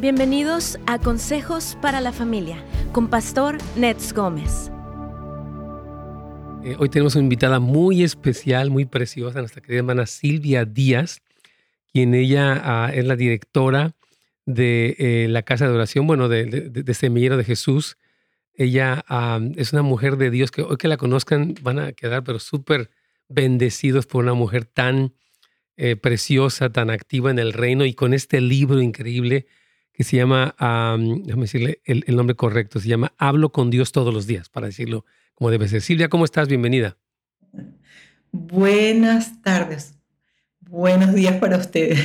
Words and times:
Bienvenidos 0.00 0.78
a 0.86 1.00
Consejos 1.00 1.76
para 1.82 2.00
la 2.00 2.12
Familia 2.12 2.64
con 2.92 3.08
Pastor 3.10 3.58
Nets 3.74 4.12
Gómez. 4.12 4.70
Eh, 6.62 6.76
hoy 6.78 6.88
tenemos 6.88 7.16
una 7.16 7.24
invitada 7.24 7.58
muy 7.58 8.04
especial, 8.04 8.70
muy 8.70 8.84
preciosa, 8.84 9.40
nuestra 9.40 9.60
querida 9.60 9.80
hermana 9.80 10.06
Silvia 10.06 10.64
Díaz, 10.64 11.20
quien 11.92 12.14
ella 12.14 12.62
ah, 12.62 12.92
es 12.94 13.06
la 13.06 13.16
directora 13.16 13.96
de 14.46 14.94
eh, 15.00 15.26
la 15.30 15.42
Casa 15.42 15.66
de 15.66 15.74
Oración, 15.74 16.06
bueno, 16.06 16.28
de, 16.28 16.84
Semillero 16.94 17.36
de 17.36 17.42
Jesús. 17.42 17.96
Ella 18.54 19.04
es 19.56 19.72
una 19.72 19.82
mujer 19.82 20.16
de 20.16 20.30
Dios 20.30 20.52
que 20.52 20.62
hoy 20.62 20.76
que 20.76 20.86
la 20.86 20.96
conozcan 20.96 21.56
van 21.60 21.80
a 21.80 21.90
quedar 21.90 22.22
pero 22.22 22.38
súper 22.38 22.88
bendecidos 23.28 24.06
por 24.06 24.22
una 24.22 24.34
mujer 24.34 24.64
tan 24.64 25.12
eh, 25.76 25.96
preciosa, 25.96 26.70
tan 26.70 26.88
activa 26.88 27.32
en 27.32 27.40
el 27.40 27.52
reino 27.52 27.84
y 27.84 27.94
con 27.94 28.14
este 28.14 28.40
libro 28.40 28.80
increíble 28.80 29.48
que 29.98 30.04
se 30.04 30.16
llama, 30.16 30.54
déjame 30.96 31.42
decirle 31.42 31.80
el, 31.84 32.04
nombre 32.14 32.36
correcto, 32.36 32.78
se 32.78 32.86
llama 32.86 33.14
Hablo 33.18 33.50
con 33.50 33.68
Dios 33.68 33.90
todos 33.90 34.14
los 34.14 34.28
días, 34.28 34.48
para 34.48 34.68
decirlo 34.68 35.04
como 35.34 35.50
debe 35.50 35.66
ser. 35.66 35.82
Silvia, 35.82 36.08
¿cómo 36.08 36.24
estás? 36.24 36.46
Bienvenida. 36.46 36.96
Buenas 38.30 39.42
tardes. 39.42 39.94
Buenos 40.60 41.16
días 41.16 41.34
para 41.40 41.56
ustedes. 41.56 41.98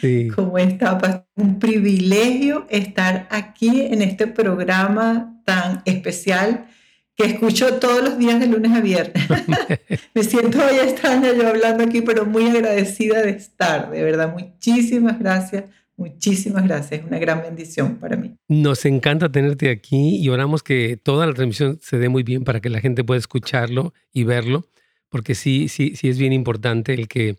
Sí. 0.00 0.28
¿Cómo 0.36 0.58
está? 0.58 1.26
Un 1.34 1.58
privilegio 1.58 2.68
estar 2.70 3.26
aquí 3.32 3.80
en 3.80 4.00
este 4.00 4.28
programa 4.28 5.42
tan 5.44 5.82
especial 5.86 6.68
que 7.16 7.24
escucho 7.24 7.80
todos 7.80 8.00
los 8.00 8.18
días 8.18 8.38
de 8.38 8.46
lunes 8.46 8.70
a 8.70 8.80
viernes. 8.80 9.24
Me 10.14 10.22
siento 10.22 10.58
hoy 10.64 10.76
extraña 10.76 11.32
yo 11.32 11.48
hablando 11.48 11.82
aquí, 11.82 12.00
pero 12.00 12.24
muy 12.24 12.46
agradecida 12.46 13.22
de 13.22 13.30
estar, 13.30 13.90
de 13.90 14.04
verdad. 14.04 14.32
Muchísimas 14.32 15.18
gracias 15.18 15.64
Muchísimas 15.98 16.62
gracias, 16.62 17.04
una 17.04 17.18
gran 17.18 17.42
bendición 17.42 17.96
para 17.96 18.16
mí. 18.16 18.36
Nos 18.46 18.84
encanta 18.84 19.32
tenerte 19.32 19.68
aquí 19.68 20.16
y 20.16 20.28
oramos 20.28 20.62
que 20.62 20.96
toda 20.96 21.26
la 21.26 21.34
transmisión 21.34 21.80
se 21.82 21.98
dé 21.98 22.08
muy 22.08 22.22
bien 22.22 22.44
para 22.44 22.60
que 22.60 22.70
la 22.70 22.80
gente 22.80 23.02
pueda 23.02 23.18
escucharlo 23.18 23.92
y 24.12 24.22
verlo, 24.22 24.68
porque 25.08 25.34
sí, 25.34 25.68
sí, 25.68 25.96
sí 25.96 26.08
es 26.08 26.16
bien 26.16 26.32
importante 26.32 26.94
el 26.94 27.08
que 27.08 27.38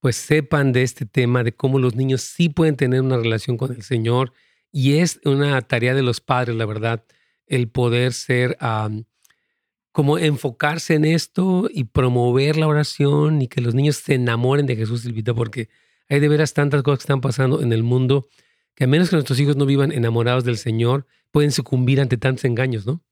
pues 0.00 0.16
sepan 0.16 0.72
de 0.72 0.82
este 0.82 1.06
tema, 1.06 1.44
de 1.44 1.52
cómo 1.52 1.78
los 1.78 1.94
niños 1.94 2.22
sí 2.22 2.48
pueden 2.48 2.74
tener 2.74 3.00
una 3.00 3.16
relación 3.16 3.56
con 3.56 3.72
el 3.72 3.82
Señor 3.82 4.32
y 4.72 4.94
es 4.94 5.20
una 5.24 5.60
tarea 5.62 5.94
de 5.94 6.02
los 6.02 6.20
padres, 6.20 6.56
la 6.56 6.66
verdad, 6.66 7.04
el 7.46 7.68
poder 7.68 8.12
ser, 8.12 8.56
como 9.92 10.18
enfocarse 10.18 10.94
en 10.94 11.04
esto 11.04 11.68
y 11.72 11.84
promover 11.84 12.56
la 12.56 12.66
oración 12.66 13.40
y 13.40 13.46
que 13.46 13.60
los 13.60 13.72
niños 13.72 13.98
se 13.98 14.14
enamoren 14.14 14.66
de 14.66 14.74
Jesús, 14.74 15.02
Silvita, 15.02 15.32
porque 15.32 15.68
hay 16.14 16.20
de 16.20 16.28
veras 16.28 16.52
tantas 16.52 16.82
cosas 16.82 16.98
que 16.98 17.04
están 17.04 17.20
pasando 17.20 17.62
en 17.62 17.72
el 17.72 17.82
mundo 17.82 18.28
que 18.74 18.84
a 18.84 18.86
menos 18.86 19.10
que 19.10 19.16
nuestros 19.16 19.38
hijos 19.40 19.56
no 19.56 19.66
vivan 19.66 19.92
enamorados 19.92 20.44
del 20.44 20.56
Señor, 20.56 21.06
pueden 21.30 21.52
sucumbir 21.52 22.00
ante 22.00 22.16
tantos 22.16 22.44
engaños, 22.44 22.86
¿no? 22.86 23.02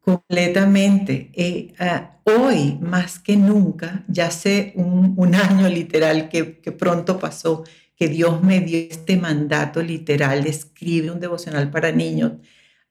Completamente. 0.00 1.30
Eh, 1.34 1.74
ah, 1.78 2.18
hoy, 2.24 2.78
más 2.80 3.18
que 3.18 3.36
nunca, 3.36 4.04
ya 4.08 4.28
hace 4.28 4.72
un, 4.76 5.34
año 5.34 5.68
literal 5.68 6.30
que, 6.30 6.58
que, 6.60 6.72
pronto 6.72 7.18
pasó, 7.18 7.64
que 7.96 8.08
Dios 8.08 8.42
me 8.42 8.60
dio 8.60 8.78
este 8.78 9.18
mandato 9.18 9.82
literal 9.82 10.42
de 10.42 10.50
escribir 10.50 11.10
un 11.10 11.20
devocional 11.20 11.70
para 11.70 11.92
niños, 11.92 12.32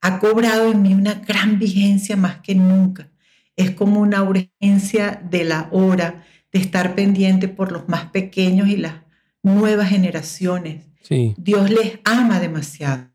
ha 0.02 0.20
cobrado 0.20 0.72
en 0.72 0.84
mí 0.84 0.94
una 0.94 1.16
gran 1.16 1.58
vigencia 1.58 2.16
más 2.16 2.42
que 2.42 2.54
nunca. 2.54 3.10
Es 3.56 3.72
como 3.72 4.02
una 4.02 4.22
urgencia 4.22 5.20
de 5.28 5.44
la 5.46 5.70
hora 5.72 6.24
de 6.52 6.60
estar 6.60 6.96
pendiente 6.96 7.48
por 7.48 7.72
los 7.72 7.88
más 7.88 8.06
pequeños 8.12 8.68
y 8.68 8.78
las 8.78 8.96
nuevas 9.44 9.90
generaciones. 9.90 10.86
Dios 11.38 11.70
les 11.70 12.00
ama 12.04 12.40
demasiado. 12.40 13.08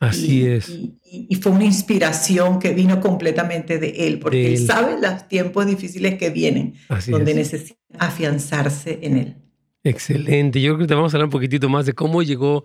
Así 0.00 0.46
es. 0.46 0.68
Y, 0.68 1.34
fue 1.36 1.52
una 1.52 1.64
inspiración 1.64 2.58
que 2.58 2.74
vino 2.74 3.00
completamente 3.00 3.78
de 3.78 4.06
Él, 4.06 4.18
porque 4.18 4.54
él. 4.54 4.58
sabe 4.58 5.00
los 5.00 5.28
tiempos 5.28 5.66
difíciles 5.66 6.18
que 6.18 6.30
vienen, 6.30 6.74
donde 7.08 7.34
necesita 7.34 7.78
afianzarse 7.98 8.98
en 9.02 9.16
Él. 9.16 9.36
Excelente. 9.82 10.60
Yo 10.60 10.74
creo 10.74 10.86
que 10.86 10.88
te 10.88 10.94
vamos 10.94 11.14
a 11.14 11.16
hablar 11.16 11.26
un 11.26 11.32
poquitito 11.32 11.68
más 11.68 11.86
de 11.86 11.94
cómo 11.94 12.22
llegó 12.22 12.64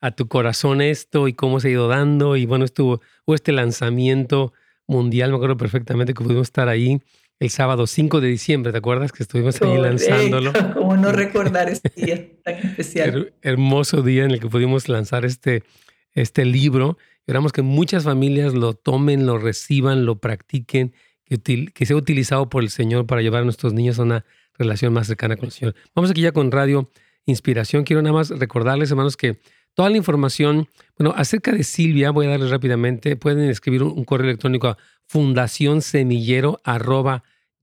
a 0.00 0.10
tu 0.12 0.28
corazón 0.28 0.80
esto 0.80 1.28
y 1.28 1.34
cómo 1.34 1.60
se 1.60 1.68
ha 1.68 1.72
ido 1.72 1.88
dando. 1.88 2.36
Y 2.36 2.46
bueno, 2.46 2.64
estuvo 2.64 3.00
este 3.26 3.52
lanzamiento 3.52 4.52
mundial, 4.86 5.30
me 5.30 5.36
acuerdo 5.36 5.56
perfectamente 5.56 6.14
que 6.14 6.24
pudimos 6.24 6.48
estar 6.48 6.68
ahí 6.68 7.00
el 7.40 7.48
sábado 7.48 7.86
5 7.86 8.20
de 8.20 8.28
diciembre, 8.28 8.70
¿te 8.70 8.78
acuerdas 8.78 9.12
que 9.12 9.22
estuvimos 9.22 9.60
ahí 9.62 9.78
lanzándolo? 9.78 10.52
¿Cómo 10.74 10.96
no 10.96 11.10
recordar 11.10 11.68
ese 11.70 11.90
día 11.96 12.28
tan 12.44 12.54
especial? 12.54 13.32
hermoso 13.40 14.02
día 14.02 14.24
en 14.24 14.32
el 14.32 14.40
que 14.40 14.48
pudimos 14.48 14.90
lanzar 14.90 15.24
este, 15.24 15.64
este 16.12 16.44
libro. 16.44 16.98
Esperamos 17.20 17.52
que 17.52 17.62
muchas 17.62 18.04
familias 18.04 18.52
lo 18.52 18.74
tomen, 18.74 19.24
lo 19.24 19.38
reciban, 19.38 20.04
lo 20.04 20.20
practiquen, 20.20 20.92
que, 21.24 21.66
que 21.72 21.86
sea 21.86 21.96
utilizado 21.96 22.50
por 22.50 22.62
el 22.62 22.68
Señor 22.68 23.06
para 23.06 23.22
llevar 23.22 23.40
a 23.40 23.44
nuestros 23.44 23.72
niños 23.72 23.98
a 23.98 24.02
una 24.02 24.26
relación 24.58 24.92
más 24.92 25.06
cercana 25.06 25.36
con 25.36 25.46
el 25.46 25.52
Señor. 25.52 25.74
Vamos 25.94 26.10
aquí 26.10 26.20
ya 26.20 26.32
con 26.32 26.52
Radio 26.52 26.90
Inspiración. 27.24 27.84
Quiero 27.84 28.02
nada 28.02 28.12
más 28.12 28.28
recordarles, 28.30 28.90
hermanos, 28.90 29.16
que 29.16 29.38
toda 29.74 29.88
la 29.88 29.96
información, 29.96 30.68
bueno, 30.98 31.14
acerca 31.16 31.52
de 31.52 31.64
Silvia, 31.64 32.10
voy 32.10 32.26
a 32.26 32.30
darles 32.30 32.50
rápidamente, 32.50 33.16
pueden 33.16 33.48
escribir 33.48 33.82
un, 33.82 34.04
correo 34.04 34.28
electrónico 34.28 34.68
a 34.68 34.78
fundacionsemillero 35.10 36.60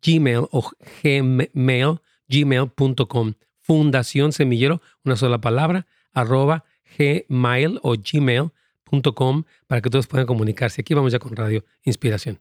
gmail 0.01 0.47
o 0.51 0.71
gmail, 1.01 1.99
gmail.com. 2.27 3.33
Fundación 3.61 4.31
Semillero, 4.33 4.81
una 5.03 5.15
sola 5.15 5.39
palabra, 5.39 5.87
arroba 6.13 6.65
gmail 6.97 7.79
o 7.83 7.95
gmail.com 7.95 9.43
para 9.67 9.81
que 9.81 9.89
todos 9.89 10.07
puedan 10.07 10.27
comunicarse. 10.27 10.81
Aquí 10.81 10.93
vamos 10.93 11.13
ya 11.13 11.19
con 11.19 11.35
Radio 11.35 11.63
Inspiración. 11.83 12.39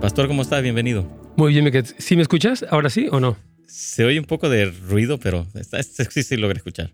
Pastor, 0.00 0.28
¿cómo 0.28 0.42
está? 0.42 0.60
Bienvenido. 0.60 1.06
Muy 1.36 1.52
bien, 1.54 1.70
¿sí 1.98 2.16
me 2.16 2.22
escuchas? 2.22 2.66
¿Ahora 2.68 2.90
sí 2.90 3.08
o 3.10 3.20
no? 3.20 3.51
Se 3.72 4.04
oye 4.04 4.18
un 4.18 4.26
poco 4.26 4.50
de 4.50 4.66
ruido, 4.66 5.18
pero 5.18 5.46
sí, 6.10 6.22
sí 6.22 6.36
logra 6.36 6.58
escuchar. 6.58 6.92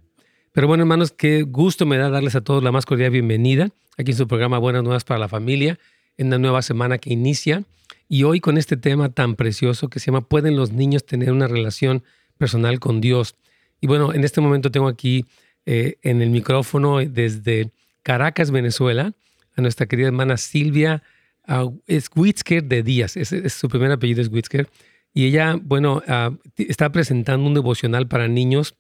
Pero 0.53 0.69
bueno, 0.69 0.85
hermanos, 0.85 1.11
qué 1.11 1.43
gusto 1.43 1.87
me 1.87 1.99
da 1.99 2.09
darles 2.09 2.37
a 2.37 2.41
todos 2.41 2.63
la 2.63 2.71
más 2.71 2.87
cordial 2.87 3.11
bienvenida 3.11 3.71
aquí 3.97 4.13
en 4.13 4.17
su 4.17 4.29
programa 4.29 4.59
Buenas 4.59 4.85
Nuevas 4.85 5.03
para 5.03 5.19
la 5.19 5.27
Familia, 5.27 5.77
en 6.19 6.31
la 6.31 6.39
nueva 6.39 6.63
semana 6.63 6.99
que 6.99 7.13
inicia. 7.13 7.65
Y 8.09 8.23
hoy 8.23 8.39
con 8.39 8.59
este 8.59 8.77
tema 8.77 9.09
tan 9.09 9.35
precioso 9.35 9.89
que 9.89 9.99
se 9.99 10.07
llama 10.07 10.29
¿Pueden 10.29 10.55
los 10.55 10.71
niños 10.71 11.05
tener 11.05 11.33
una 11.33 11.49
relación 11.49 12.05
personal 12.39 12.79
con 12.79 13.01
Dios? 13.01 13.35
Y 13.81 13.89
bueno, 13.89 14.15
en 14.15 14.23
este 14.23 14.41
momento 14.41 14.71
tengo 14.71 14.87
aquí 14.87 15.25
eh, 15.67 15.97
en 16.03 16.23
el 16.23 16.31
micrófono 16.31 16.99
desde 16.99 17.73
Caracas, 18.05 18.53
Venezuela, 18.53 19.15
a 19.57 19.61
nuestra 19.63 19.87
querida 19.87 20.07
hermana 20.07 20.37
Silvia 20.37 21.03
uh, 21.49 21.77
de 22.15 22.83
Díaz. 22.85 23.17
Es, 23.17 23.53
su 23.53 23.69
primer 23.69 23.91
apellido 23.91 24.23
es. 24.23 24.31
Y 25.15 25.27
ella, 25.27 25.59
bueno, 25.61 26.03
ah, 26.07 26.31
está 26.57 26.93
presentando 26.93 27.47
un 27.47 27.55
devocional 27.55 28.09
para 28.09 28.29
niños 28.29 28.77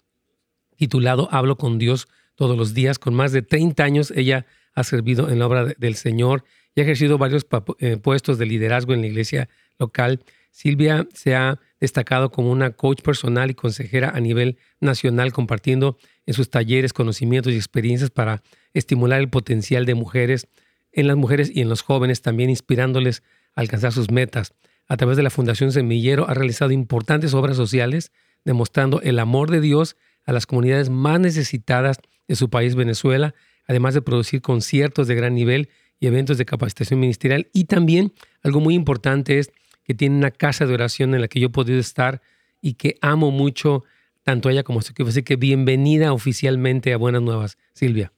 titulado 0.77 1.29
Hablo 1.33 1.57
con 1.57 1.79
Dios 1.79 2.09
todos 2.35 2.57
los 2.57 2.75
días. 2.75 2.99
Con 2.99 3.15
más 3.15 3.33
de 3.33 3.43
30 3.43 3.83
años 3.83 4.13
ella 4.15 4.47
ha 4.75 4.85
servido 4.85 5.29
en 5.31 5.41
la 5.41 5.47
obra 5.47 5.65
del 5.65 5.97
Señor 5.97 6.45
y 6.75 6.81
ha 6.81 6.85
ejercido 6.85 7.19
varios 7.19 7.47
eh, 7.81 7.97
puestos 7.97 8.39
de 8.39 8.47
liderazgo 8.47 8.95
en 8.95 9.01
la 9.01 9.09
iglesia 9.09 9.49
local. 9.79 10.21
Silvia 10.51 11.07
se 11.13 11.35
ha 11.35 11.59
destacado 11.81 12.31
como 12.31 12.51
una 12.51 12.71
coach 12.71 13.03
personal 13.03 13.51
y 13.51 13.55
consejera 13.55 14.11
a 14.11 14.21
nivel 14.21 14.59
nacional, 14.81 15.33
compartiendo 15.33 15.99
en 16.27 16.35
sus 16.35 16.51
talleres 16.51 16.93
conocimientos 16.93 17.53
y 17.53 17.57
experiencias 17.57 18.11
para 18.11 18.43
estimular 18.75 19.21
el 19.21 19.29
potencial 19.29 19.87
de 19.87 19.95
mujeres 19.95 20.49
en 20.93 21.07
las 21.07 21.17
mujeres 21.17 21.51
y 21.53 21.61
en 21.61 21.69
los 21.69 21.83
jóvenes, 21.83 22.23
también 22.23 22.51
inspirándoles 22.51 23.23
a 23.55 23.61
alcanzar 23.61 23.93
sus 23.93 24.11
metas. 24.11 24.55
A 24.89 24.97
través 24.97 25.19
de 25.19 25.23
la 25.23 25.31
Fundación 25.31 25.71
Semillero 25.71 26.29
ha 26.29 26.35
realizado 26.35 26.73
importantes 26.73 27.35
obras 27.35 27.57
sociales, 27.57 28.11
demostrando 28.45 29.03
el 29.03 29.19
amor 29.19 29.51
de 29.51 29.61
Dios 29.61 29.97
a 30.25 30.33
las 30.33 30.47
comunidades 30.47 30.89
más 30.89 31.21
necesitadas 31.21 31.99
de 32.27 32.37
su 32.37 32.49
país, 32.49 32.75
Venezuela, 32.75 33.35
además 33.67 33.93
de 33.93 34.03
producir 34.03 34.41
conciertos 34.41 35.07
de 35.07 35.15
gran 35.15 35.35
nivel 35.35 35.69
y 36.01 36.07
eventos 36.07 36.39
de 36.39 36.47
capacitación 36.47 37.01
ministerial. 37.01 37.49
Y 37.53 37.65
también 37.65 38.13
algo 38.43 38.61
muy 38.61 38.75
importante 38.75 39.39
es 39.39 39.53
que 39.85 39.95
tiene 39.95 40.17
una 40.17 40.31
casa 40.31 40.67
de 40.67 40.75
oración 40.75 41.15
en 41.15 41.21
la 41.21 41.29
que 41.29 41.41
yo 41.41 41.49
he 41.49 41.51
podido 41.51 41.79
estar 41.79 42.23
y 42.63 42.75
que 42.75 42.97
amo 43.03 43.31
mucho 43.31 43.85
tanto 44.23 44.49
ella 44.49 44.63
como 44.63 44.81
su 44.81 44.93
equipo. 44.93 45.11
Así 45.11 45.23
que 45.23 45.37
bienvenida 45.37 46.13
oficialmente 46.13 46.93
a 46.93 46.97
Buenas 46.97 47.23
Nuevas, 47.23 47.59
Silvia. 47.73 48.13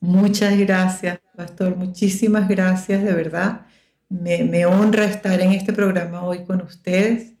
Muchas 0.00 0.58
gracias, 0.58 1.20
Pastor. 1.36 1.76
Muchísimas 1.76 2.48
gracias, 2.48 3.02
de 3.02 3.12
verdad. 3.12 3.66
Me, 4.20 4.44
me 4.44 4.66
honra 4.66 5.04
estar 5.04 5.40
en 5.40 5.52
este 5.52 5.72
programa 5.72 6.24
hoy 6.24 6.44
con 6.44 6.60
ustedes. 6.62 7.32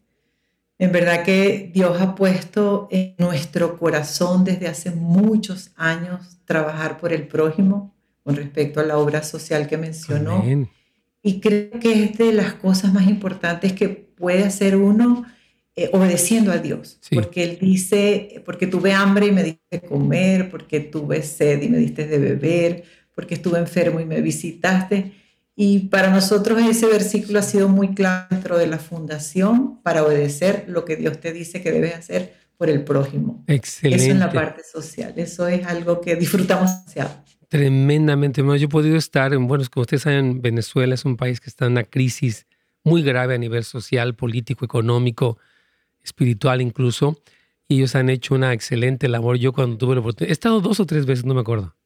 En 0.78 0.92
verdad 0.92 1.22
que 1.22 1.70
Dios 1.72 2.00
ha 2.00 2.14
puesto 2.14 2.88
en 2.90 3.14
nuestro 3.18 3.78
corazón 3.78 4.44
desde 4.44 4.66
hace 4.66 4.90
muchos 4.90 5.70
años 5.76 6.38
trabajar 6.44 6.98
por 6.98 7.12
el 7.12 7.26
prójimo 7.28 7.94
con 8.24 8.36
respecto 8.36 8.80
a 8.80 8.84
la 8.84 8.98
obra 8.98 9.22
social 9.22 9.68
que 9.68 9.76
mencionó. 9.76 10.44
Y 11.22 11.40
creo 11.40 11.78
que 11.78 12.04
es 12.04 12.18
de 12.18 12.32
las 12.32 12.54
cosas 12.54 12.92
más 12.92 13.06
importantes 13.06 13.72
que 13.72 13.88
puede 13.88 14.44
hacer 14.44 14.76
uno 14.76 15.24
eh, 15.76 15.90
obedeciendo 15.92 16.52
a 16.52 16.58
Dios. 16.58 16.98
Porque 17.12 17.44
Él 17.44 17.58
dice, 17.60 18.42
porque 18.44 18.66
tuve 18.66 18.92
hambre 18.92 19.26
y 19.26 19.32
me 19.32 19.42
diste 19.42 19.62
de 19.70 19.80
comer, 19.80 20.50
porque 20.50 20.80
tuve 20.80 21.22
sed 21.22 21.62
y 21.62 21.68
me 21.68 21.78
diste 21.78 22.06
de 22.06 22.18
beber, 22.18 22.84
porque 23.14 23.34
estuve 23.34 23.58
enfermo 23.58 24.00
y 24.00 24.04
me 24.04 24.20
visitaste. 24.20 25.12
Y 25.56 25.88
para 25.88 26.10
nosotros 26.10 26.60
ese 26.62 26.86
versículo 26.86 27.38
ha 27.38 27.42
sido 27.42 27.68
muy 27.68 27.94
claro 27.94 28.26
dentro 28.30 28.58
de 28.58 28.66
la 28.66 28.78
fundación 28.78 29.80
para 29.82 30.04
obedecer 30.04 30.64
lo 30.68 30.84
que 30.84 30.96
Dios 30.96 31.20
te 31.20 31.32
dice 31.32 31.62
que 31.62 31.70
debes 31.70 31.94
hacer 31.94 32.34
por 32.56 32.68
el 32.68 32.82
prójimo. 32.82 33.44
Excelente. 33.46 34.04
Eso 34.04 34.12
en 34.12 34.18
la 34.18 34.32
parte 34.32 34.62
social. 34.64 35.12
Eso 35.16 35.46
es 35.46 35.64
algo 35.66 36.00
que 36.00 36.16
disfrutamos 36.16 36.70
demasiado. 36.70 37.10
Tremendamente. 37.48 38.42
Bueno, 38.42 38.56
yo 38.56 38.66
he 38.66 38.68
podido 38.68 38.96
estar 38.96 39.32
en, 39.32 39.46
bueno, 39.46 39.64
como 39.72 39.82
ustedes 39.82 40.02
saben, 40.02 40.42
Venezuela 40.42 40.94
es 40.94 41.04
un 41.04 41.16
país 41.16 41.40
que 41.40 41.50
está 41.50 41.66
en 41.66 41.72
una 41.72 41.84
crisis 41.84 42.46
muy 42.82 43.02
grave 43.02 43.36
a 43.36 43.38
nivel 43.38 43.62
social, 43.64 44.14
político, 44.16 44.64
económico, 44.64 45.38
espiritual 46.02 46.60
incluso. 46.60 47.20
Y 47.68 47.76
ellos 47.76 47.94
han 47.94 48.10
hecho 48.10 48.34
una 48.34 48.52
excelente 48.52 49.08
labor. 49.08 49.36
Yo 49.36 49.52
cuando 49.52 49.78
tuve 49.78 49.94
la 49.94 50.00
oportunidad, 50.00 50.30
he 50.30 50.32
estado 50.32 50.60
dos 50.60 50.80
o 50.80 50.86
tres 50.86 51.06
veces, 51.06 51.24
no 51.24 51.34
me 51.34 51.42
acuerdo. 51.42 51.76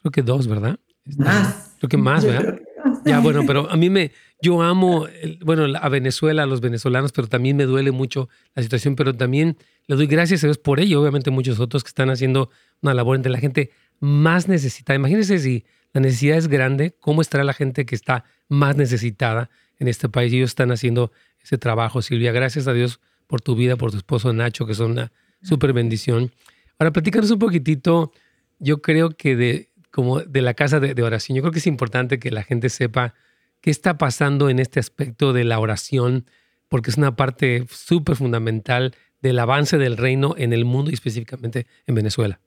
Creo 0.00 0.10
que 0.10 0.22
dos, 0.22 0.46
¿verdad? 0.46 0.78
Más. 1.18 1.74
Creo 1.78 1.88
que 1.88 1.96
más, 1.96 2.24
¿verdad? 2.24 2.58
Ya, 3.04 3.20
bueno, 3.20 3.44
pero 3.46 3.70
a 3.70 3.76
mí 3.76 3.90
me, 3.90 4.12
yo 4.40 4.62
amo, 4.62 5.06
bueno, 5.40 5.66
a 5.78 5.88
Venezuela, 5.88 6.44
a 6.44 6.46
los 6.46 6.60
venezolanos, 6.60 7.12
pero 7.12 7.28
también 7.28 7.56
me 7.56 7.64
duele 7.64 7.90
mucho 7.90 8.28
la 8.54 8.62
situación, 8.62 8.96
pero 8.96 9.14
también 9.14 9.56
le 9.86 9.96
doy 9.96 10.06
gracias 10.06 10.42
a 10.44 10.46
Dios 10.46 10.58
por 10.58 10.80
ello, 10.80 11.00
obviamente 11.00 11.30
muchos 11.30 11.60
otros 11.60 11.84
que 11.84 11.88
están 11.88 12.10
haciendo 12.10 12.50
una 12.80 12.94
labor 12.94 13.16
entre 13.16 13.30
la 13.30 13.38
gente 13.38 13.70
más 14.00 14.48
necesitada. 14.48 14.96
Imagínense 14.96 15.38
si 15.38 15.64
la 15.92 16.00
necesidad 16.00 16.36
es 16.38 16.48
grande, 16.48 16.96
¿cómo 17.00 17.22
estará 17.22 17.44
la 17.44 17.52
gente 17.52 17.86
que 17.86 17.94
está 17.94 18.24
más 18.48 18.76
necesitada 18.76 19.50
en 19.78 19.88
este 19.88 20.08
país? 20.08 20.32
Y 20.32 20.38
ellos 20.38 20.50
están 20.50 20.72
haciendo 20.72 21.12
ese 21.42 21.58
trabajo, 21.58 22.02
Silvia. 22.02 22.32
Gracias 22.32 22.66
a 22.66 22.72
Dios 22.72 23.00
por 23.26 23.40
tu 23.40 23.54
vida, 23.54 23.76
por 23.76 23.90
tu 23.90 23.98
esposo 23.98 24.32
Nacho, 24.32 24.66
que 24.66 24.74
son 24.74 24.92
una 24.92 25.12
súper 25.42 25.72
bendición. 25.72 26.32
Ahora, 26.78 26.92
platícanos 26.92 27.30
un 27.30 27.38
poquitito, 27.38 28.12
yo 28.58 28.82
creo 28.82 29.10
que 29.10 29.36
de, 29.36 29.70
como 29.94 30.18
de 30.18 30.42
la 30.42 30.54
casa 30.54 30.80
de, 30.80 31.00
oración, 31.04 31.36
yo 31.36 31.42
creo 31.42 31.52
que 31.52 31.60
es 31.60 31.68
importante 31.68 32.18
que 32.18 32.32
la 32.32 32.42
gente 32.42 32.68
sepa 32.68 33.14
qué 33.60 33.70
está 33.70 33.96
pasando 33.96 34.50
en 34.50 34.58
este 34.58 34.80
aspecto 34.80 35.32
de 35.32 35.44
la 35.44 35.60
oración, 35.60 36.26
porque 36.68 36.90
es 36.90 36.96
una 36.96 37.14
parte 37.14 37.64
súper 37.70 38.16
fundamental 38.16 38.96
del 39.22 39.38
avance 39.38 39.78
del 39.78 39.96
reino 39.96 40.34
en 40.36 40.52
el 40.52 40.64
mundo 40.64 40.90
y 40.90 40.94
específicamente 40.94 41.68
en 41.86 41.94
Venezuela. 41.94 42.40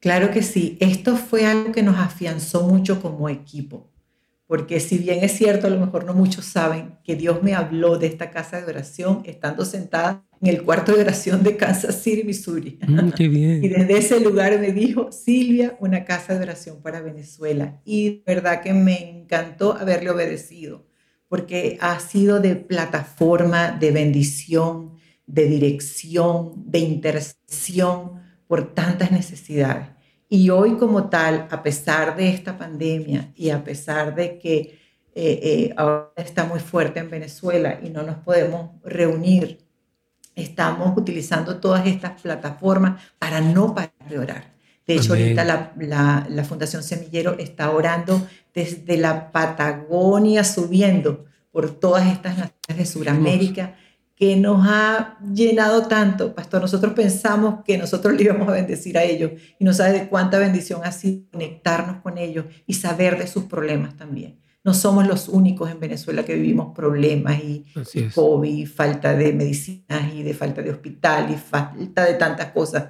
Claro 0.00 0.30
que 0.30 0.42
sí, 0.42 0.78
esto 0.80 1.18
fue 1.18 1.44
algo 1.44 1.72
que 1.72 1.82
nos 1.82 1.98
afianzó 1.98 2.62
mucho 2.66 3.02
como 3.02 3.28
equipo, 3.28 3.90
porque 4.46 4.78
si 4.78 4.98
bien 4.98 5.24
es 5.24 5.32
cierto, 5.32 5.66
a 5.66 5.70
lo 5.70 5.80
mejor 5.80 6.04
no 6.04 6.14
muchos 6.14 6.44
saben 6.44 6.98
que 7.02 7.16
Dios 7.16 7.42
me 7.42 7.54
habló 7.54 7.98
de 7.98 8.06
esta 8.06 8.30
casa 8.30 8.60
de 8.60 8.70
oración 8.70 9.22
estando 9.24 9.64
sentada 9.64 10.24
en 10.40 10.48
el 10.48 10.62
cuarto 10.62 10.92
de 10.92 11.00
oración 11.00 11.42
de 11.42 11.56
Kansas 11.56 12.00
City, 12.00 12.22
Missouri. 12.22 12.78
Mm, 12.86 13.10
qué 13.10 13.28
bien. 13.28 13.64
Y 13.64 13.68
desde 13.68 13.98
ese 13.98 14.20
lugar 14.20 14.58
me 14.60 14.72
dijo, 14.72 15.10
Silvia, 15.10 15.76
una 15.80 16.04
casa 16.04 16.34
de 16.34 16.44
oración 16.44 16.80
para 16.80 17.00
Venezuela. 17.00 17.80
Y 17.84 18.18
de 18.18 18.22
verdad 18.26 18.62
que 18.62 18.72
me 18.72 19.10
encantó 19.10 19.72
haberle 19.72 20.10
obedecido, 20.10 20.86
porque 21.28 21.76
ha 21.80 21.98
sido 21.98 22.38
de 22.38 22.54
plataforma, 22.54 23.72
de 23.72 23.90
bendición, 23.90 24.92
de 25.26 25.46
dirección, 25.46 26.52
de 26.70 26.78
intercesión 26.78 28.12
por 28.46 28.74
tantas 28.74 29.10
necesidades. 29.10 29.88
Y 30.28 30.50
hoy 30.50 30.76
como 30.76 31.08
tal, 31.08 31.46
a 31.50 31.62
pesar 31.62 32.16
de 32.16 32.30
esta 32.30 32.58
pandemia 32.58 33.32
y 33.36 33.50
a 33.50 33.62
pesar 33.62 34.14
de 34.14 34.38
que 34.38 34.56
eh, 35.14 35.40
eh, 35.42 35.74
ahora 35.76 36.12
está 36.16 36.44
muy 36.44 36.60
fuerte 36.60 36.98
en 37.00 37.08
Venezuela 37.10 37.78
y 37.82 37.90
no 37.90 38.02
nos 38.02 38.16
podemos 38.16 38.70
reunir, 38.84 39.58
estamos 40.34 40.96
utilizando 40.96 41.58
todas 41.58 41.86
estas 41.86 42.20
plataformas 42.20 43.02
para 43.18 43.40
no 43.40 43.74
parar 43.74 43.92
de 44.08 44.18
orar. 44.18 44.56
De 44.86 44.94
hecho, 44.94 45.14
ahorita 45.14 45.44
la, 45.44 45.72
la, 45.78 46.26
la, 46.28 46.44
Fundación 46.44 46.82
Semillero 46.82 47.36
está 47.38 47.70
orando 47.70 48.24
desde 48.54 48.96
la 48.96 49.32
Patagonia, 49.32 50.44
subiendo 50.44 51.24
por 51.50 51.70
todas 51.70 52.06
estas 52.06 52.38
naciones 52.38 52.76
de 52.76 52.86
Sudamérica 52.86 53.76
que 54.16 54.34
nos 54.34 54.66
ha 54.66 55.18
llenado 55.20 55.86
tanto, 55.86 56.34
pastor. 56.34 56.62
Nosotros 56.62 56.94
pensamos 56.94 57.62
que 57.64 57.76
nosotros 57.76 58.14
le 58.14 58.24
íbamos 58.24 58.48
a 58.48 58.52
bendecir 58.52 58.96
a 58.96 59.04
ellos 59.04 59.32
y 59.58 59.64
no 59.64 59.74
sabe 59.74 59.92
de 59.92 60.08
cuánta 60.08 60.38
bendición 60.38 60.80
ha 60.84 60.90
sido 60.90 61.24
conectarnos 61.30 61.98
con 61.98 62.16
ellos 62.16 62.46
y 62.66 62.74
saber 62.74 63.18
de 63.18 63.26
sus 63.26 63.44
problemas 63.44 63.94
también. 63.96 64.40
No 64.64 64.72
somos 64.72 65.06
los 65.06 65.28
únicos 65.28 65.70
en 65.70 65.78
Venezuela 65.78 66.24
que 66.24 66.34
vivimos 66.34 66.74
problemas 66.74 67.38
y, 67.38 67.66
COVID, 68.14 68.66
falta 68.66 69.14
de 69.14 69.32
medicinas 69.34 70.12
y 70.12 70.22
de 70.22 70.34
falta 70.34 70.62
de 70.62 70.70
hospital 70.70 71.30
y 71.30 71.36
falta 71.36 72.04
de 72.04 72.14
tantas 72.14 72.52
cosas. 72.52 72.86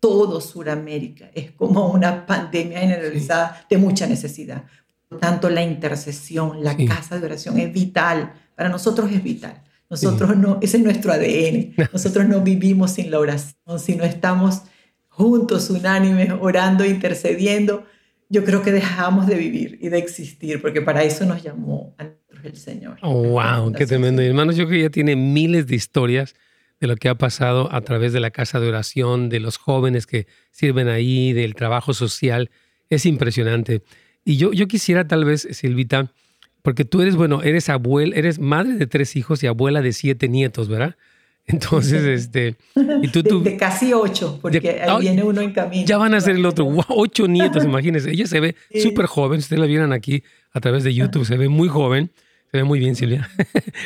Todo 0.00 0.40
Sudamérica 0.40 1.30
es 1.34 1.50
como 1.52 1.88
una 1.92 2.24
pandemia 2.24 2.80
generalizada 2.80 3.64
de 3.68 3.76
mucha 3.76 4.06
necesidad. 4.06 4.64
Por 5.08 5.20
tanto, 5.20 5.50
la 5.50 5.62
intercesión, 5.62 6.64
la 6.64 6.74
casa 6.74 7.18
de 7.18 7.26
oración 7.26 7.58
es 7.58 7.70
vital. 7.70 8.32
Para 8.56 8.70
nosotros 8.70 9.12
es 9.12 9.22
vital 9.22 9.62
nosotros 9.90 10.36
no, 10.36 10.58
ese 10.62 10.76
es 10.76 10.82
nuestro 10.84 11.12
ADN. 11.12 11.74
Nosotros 11.92 12.26
no 12.28 12.40
vivimos 12.42 12.92
sin 12.92 13.10
la 13.10 13.18
oración, 13.18 13.78
si 13.78 13.96
no 13.96 14.04
estamos 14.04 14.62
juntos, 15.08 15.68
unánimes, 15.68 16.30
orando, 16.40 16.84
intercediendo. 16.84 17.84
Yo 18.28 18.44
creo 18.44 18.62
que 18.62 18.70
dejamos 18.70 19.26
de 19.26 19.34
vivir 19.34 19.78
y 19.82 19.88
de 19.88 19.98
existir, 19.98 20.62
porque 20.62 20.80
para 20.80 21.02
eso 21.02 21.26
nos 21.26 21.42
llamó 21.42 21.96
a 21.98 22.04
nosotros 22.04 22.44
el 22.44 22.56
Señor. 22.56 22.98
Oh, 23.02 23.22
wow, 23.30 23.72
qué 23.72 23.84
tremendo. 23.84 24.22
Hermanos, 24.22 24.56
yo 24.56 24.66
creo 24.66 24.78
que 24.78 24.82
ya 24.84 24.90
tiene 24.90 25.16
miles 25.16 25.66
de 25.66 25.74
historias 25.74 26.36
de 26.78 26.86
lo 26.86 26.96
que 26.96 27.08
ha 27.08 27.16
pasado 27.16 27.68
a 27.72 27.80
través 27.80 28.12
de 28.12 28.20
la 28.20 28.30
casa 28.30 28.60
de 28.60 28.68
oración, 28.68 29.28
de 29.28 29.40
los 29.40 29.58
jóvenes 29.58 30.06
que 30.06 30.28
sirven 30.52 30.88
ahí, 30.88 31.32
del 31.32 31.56
trabajo 31.56 31.92
social. 31.92 32.50
Es 32.88 33.04
impresionante. 33.06 33.82
Y 34.24 34.36
yo, 34.36 34.52
yo 34.52 34.68
quisiera 34.68 35.06
tal 35.06 35.24
vez, 35.24 35.48
Silvita, 35.50 36.12
porque 36.62 36.84
tú 36.84 37.00
eres, 37.00 37.16
bueno, 37.16 37.42
eres 37.42 37.68
abuela, 37.68 38.14
eres 38.16 38.38
madre 38.38 38.74
de 38.74 38.86
tres 38.86 39.16
hijos 39.16 39.42
y 39.42 39.46
abuela 39.46 39.82
de 39.82 39.92
siete 39.92 40.28
nietos, 40.28 40.68
¿verdad? 40.68 40.96
Entonces, 41.46 42.04
este. 42.04 42.56
Y 43.02 43.08
tú, 43.08 43.22
tú 43.28 43.42
de, 43.42 43.56
casi 43.56 43.92
ocho, 43.92 44.38
porque 44.40 44.82
ahí 44.82 45.00
viene 45.00 45.22
uno 45.22 45.40
en 45.40 45.52
camino. 45.52 45.86
Ya 45.86 45.98
van 45.98 46.14
a 46.14 46.20
ser 46.20 46.36
el 46.36 46.46
otro. 46.46 46.68
ocho 46.88 47.26
nietos, 47.26 47.64
imagínense. 47.64 48.10
Ella 48.10 48.26
se 48.26 48.40
ve 48.40 48.56
súper 48.82 49.06
joven. 49.06 49.38
Ustedes 49.38 49.60
la 49.60 49.66
vieron 49.66 49.92
aquí 49.92 50.22
a 50.52 50.60
través 50.60 50.84
de 50.84 50.94
YouTube. 50.94 51.24
Se 51.24 51.36
ve 51.36 51.48
muy 51.48 51.68
joven. 51.68 52.10
Se 52.50 52.58
ve 52.58 52.64
muy 52.64 52.78
bien, 52.78 52.96
Silvia. 52.96 53.28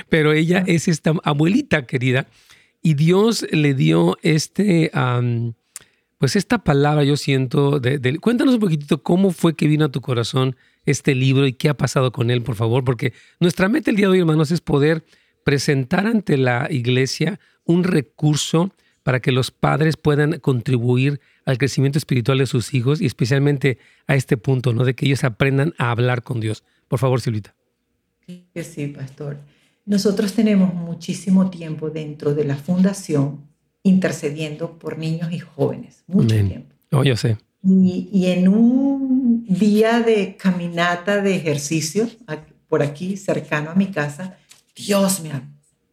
Pero 0.09 0.32
ella 0.32 0.65
es 0.67 0.89
esta 0.89 1.15
abuelita 1.22 1.87
querida. 1.87 2.27
Y 2.82 2.94
Dios 2.94 3.46
le 3.51 3.75
dio 3.75 4.19
este. 4.22 4.91
pues 6.19 6.37
esta 6.37 6.58
palabra, 6.58 7.05
yo 7.05 7.17
siento. 7.17 7.81
De, 7.81 8.19
cuéntanos 8.19 8.55
un 8.55 8.60
poquitito 8.60 9.03
cómo 9.03 9.31
fue 9.31 9.55
que 9.55 9.67
vino 9.67 9.87
a 9.87 9.91
tu 9.91 10.01
corazón 10.01 10.56
este 10.86 11.14
libro 11.14 11.46
y 11.46 11.53
qué 11.53 11.69
ha 11.69 11.74
pasado 11.74 12.12
con 12.12 12.31
él, 12.31 12.43
por 12.43 12.55
favor, 12.55 12.84
porque 12.84 13.12
nuestra 13.41 13.69
meta 13.69 13.91
el 13.91 13.96
día 13.96 14.06
de 14.06 14.12
hoy, 14.12 14.19
hermanos, 14.20 14.50
es 14.50 14.60
poder 14.60 15.05
presentar 15.44 16.06
ante 16.06 16.36
la 16.36 16.69
iglesia 16.70 17.38
un 17.64 17.84
recurso 17.84 18.72
para 19.03 19.20
que 19.20 19.32
los 19.32 19.50
padres 19.50 19.96
puedan 19.96 20.41
contribuir 20.41 21.20
al 21.44 21.58
crecimiento 21.58 21.98
espiritual 21.98 22.38
de 22.38 22.46
sus 22.46 22.72
hijos 22.74 23.00
y 23.00 23.06
especialmente 23.06 23.79
a 24.06 24.17
este 24.17 24.36
punto, 24.36 24.72
¿no? 24.72 24.84
De 24.84 24.94
que 24.94 25.06
ellos 25.06 25.24
aprendan 25.24 25.74
a 25.79 25.91
hablar 25.91 26.22
con 26.22 26.41
Dios. 26.41 26.64
Por 26.88 26.98
favor, 26.98 27.20
Silvita. 27.20 27.55
Sí, 28.26 28.86
pastor. 28.88 29.38
Nosotros 29.84 30.32
tenemos 30.32 30.72
muchísimo 30.72 31.50
tiempo 31.50 31.91
dentro 31.91 32.34
de 32.34 32.44
la 32.44 32.56
fundación 32.56 33.43
intercediendo 33.82 34.79
por 34.79 34.96
niños 34.96 35.31
y 35.31 35.38
jóvenes. 35.38 36.05
Mucho 36.06 36.34
tiempo. 36.34 36.74
Oh, 36.91 37.05
yo 37.05 37.17
sé. 37.17 37.36
Y, 37.67 38.27
en 38.27 38.49
un 38.49 39.47
día 39.49 40.01
de 40.01 40.37
caminata 40.37 41.23
de 41.23 41.35
ejercicio, 41.35 42.09
por 42.69 42.83
aquí, 42.83 43.17
cercano 43.17 43.71
a 43.71 43.75
mi 43.75 43.87
casa, 43.87 44.37
Dios 44.77 45.21
me 45.23 45.33
habló, 45.33 45.49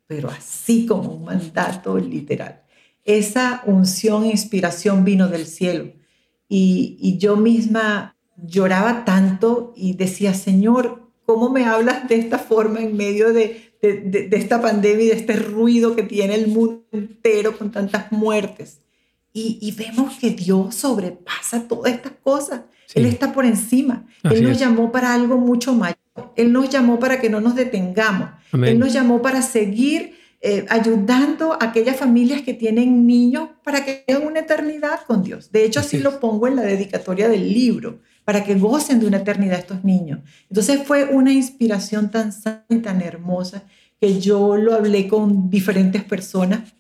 pero 0.05 0.29
así 0.29 0.85
como 0.85 1.13
un 1.13 1.23
mandato 1.23 1.97
literal. 1.97 2.63
Esa 3.05 3.63
unción 3.65 4.25
e 4.25 4.31
inspiración 4.31 5.05
vino 5.05 5.29
del 5.29 5.45
cielo. 5.45 5.93
Y, 6.49 7.17
yo 7.19 7.37
misma 7.37 8.17
lloraba 8.35 9.05
tanto 9.05 9.73
y 9.75 9.93
decía, 9.93 10.33
Señor, 10.33 11.09
¿cómo 11.25 11.49
me 11.49 11.65
hablas 11.65 12.09
de 12.09 12.15
esta 12.15 12.37
forma 12.37 12.81
en 12.81 12.97
medio 12.97 13.31
de, 13.31 13.75
de, 13.81 14.29
esta 14.33 14.61
pandemia 14.61 15.05
y 15.05 15.09
de 15.09 15.15
este 15.15 15.37
ruido 15.37 15.95
que 15.95 16.03
tiene 16.03 16.35
el 16.35 16.47
mundo 16.49 16.83
entero 16.91 17.57
con 17.57 17.71
tantas 17.71 18.11
muertes? 18.11 18.81
Y, 19.33 19.73
vemos 19.77 20.17
que 20.17 20.31
Dios 20.31 20.75
sobrepasa 20.75 21.67
todas 21.67 21.93
estas 21.93 22.13
cosas. 22.21 22.61
Él 22.93 23.05
está 23.05 23.31
por 23.31 23.45
encima. 23.45 24.05
Él 24.23 24.43
nos 24.43 24.59
llamó 24.59 24.91
para 24.91 25.13
algo 25.13 25.37
mucho 25.37 25.73
mayor. 25.73 25.97
Él 26.35 26.51
nos 26.51 26.69
llamó 26.69 26.99
para 26.99 27.21
que 27.21 27.29
no 27.29 27.39
nos 27.39 27.55
detengamos. 27.55 28.29
Él 28.51 28.77
nos 28.77 28.91
llamó 28.91 29.21
para 29.21 29.41
seguir 29.41 30.15
eh, 30.41 30.65
ayudando 30.69 31.53
a 31.53 31.65
aquellas 31.65 31.95
familias 31.95 32.41
que 32.41 32.53
tienen 32.53 33.05
niños 33.05 33.49
para 33.63 33.85
que 33.85 34.03
tengan 34.05 34.25
una 34.25 34.39
eternidad 34.39 35.01
con 35.05 35.23
Dios. 35.23 35.51
De 35.51 35.63
hecho, 35.63 35.79
así, 35.79 35.99
lo 35.99 36.19
pongo 36.19 36.47
en 36.47 36.55
la 36.55 36.63
dedicatoria 36.63 37.29
del 37.29 37.53
libro. 37.53 37.99
para 38.23 38.43
que 38.43 38.53
gocen 38.53 38.99
de 38.99 39.07
una 39.07 39.17
eternidad 39.17 39.57
estos 39.57 39.83
niños. 39.83 40.19
Entonces 40.47 40.83
fue 40.85 41.05
una 41.05 41.33
inspiración 41.33 42.11
tan 42.11 42.31
sana 42.31 42.65
y 42.69 42.77
tan 42.77 43.01
hermosa 43.01 43.63
que 43.99 44.19
yo 44.19 44.57
lo 44.57 44.75
hablé 44.75 45.07
con 45.07 45.49
diferentes 45.49 46.03
personas 46.03 46.73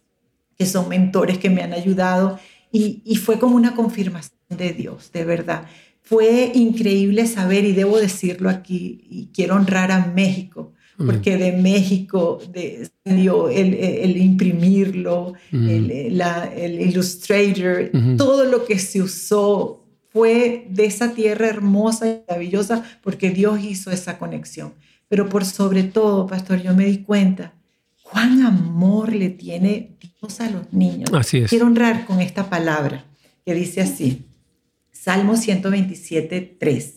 que 0.61 0.67
son 0.67 0.89
mentores 0.89 1.39
que 1.39 1.49
me 1.49 1.63
han 1.63 1.73
ayudado 1.73 2.37
y, 2.71 3.01
y 3.03 3.15
fue 3.15 3.39
como 3.39 3.55
una 3.55 3.73
confirmación 3.73 4.37
de 4.47 4.73
Dios, 4.73 5.11
de 5.11 5.25
verdad. 5.25 5.65
Fue 6.03 6.51
increíble 6.53 7.25
saber, 7.25 7.65
y 7.65 7.71
debo 7.71 7.97
decirlo 7.97 8.47
aquí, 8.47 9.03
y 9.09 9.29
quiero 9.33 9.55
honrar 9.55 9.91
a 9.91 10.05
México, 10.05 10.71
porque 11.03 11.35
de 11.35 11.53
México 11.53 12.39
de, 12.53 12.87
salió 13.03 13.49
el, 13.49 13.73
el, 13.73 14.17
imprimirlo, 14.17 15.33
el, 15.51 15.89
el, 15.89 16.79
Illustrator, 16.79 17.89
todo 18.15 18.45
lo 18.45 18.63
que 18.63 18.77
se 18.77 19.01
usó 19.01 19.83
fue 20.09 20.67
de 20.69 20.85
esa 20.85 21.15
tierra 21.15 21.47
hermosa 21.47 22.07
y 22.07 22.21
maravillosa 22.29 22.83
porque 23.01 23.31
Dios 23.31 23.63
hizo 23.63 23.89
esa 23.89 24.19
conexión. 24.19 24.75
Pero 25.07 25.27
por 25.27 25.43
sobre 25.43 25.81
todo, 25.81 26.27
pastor, 26.27 26.61
yo 26.61 26.75
me 26.75 26.85
di 26.85 26.99
cuenta 26.99 27.55
cuán 28.03 28.43
amor 28.43 29.11
le 29.11 29.29
tiene 29.29 29.97
a 30.39 30.49
los 30.51 30.71
niños. 30.71 31.09
Así 31.13 31.39
es. 31.39 31.49
Quiero 31.49 31.65
honrar 31.65 32.05
con 32.05 32.21
esta 32.21 32.47
palabra 32.47 33.05
que 33.43 33.55
dice 33.55 33.81
así, 33.81 34.25
Salmo 34.91 35.35
127, 35.35 36.57
3. 36.59 36.93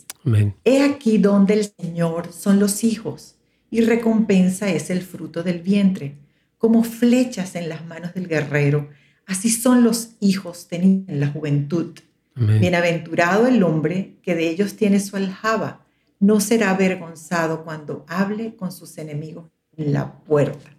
He 0.64 0.82
aquí 0.82 1.16
donde 1.16 1.54
el 1.54 1.72
Señor 1.78 2.32
son 2.32 2.60
los 2.60 2.84
hijos 2.84 3.36
y 3.70 3.80
recompensa 3.80 4.68
es 4.68 4.90
el 4.90 5.00
fruto 5.00 5.42
del 5.42 5.60
vientre. 5.60 6.16
Como 6.58 6.84
flechas 6.84 7.56
en 7.56 7.68
las 7.70 7.86
manos 7.86 8.12
del 8.12 8.28
guerrero, 8.28 8.90
así 9.26 9.48
son 9.48 9.84
los 9.84 10.10
hijos 10.20 10.68
tenidos 10.68 11.08
en 11.08 11.20
la 11.20 11.28
juventud. 11.28 11.94
Bienaventurado 12.36 13.46
el 13.46 13.62
hombre 13.62 14.16
que 14.22 14.34
de 14.34 14.48
ellos 14.48 14.74
tiene 14.74 14.98
su 14.98 15.16
aljaba, 15.16 15.86
no 16.18 16.40
será 16.40 16.70
avergonzado 16.70 17.64
cuando 17.64 18.04
hable 18.08 18.56
con 18.56 18.72
sus 18.72 18.98
enemigos 18.98 19.46
en 19.76 19.92
la 19.92 20.18
puerta. 20.24 20.73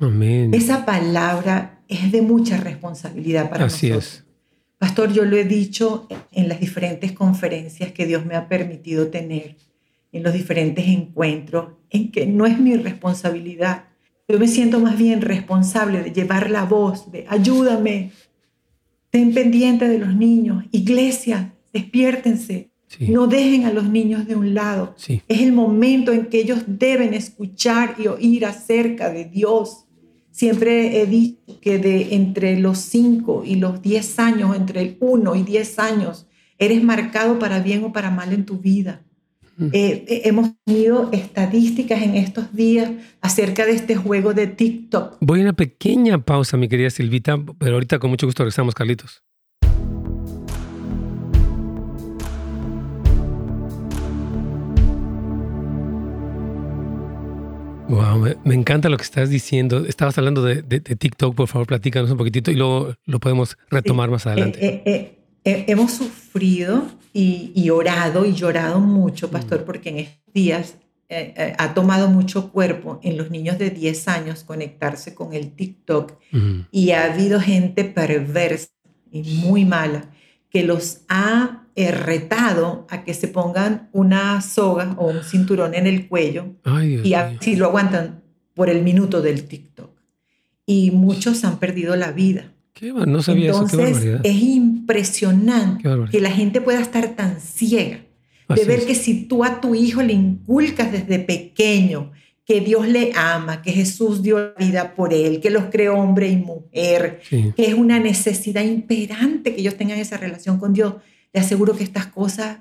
Amén. 0.00 0.52
Esa 0.54 0.84
palabra 0.84 1.82
es 1.88 2.10
de 2.10 2.22
mucha 2.22 2.56
responsabilidad 2.56 3.50
para 3.50 3.66
Así 3.66 3.90
nosotros. 3.90 4.14
es. 4.14 4.24
Pastor, 4.78 5.12
yo 5.12 5.24
lo 5.24 5.36
he 5.36 5.44
dicho 5.44 6.08
en 6.32 6.48
las 6.48 6.58
diferentes 6.58 7.12
conferencias 7.12 7.92
que 7.92 8.06
Dios 8.06 8.24
me 8.24 8.34
ha 8.34 8.48
permitido 8.48 9.08
tener 9.08 9.56
en 10.12 10.22
los 10.22 10.32
diferentes 10.32 10.86
encuentros, 10.88 11.74
en 11.90 12.10
que 12.10 12.26
no 12.26 12.46
es 12.46 12.58
mi 12.58 12.74
responsabilidad. 12.76 13.84
Yo 14.26 14.38
me 14.38 14.48
siento 14.48 14.80
más 14.80 14.96
bien 14.96 15.20
responsable 15.20 16.02
de 16.02 16.12
llevar 16.12 16.50
la 16.50 16.64
voz, 16.64 17.12
de 17.12 17.26
ayúdame, 17.28 18.12
ten 19.10 19.34
pendiente 19.34 19.88
de 19.88 19.98
los 19.98 20.14
niños, 20.14 20.64
iglesia, 20.70 21.54
despiértense, 21.72 22.70
no 23.00 23.26
dejen 23.26 23.66
a 23.66 23.72
los 23.72 23.88
niños 23.88 24.26
de 24.26 24.34
un 24.34 24.54
lado. 24.54 24.94
Es 25.28 25.40
el 25.40 25.52
momento 25.52 26.12
en 26.12 26.26
que 26.26 26.40
ellos 26.40 26.64
deben 26.66 27.14
escuchar 27.14 27.96
y 27.98 28.08
oír 28.08 28.46
acerca 28.46 29.10
de 29.10 29.26
Dios. 29.26 29.84
Siempre 30.30 31.00
he 31.00 31.06
dicho 31.06 31.60
que 31.60 31.78
de 31.78 32.14
entre 32.14 32.58
los 32.58 32.78
5 32.78 33.42
y 33.44 33.56
los 33.56 33.82
10 33.82 34.18
años, 34.18 34.56
entre 34.56 34.80
el 34.80 34.96
1 35.00 35.34
y 35.36 35.42
10 35.42 35.78
años, 35.78 36.26
eres 36.58 36.82
marcado 36.82 37.38
para 37.38 37.60
bien 37.60 37.84
o 37.84 37.92
para 37.92 38.10
mal 38.10 38.32
en 38.32 38.44
tu 38.44 38.58
vida. 38.58 39.02
Eh, 39.72 40.06
eh, 40.08 40.22
hemos 40.24 40.52
tenido 40.64 41.10
estadísticas 41.12 42.00
en 42.00 42.16
estos 42.16 42.54
días 42.54 42.92
acerca 43.20 43.66
de 43.66 43.72
este 43.72 43.94
juego 43.94 44.32
de 44.32 44.46
TikTok. 44.46 45.18
Voy 45.20 45.40
a 45.40 45.42
una 45.42 45.52
pequeña 45.52 46.24
pausa, 46.24 46.56
mi 46.56 46.66
querida 46.66 46.88
Silvita, 46.88 47.38
pero 47.58 47.74
ahorita 47.74 47.98
con 47.98 48.08
mucho 48.08 48.26
gusto 48.26 48.42
regresamos, 48.42 48.74
Carlitos. 48.74 49.22
Wow, 57.90 58.24
me, 58.44 58.54
encanta 58.54 58.88
lo 58.88 58.96
que 58.96 59.02
estás 59.02 59.30
diciendo. 59.30 59.84
Estabas 59.84 60.16
hablando 60.16 60.44
de, 60.44 60.62
TikTok, 60.62 61.34
por 61.34 61.48
favor, 61.48 61.66
platícanos 61.66 62.08
un 62.12 62.18
poquitito 62.18 62.52
y 62.52 62.54
luego 62.54 62.94
lo 63.04 63.18
podemos 63.18 63.58
retomar 63.68 64.08
más 64.10 64.28
adelante. 64.28 64.60
Eh, 64.62 65.16
hemos 65.44 65.90
sufrido 65.90 66.84
y, 67.12 67.68
orado 67.70 68.24
y 68.26 68.34
llorado 68.34 68.78
mucho, 68.78 69.32
pastor, 69.32 69.64
porque 69.64 69.88
en 69.88 69.98
estos 69.98 70.32
días 70.32 70.76
eh, 71.08 71.34
eh, 71.36 71.54
ha 71.58 71.74
tomado 71.74 72.08
mucho 72.08 72.52
cuerpo 72.52 73.00
en 73.02 73.16
los 73.16 73.32
niños 73.32 73.58
de 73.58 73.70
10 73.70 74.06
años 74.06 74.44
conectarse 74.44 75.12
con 75.12 75.32
el 75.32 75.50
TikTok 75.50 76.12
y 76.70 76.92
ha 76.92 77.12
habido 77.12 77.40
gente 77.40 77.82
perversa 77.82 78.68
y 79.10 79.22
muy 79.44 79.64
mala 79.64 80.08
que 80.50 80.64
los 80.64 81.02
ha 81.08 81.68
eh, 81.76 81.92
retado 81.92 82.86
a 82.90 83.04
que 83.04 83.14
se 83.14 83.28
pongan 83.28 83.88
una 83.92 84.40
soga 84.42 84.94
o 84.98 85.06
un 85.06 85.22
cinturón 85.22 85.74
en 85.74 85.86
el 85.86 86.08
cuello 86.08 86.56
y 87.04 87.14
así 87.14 87.56
lo 87.56 87.66
aguantan 87.66 88.22
por 88.54 88.68
el 88.68 88.82
minuto 88.82 89.22
del 89.22 89.44
TikTok. 89.44 89.90
Y 90.66 90.90
muchos 90.90 91.44
han 91.44 91.58
perdido 91.58 91.96
la 91.96 92.12
vida. 92.12 92.52
No 93.06 93.22
sabía 93.22 93.50
Entonces, 93.50 94.20
es 94.22 94.42
impresionante 94.42 95.88
que 96.10 96.20
la 96.20 96.30
gente 96.30 96.60
pueda 96.60 96.80
estar 96.80 97.14
tan 97.14 97.40
ciega 97.40 98.00
de 98.48 98.64
ver 98.64 98.84
que 98.84 98.94
si 98.94 99.24
tú 99.24 99.44
a 99.44 99.60
tu 99.60 99.74
hijo 99.74 100.02
le 100.02 100.12
inculcas 100.12 100.90
desde 100.90 101.18
pequeño 101.18 102.10
que 102.50 102.60
Dios 102.60 102.88
le 102.88 103.12
ama, 103.14 103.62
que 103.62 103.70
Jesús 103.70 104.22
dio 104.22 104.40
la 104.40 104.54
vida 104.58 104.96
por 104.96 105.14
él, 105.14 105.38
que 105.38 105.50
los 105.50 105.66
creó 105.66 105.94
hombre 105.94 106.30
y 106.30 106.36
mujer, 106.36 107.20
que 107.30 107.54
es 107.56 107.74
una 107.74 108.00
necesidad 108.00 108.64
imperante 108.64 109.54
que 109.54 109.60
ellos 109.60 109.76
tengan 109.76 110.00
esa 110.00 110.16
relación 110.16 110.58
con 110.58 110.72
Dios, 110.72 110.94
le 111.32 111.38
aseguro 111.38 111.76
que 111.76 111.84
estas 111.84 112.06
cosas 112.06 112.58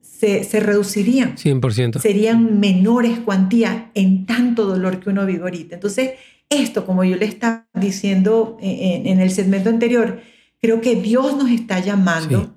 se, 0.00 0.44
se 0.44 0.60
reducirían. 0.60 1.36
100%. 1.36 2.00
Serían 2.00 2.58
menores 2.58 3.18
cuantías 3.18 3.82
en 3.92 4.24
tanto 4.24 4.64
dolor 4.64 4.98
que 4.98 5.10
uno 5.10 5.26
vive 5.26 5.42
ahorita. 5.42 5.74
Entonces, 5.74 6.12
esto, 6.48 6.86
como 6.86 7.04
yo 7.04 7.16
le 7.16 7.26
estaba 7.26 7.68
diciendo 7.74 8.56
en, 8.62 9.20
el 9.20 9.30
segmento 9.30 9.68
anterior, 9.68 10.22
creo 10.58 10.80
que 10.80 10.96
Dios 10.96 11.36
nos 11.36 11.50
está 11.50 11.80
llamando 11.80 12.54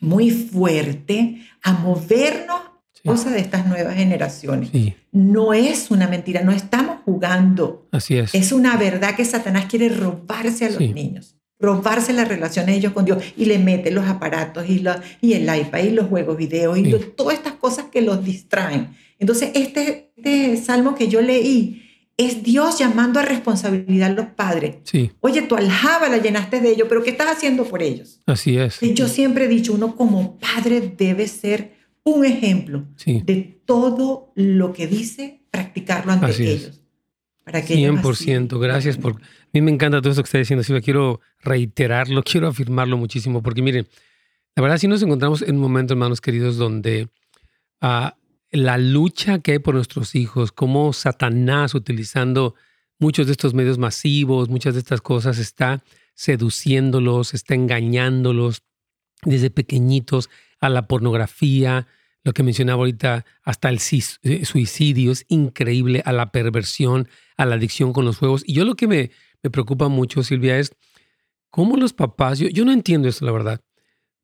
muy 0.00 0.32
fuerte 0.32 1.46
a 1.62 1.74
movernos 1.74 2.71
cosas 3.04 3.32
de 3.32 3.40
estas 3.40 3.66
nuevas 3.66 3.94
generaciones. 3.94 4.70
No 5.10 5.52
es 5.52 5.90
una 5.90 6.08
mentira, 6.08 6.42
no 6.42 6.52
estamos 6.52 6.98
jugando. 7.04 7.88
Así 7.90 8.16
es. 8.16 8.34
Es 8.34 8.52
una 8.52 8.76
verdad 8.76 9.14
que 9.14 9.24
Satanás 9.24 9.66
quiere 9.66 9.88
robarse 9.88 10.66
a 10.66 10.70
los 10.70 10.80
niños, 10.80 11.36
robarse 11.58 12.12
las 12.12 12.28
relaciones 12.28 12.74
de 12.74 12.78
ellos 12.78 12.92
con 12.92 13.04
Dios 13.04 13.22
y 13.36 13.46
le 13.46 13.58
mete 13.58 13.90
los 13.90 14.06
aparatos 14.06 14.68
y, 14.68 14.84
y 15.20 15.32
el 15.34 15.42
iPad 15.42 15.78
y 15.80 15.90
los 15.90 16.06
juegos 16.06 16.36
video 16.36 16.76
y 16.76 16.90
todas 17.16 17.36
estas 17.36 17.54
cosas 17.54 17.86
que 17.90 18.02
los 18.02 18.24
distraen. 18.24 18.96
Entonces, 19.18 19.50
este, 19.54 20.12
este 20.16 20.56
salmo 20.56 20.94
que 20.94 21.08
yo 21.08 21.20
leí 21.20 21.82
es 22.16 22.42
Dios 22.42 22.78
llamando 22.78 23.20
a 23.20 23.22
responsabilidad 23.22 24.10
a 24.10 24.14
los 24.14 24.26
padres. 24.26 24.76
Sí. 24.84 25.12
Oye, 25.20 25.42
tu 25.42 25.56
aljaba 25.56 26.08
la 26.08 26.18
llenaste 26.18 26.60
de 26.60 26.70
ellos, 26.70 26.86
pero 26.88 27.02
¿qué 27.02 27.10
estás 27.10 27.36
haciendo 27.36 27.64
por 27.64 27.82
ellos? 27.82 28.20
Así 28.26 28.58
es. 28.58 28.80
yo 28.80 29.08
siempre 29.08 29.46
he 29.46 29.48
dicho, 29.48 29.72
uno 29.72 29.96
como 29.96 30.38
padre 30.38 30.80
debe 30.96 31.26
ser 31.26 31.81
un 32.04 32.24
ejemplo 32.24 32.86
de 33.04 33.60
todo 33.64 34.32
lo 34.34 34.72
que 34.72 34.86
dice, 34.86 35.42
practicarlo 35.50 36.12
ante 36.12 36.30
ellos. 36.30 36.80
Para 37.44 37.64
que 37.64 37.74
100%, 37.74 38.60
gracias 38.60 38.96
por... 38.96 39.14
A 39.14 39.50
mí 39.52 39.60
me 39.60 39.72
encanta 39.72 40.00
todo 40.00 40.12
eso 40.12 40.22
que 40.22 40.26
está 40.26 40.38
diciendo, 40.38 40.62
Silvia. 40.62 40.80
Quiero 40.80 41.20
reiterarlo, 41.40 42.22
quiero 42.22 42.48
afirmarlo 42.48 42.96
muchísimo, 42.96 43.42
porque 43.42 43.62
miren, 43.62 43.88
la 44.54 44.62
verdad 44.62 44.78
sí 44.78 44.86
nos 44.86 45.02
encontramos 45.02 45.42
en 45.42 45.56
un 45.56 45.60
momento, 45.60 45.94
hermanos 45.94 46.20
queridos, 46.20 46.56
donde 46.56 47.08
uh, 47.82 48.10
la 48.52 48.78
lucha 48.78 49.40
que 49.40 49.52
hay 49.52 49.58
por 49.58 49.74
nuestros 49.74 50.14
hijos, 50.14 50.52
cómo 50.52 50.92
Satanás 50.92 51.74
utilizando 51.74 52.54
muchos 52.98 53.26
de 53.26 53.32
estos 53.32 53.54
medios 53.54 53.78
masivos, 53.78 54.48
muchas 54.48 54.74
de 54.74 54.80
estas 54.80 55.00
cosas, 55.00 55.38
está 55.38 55.82
seduciéndolos, 56.14 57.34
está 57.34 57.54
engañándolos 57.54 58.62
desde 59.24 59.50
pequeñitos 59.50 60.30
a 60.62 60.70
la 60.70 60.86
pornografía, 60.86 61.88
lo 62.24 62.32
que 62.32 62.44
mencionaba 62.44 62.78
ahorita, 62.78 63.26
hasta 63.42 63.68
el 63.68 63.80
eh, 64.22 64.44
suicidio, 64.44 65.10
es 65.10 65.26
increíble, 65.28 66.02
a 66.06 66.12
la 66.12 66.30
perversión, 66.30 67.08
a 67.36 67.44
la 67.44 67.56
adicción 67.56 67.92
con 67.92 68.04
los 68.04 68.18
juegos. 68.18 68.44
Y 68.46 68.54
yo 68.54 68.64
lo 68.64 68.76
que 68.76 68.86
me, 68.86 69.10
me 69.42 69.50
preocupa 69.50 69.88
mucho, 69.88 70.22
Silvia, 70.22 70.58
es 70.58 70.72
cómo 71.50 71.76
los 71.76 71.92
papás, 71.92 72.38
yo, 72.38 72.64
no 72.64 72.72
entiendo 72.72 73.08
eso, 73.08 73.24
la 73.26 73.32
verdad, 73.32 73.60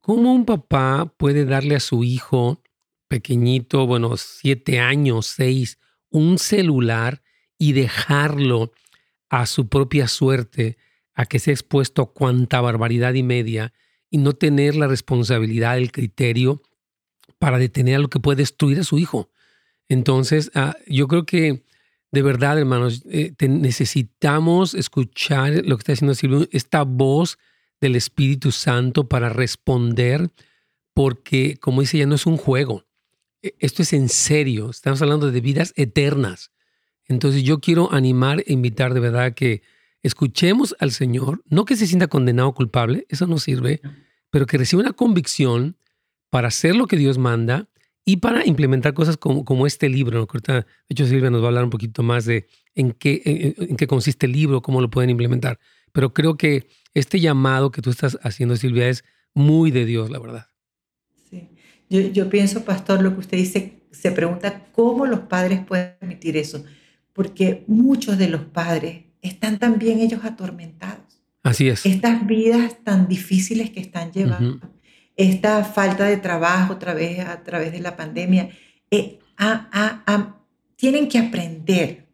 cómo 0.01 0.33
un 0.33 0.45
papá 0.45 1.13
puede 1.17 1.45
darle 1.45 1.75
a 1.75 1.81
su 1.81 2.05
hijo 2.05 2.63
pequeñito, 3.09 3.85
bueno, 3.87 4.17
siete 4.17 4.79
años, 4.79 5.27
seis, 5.27 5.79
un 6.09 6.39
celular 6.39 7.23
y 7.59 7.73
dejarlo 7.73 8.71
a 9.29 9.47
su 9.47 9.69
propia 9.69 10.07
suerte, 10.07 10.79
a 11.15 11.27
que 11.27 11.41
sea 11.41 11.53
expuesto 11.53 12.01
a 12.01 12.13
cuanta 12.13 12.61
barbaridad 12.61 13.15
y 13.15 13.25
media 13.25 13.73
y 14.11 14.19
no 14.19 14.33
tener 14.33 14.77
la 14.77 14.87
responsabilidad, 14.87 15.79
el 15.79 15.93
criterio 15.93 16.63
para 17.39 17.59
detener 17.59 17.97
a 17.97 18.01
lo 18.01 18.09
que 18.09 18.21
puede 18.21 18.39
destruir 18.39 18.81
a 18.81 18.85
su 18.85 18.99
hijo. 18.99 19.31
Entonces, 19.89 20.51
ah, 20.55 20.77
yo 20.87 21.09
creo 21.09 21.25
que 21.25 21.63
de 22.11 22.23
verdad, 22.23 22.59
hermanos, 22.59 23.03
eh, 23.11 23.35
necesitamos 23.41 24.75
escuchar 24.75 25.67
lo 25.67 25.77
que 25.77 25.83
está 25.83 25.93
diciendo 25.93 26.15
Silvio, 26.15 26.49
esta 26.53 26.83
voz 26.83 27.39
del 27.81 27.97
Espíritu 27.97 28.51
Santo 28.51 29.09
para 29.09 29.29
responder 29.29 30.31
porque, 30.95 31.59
como 31.61 31.83
dice 31.83 31.99
ella, 31.99 32.07
no 32.07 32.15
es 32.15 32.27
un 32.27 32.39
juego. 32.39 32.87
E, 33.43 33.55
esto 33.59 33.83
es 33.83 33.93
en 33.93 34.09
serio. 34.09 34.71
Estamos 34.71 35.03
hablando 35.03 35.31
de 35.31 35.41
vidas 35.41 35.75
eternas. 35.77 36.51
Entonces 37.07 37.43
yo 37.43 37.61
quiero 37.61 37.93
animar 37.93 38.43
e 38.47 38.53
invitar 38.55 38.95
de 38.95 39.01
verdad 39.01 39.35
que 39.35 39.63
escuchemos 40.03 40.77
al 40.79 40.93
Señor, 40.93 41.43
no 41.47 41.65
que 41.65 41.77
se 41.77 41.87
sienta 41.87 42.09
condenado 42.09 42.49
o 42.49 42.55
culpable, 42.55 43.07
eso 43.09 43.27
no 43.27 43.39
sirve, 43.39 43.81
pero 44.31 44.47
que 44.47 44.59
reciba 44.59 44.83
una 44.83 44.93
convicción 44.93 45.77
para 46.31 46.49
hacer 46.49 46.77
lo 46.77 46.87
que 46.87 46.97
Dios 46.97 47.19
manda 47.19 47.69
y 48.05 48.19
para 48.19 48.47
implementar 48.47 48.95
cosas 48.95 49.17
como, 49.17 49.45
como 49.45 49.67
este 49.67 49.89
libro. 49.89 50.27
De 50.27 50.65
hecho, 50.89 51.07
Silvia 51.07 51.31
nos 51.31 51.43
va 51.43 51.47
a 51.47 51.49
hablar 51.49 51.65
un 51.65 51.71
poquito 51.71 52.03
más 52.03 52.25
de 52.25 52.47
en 52.75 52.93
qué, 52.93 53.55
en, 53.59 53.77
qué 53.77 53.87
consiste 53.87 54.27
el 54.27 54.33
libro, 54.33 54.63
cómo 54.63 54.81
lo 54.81 54.91
pueden 54.91 55.11
implementar. 55.11 55.59
Pero 55.93 56.13
creo 56.15 56.37
que 56.37 56.67
este 56.95 57.21
llamado 57.21 57.71
que 57.71 57.83
tú 57.83 57.91
estás 57.91 58.19
haciendo, 58.23 58.57
Silvia, 58.57 58.89
es 58.89 59.05
muy 59.35 59.71
de 59.71 59.85
Dios, 59.85 60.11
la 60.11 60.19
verdad. 60.19 60.47
Sí. 61.29 61.51
Yo, 61.91 62.01
yo 62.01 62.31
pienso, 62.31 62.65
pastor, 62.65 63.03
lo 63.03 63.13
que 63.13 63.21
usted 63.21 63.37
dice, 63.37 63.83
se 63.91 64.13
pregunta 64.13 64.67
cómo 64.73 65.07
los 65.07 65.21
padres 65.21 65.61
pueden 65.65 65.97
permitir 65.99 66.37
eso, 66.37 66.65
porque 67.13 67.65
muchos 67.67 68.17
de 68.17 68.29
los 68.29 68.43
padres 68.43 69.08
están 69.29 69.59
también 69.59 70.01
ellos 70.01 70.25
atormentados. 70.25 71.23
Así 71.43 71.69
es. 71.69 71.87
Estas 71.87 72.27
vidas 72.27 72.77
tan 72.83 73.09
difíciles 73.09 73.71
que 73.71 73.81
están 73.81 74.13
llevando, 74.13 74.61
esta 75.17 75.65
falta 75.65 76.05
de 76.05 76.17
trabajo 76.17 76.75
a 76.75 76.79
través, 76.79 77.21
a 77.21 77.43
través 77.43 77.73
de 77.73 77.81
la 77.81 77.97
pandemia, 77.97 78.51
eh, 78.91 79.19
tienen 80.77 81.09
que 81.09 81.19
aprender 81.19 82.09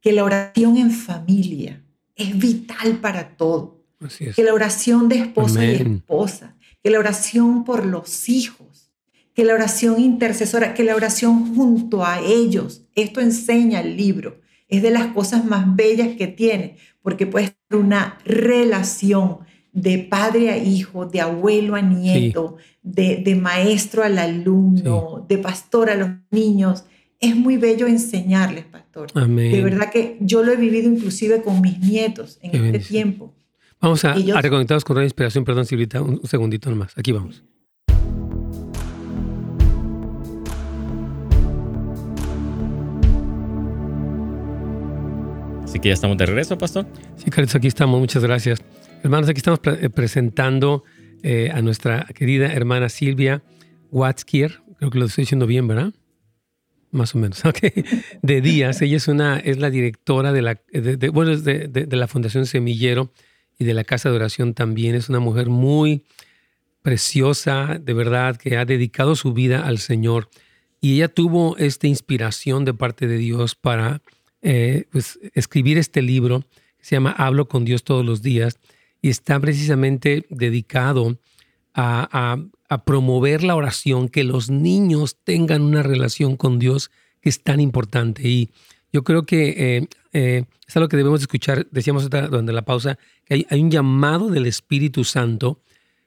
que 0.00 0.12
la 0.12 0.24
oración 0.24 0.76
en 0.76 0.90
familia 0.90 1.82
es 2.16 2.38
vital 2.38 2.98
para 3.00 3.36
todo. 3.36 3.84
Así 4.00 4.24
es. 4.24 4.36
Que 4.36 4.42
la 4.42 4.54
oración 4.54 5.08
de 5.08 5.18
esposa 5.18 5.64
y 5.64 5.74
esposa, 5.74 6.56
que 6.82 6.90
la 6.90 6.98
oración 6.98 7.64
por 7.64 7.84
los 7.84 8.28
hijos, 8.28 8.90
que 9.34 9.44
la 9.44 9.54
oración 9.54 10.00
intercesora, 10.00 10.74
que 10.74 10.84
la 10.84 10.96
oración 10.96 11.54
junto 11.54 12.04
a 12.04 12.20
ellos. 12.20 12.82
Esto 12.94 13.20
enseña 13.20 13.80
el 13.80 13.96
libro 13.96 14.40
es 14.70 14.82
de 14.82 14.90
las 14.90 15.08
cosas 15.08 15.44
más 15.44 15.76
bellas 15.76 16.16
que 16.16 16.28
tiene, 16.28 16.76
porque 17.02 17.26
puede 17.26 17.46
ser 17.46 17.78
una 17.78 18.18
relación 18.24 19.38
de 19.72 19.98
padre 19.98 20.50
a 20.50 20.58
hijo, 20.58 21.06
de 21.06 21.20
abuelo 21.20 21.74
a 21.74 21.82
nieto, 21.82 22.56
de, 22.82 23.38
maestro 23.40 24.02
al 24.02 24.18
alumno, 24.18 25.24
de 25.28 25.38
pastor 25.38 25.90
a 25.90 25.96
los 25.96 26.10
niños. 26.30 26.84
Es 27.18 27.36
muy 27.36 27.56
bello 27.56 27.86
enseñarles, 27.86 28.64
pastor. 28.64 29.12
De 29.12 29.62
verdad 29.62 29.90
que 29.92 30.16
yo 30.20 30.42
lo 30.42 30.52
he 30.52 30.56
vivido 30.56 30.90
inclusive 30.90 31.42
con 31.42 31.60
mis 31.60 31.78
nietos 31.80 32.38
en 32.42 32.64
este 32.64 32.78
tiempo. 32.78 33.34
Vamos 33.80 34.04
a, 34.04 34.12
a 34.12 34.42
reconectarnos 34.42 34.84
con 34.84 34.96
la 34.96 35.04
inspiración. 35.04 35.44
Perdón, 35.44 35.66
Silvita, 35.66 36.02
un 36.02 36.20
segundito 36.26 36.70
nomás. 36.70 36.96
Aquí 36.96 37.12
vamos. 37.12 37.42
Que 45.80 45.88
ya 45.88 45.94
estamos 45.94 46.18
de 46.18 46.26
regreso, 46.26 46.58
pastor. 46.58 46.86
Sí, 47.16 47.30
Carlos, 47.30 47.54
aquí 47.54 47.66
estamos. 47.66 47.98
Muchas 47.98 48.22
gracias. 48.22 48.60
Hermanos, 49.02 49.28
aquí 49.28 49.38
estamos 49.38 49.60
eh, 49.64 49.88
presentando 49.88 50.84
eh, 51.22 51.50
a 51.52 51.62
nuestra 51.62 52.06
querida 52.14 52.52
hermana 52.52 52.88
Silvia 52.88 53.42
Watskier. 53.90 54.60
Creo 54.78 54.90
que 54.90 54.98
lo 54.98 55.06
estoy 55.06 55.22
diciendo 55.22 55.46
bien, 55.46 55.66
¿verdad? 55.66 55.92
Más 56.90 57.14
o 57.14 57.18
menos, 57.18 57.44
ok. 57.44 57.58
De 58.20 58.40
Díaz. 58.40 58.82
Ella 58.82 58.98
es, 58.98 59.08
una, 59.08 59.38
es 59.38 59.58
la 59.58 59.70
directora 59.70 60.32
de 60.32 60.42
la, 60.42 60.60
bueno, 61.12 61.36
de, 61.36 61.68
de 61.68 61.96
la 61.96 62.08
Fundación 62.08 62.46
Semillero 62.46 63.10
y 63.58 63.64
de 63.64 63.72
la 63.72 63.84
Casa 63.84 64.10
de 64.10 64.16
Oración 64.16 64.52
también. 64.52 64.94
Es 64.94 65.08
una 65.08 65.20
mujer 65.20 65.48
muy 65.48 66.04
preciosa, 66.82 67.78
de 67.80 67.94
verdad, 67.94 68.36
que 68.36 68.58
ha 68.58 68.66
dedicado 68.66 69.14
su 69.16 69.32
vida 69.32 69.66
al 69.66 69.78
Señor. 69.78 70.28
Y 70.82 70.96
ella 70.96 71.08
tuvo 71.08 71.56
esta 71.56 71.86
inspiración 71.86 72.64
de 72.64 72.74
parte 72.74 73.06
de 73.06 73.16
Dios 73.16 73.54
para 73.54 74.02
eh, 74.42 74.86
pues, 74.90 75.18
escribir 75.34 75.78
este 75.78 76.02
libro 76.02 76.40
que 76.78 76.84
se 76.84 76.96
llama 76.96 77.12
Hablo 77.12 77.48
con 77.48 77.64
Dios 77.64 77.84
todos 77.84 78.04
los 78.04 78.22
días 78.22 78.58
y 79.02 79.08
está 79.08 79.38
precisamente 79.38 80.26
dedicado 80.30 81.18
a, 81.74 82.38
promover 82.84 83.42
la 83.42 83.56
oración, 83.56 84.08
que 84.08 84.22
los 84.22 84.48
niños 84.48 85.16
tengan 85.24 85.62
una 85.62 85.82
relación 85.82 86.36
con 86.36 86.58
Dios 86.58 86.90
que 87.20 87.28
es 87.28 87.42
tan 87.42 87.58
importante. 87.60 88.28
Y 88.28 88.50
yo 88.92 89.02
creo 89.02 89.24
que 89.24 89.48
eh, 89.76 89.88
eh, 90.12 90.44
es 90.68 90.76
algo 90.76 90.88
que 90.88 90.96
debemos 90.96 91.20
escuchar, 91.20 91.66
decíamos 91.70 92.08
durante 92.08 92.52
la 92.52 92.62
pausa, 92.62 92.96
que 93.24 93.34
hay, 93.34 93.46
hay 93.50 93.60
un 93.60 93.70
llamado 93.70 94.28
del 94.28 94.46
Espíritu 94.46 95.02
Santo 95.04 95.60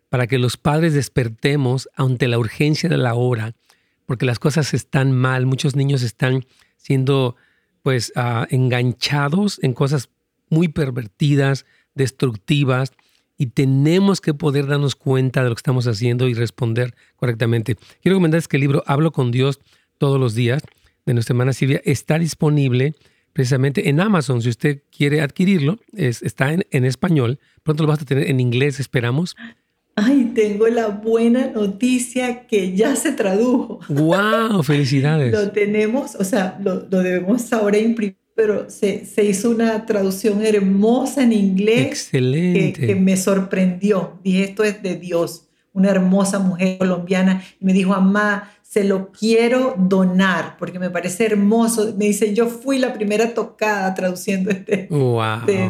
para 0.07 0.27
que 0.27 0.37
los 0.37 0.55
padres 0.55 0.93
despertemos 0.93 1.89
ante 1.95 2.27
la 2.27 2.39
urgencia 2.39 2.87
de 2.87 2.97
la 2.97 3.15
hora, 3.15 3.55
porque 4.05 4.25
las 4.25 4.39
cosas 4.39 4.73
están 4.73 5.11
mal, 5.11 5.45
muchos 5.45 5.75
niños 5.75 6.01
están 6.01 6.45
siendo 6.77 7.35
pues 7.83 8.11
ah, 8.15 8.47
enganchados 8.49 9.59
en 9.61 9.73
cosas 9.73 10.09
muy 10.49 10.69
pervertidas, 10.69 11.65
destructivas, 11.93 12.91
y 13.37 13.47
tenemos 13.47 14.21
que 14.21 14.33
poder 14.33 14.67
darnos 14.67 14.95
cuenta 14.95 15.43
de 15.43 15.49
lo 15.49 15.55
que 15.55 15.59
estamos 15.59 15.87
haciendo 15.87 16.27
y 16.27 16.33
responder 16.33 16.95
correctamente. 17.15 17.77
Quiero 18.01 18.17
comentarles 18.17 18.47
que 18.47 18.57
el 18.57 18.61
libro 18.61 18.83
Hablo 18.87 19.11
con 19.11 19.31
Dios 19.31 19.59
todos 19.97 20.19
los 20.19 20.33
días 20.33 20.63
de 21.05 21.13
nuestra 21.13 21.33
hermana 21.33 21.53
Silvia 21.53 21.81
está 21.83 22.19
disponible 22.19 22.95
precisamente 23.33 23.89
en 23.89 23.99
Amazon. 23.99 24.41
Si 24.41 24.49
usted 24.49 24.83
quiere 24.95 25.21
adquirirlo, 25.21 25.79
está 25.93 26.53
en, 26.53 26.65
en 26.71 26.85
español. 26.85 27.39
Pronto 27.63 27.83
lo 27.83 27.89
vas 27.89 28.01
a 28.01 28.05
tener 28.05 28.29
en 28.29 28.39
inglés, 28.39 28.79
esperamos. 28.79 29.35
Ay, 29.95 30.31
tengo 30.33 30.67
la 30.67 30.87
buena 30.87 31.47
noticia 31.47 32.47
que 32.47 32.75
ya 32.75 32.95
se 32.95 33.11
tradujo. 33.11 33.79
¡Wow! 33.89 34.63
Felicidades. 34.63 35.31
lo 35.31 35.51
tenemos, 35.51 36.15
o 36.15 36.23
sea, 36.23 36.57
lo, 36.63 36.79
debemos 36.79 37.53
ahora 37.53 37.77
imprimir, 37.77 38.17
pero 38.35 38.69
se, 38.71 39.05
se, 39.05 39.23
hizo 39.23 39.51
una 39.51 39.85
traducción 39.85 40.43
hermosa 40.43 41.23
en 41.23 41.33
inglés. 41.33 41.87
Excelente. 41.87 42.73
Que, 42.73 42.87
que, 42.87 42.95
me 42.95 43.15
sorprendió. 43.15 44.19
Dije, 44.23 44.45
esto 44.45 44.63
es 44.63 44.81
de 44.81 44.95
Dios. 44.95 45.47
Una 45.73 45.91
hermosa 45.91 46.39
mujer 46.39 46.79
colombiana. 46.79 47.43
Y 47.59 47.65
me 47.65 47.73
dijo, 47.73 47.91
mamá, 47.91 48.51
se 48.73 48.83
lo 48.83 49.11
quiero 49.11 49.75
donar 49.77 50.57
porque 50.57 50.79
me 50.79 50.89
parece 50.89 51.27
hermoso. 51.27 51.93
Me 51.95 52.05
dice, 52.05 52.33
yo 52.33 52.47
fui 52.47 52.79
la 52.79 52.91
primera 52.91 53.35
tocada 53.35 53.93
traduciendo 53.93 54.49
este, 54.49 54.89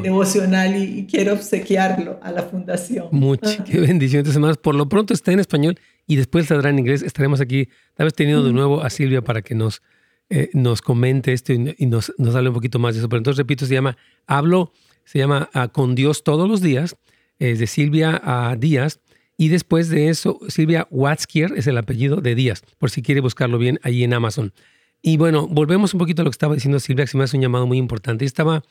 devocional 0.01 0.81
y, 0.81 1.05
quiero 1.05 1.33
obsequiarlo 1.33 2.17
a 2.23 2.31
la 2.31 2.43
fundación. 2.43 3.09
Muchas, 3.11 3.57
qué 3.65 3.81
bendición. 3.81 4.25
Entonces, 4.25 4.57
por 4.57 4.75
lo 4.75 4.87
pronto 4.87 5.13
está 5.13 5.33
en 5.33 5.41
español 5.41 5.77
y 6.07 6.15
después 6.15 6.45
saldrá 6.45 6.69
en 6.69 6.79
inglés. 6.79 7.01
Estaremos 7.01 7.41
aquí, 7.41 7.67
tal 7.93 8.05
vez 8.05 8.13
teniendo 8.13 8.41
de 8.41 8.53
nuevo 8.53 8.81
a 8.81 8.89
Silvia 8.89 9.21
para 9.21 9.41
que 9.41 9.53
nos, 9.53 9.81
eh, 10.29 10.49
nos 10.53 10.81
comente 10.81 11.33
esto 11.33 11.51
y, 11.51 11.57
nos, 11.57 12.13
nos 12.17 12.35
hable 12.35 12.49
un 12.49 12.55
poquito 12.55 12.79
más 12.79 12.95
de 12.95 12.99
eso. 13.01 13.09
Pero 13.09 13.17
entonces, 13.17 13.37
repito, 13.37 13.65
se 13.65 13.73
llama 13.73 13.97
Hablo, 14.27 14.71
se 15.03 15.19
llama 15.19 15.49
ah, 15.53 15.67
Con 15.67 15.93
Dios 15.93 16.23
todos 16.23 16.47
los 16.47 16.61
días, 16.61 16.95
es 17.37 17.59
de 17.59 17.67
Silvia 17.67 18.21
a 18.23 18.55
Díaz 18.55 19.01
y 19.37 19.47
después 19.47 19.89
de 19.89 20.09
eso, 20.09 20.39
Silvia 20.47 20.87
Watskier 20.91 21.53
es 21.55 21.67
el 21.67 21.77
apellido 21.77 22.17
de 22.17 22.35
Díaz, 22.35 22.61
por 22.77 22.91
si 22.91 23.01
quiere 23.01 23.21
buscarlo 23.21 23.57
bien 23.57 23.79
ahí 23.83 24.03
en 24.03 24.13
Amazon. 24.13 24.53
Y 25.01 25.17
bueno, 25.17 25.47
volvemos 25.47 25.93
un 25.93 25.99
poquito 25.99 26.21
a 26.21 26.25
lo 26.25 26.31
que 26.31 26.35
estaba 26.35 26.55
diciendo 26.55 26.79
Silvia, 26.79 27.05
que 27.05 27.11
se 27.11 27.17
me 27.17 27.23
hace 27.23 27.35
un 27.35 27.43
llamado 27.43 27.67
muy 27.67 27.77
importante. 27.77 28.25
Estaba 28.25 28.63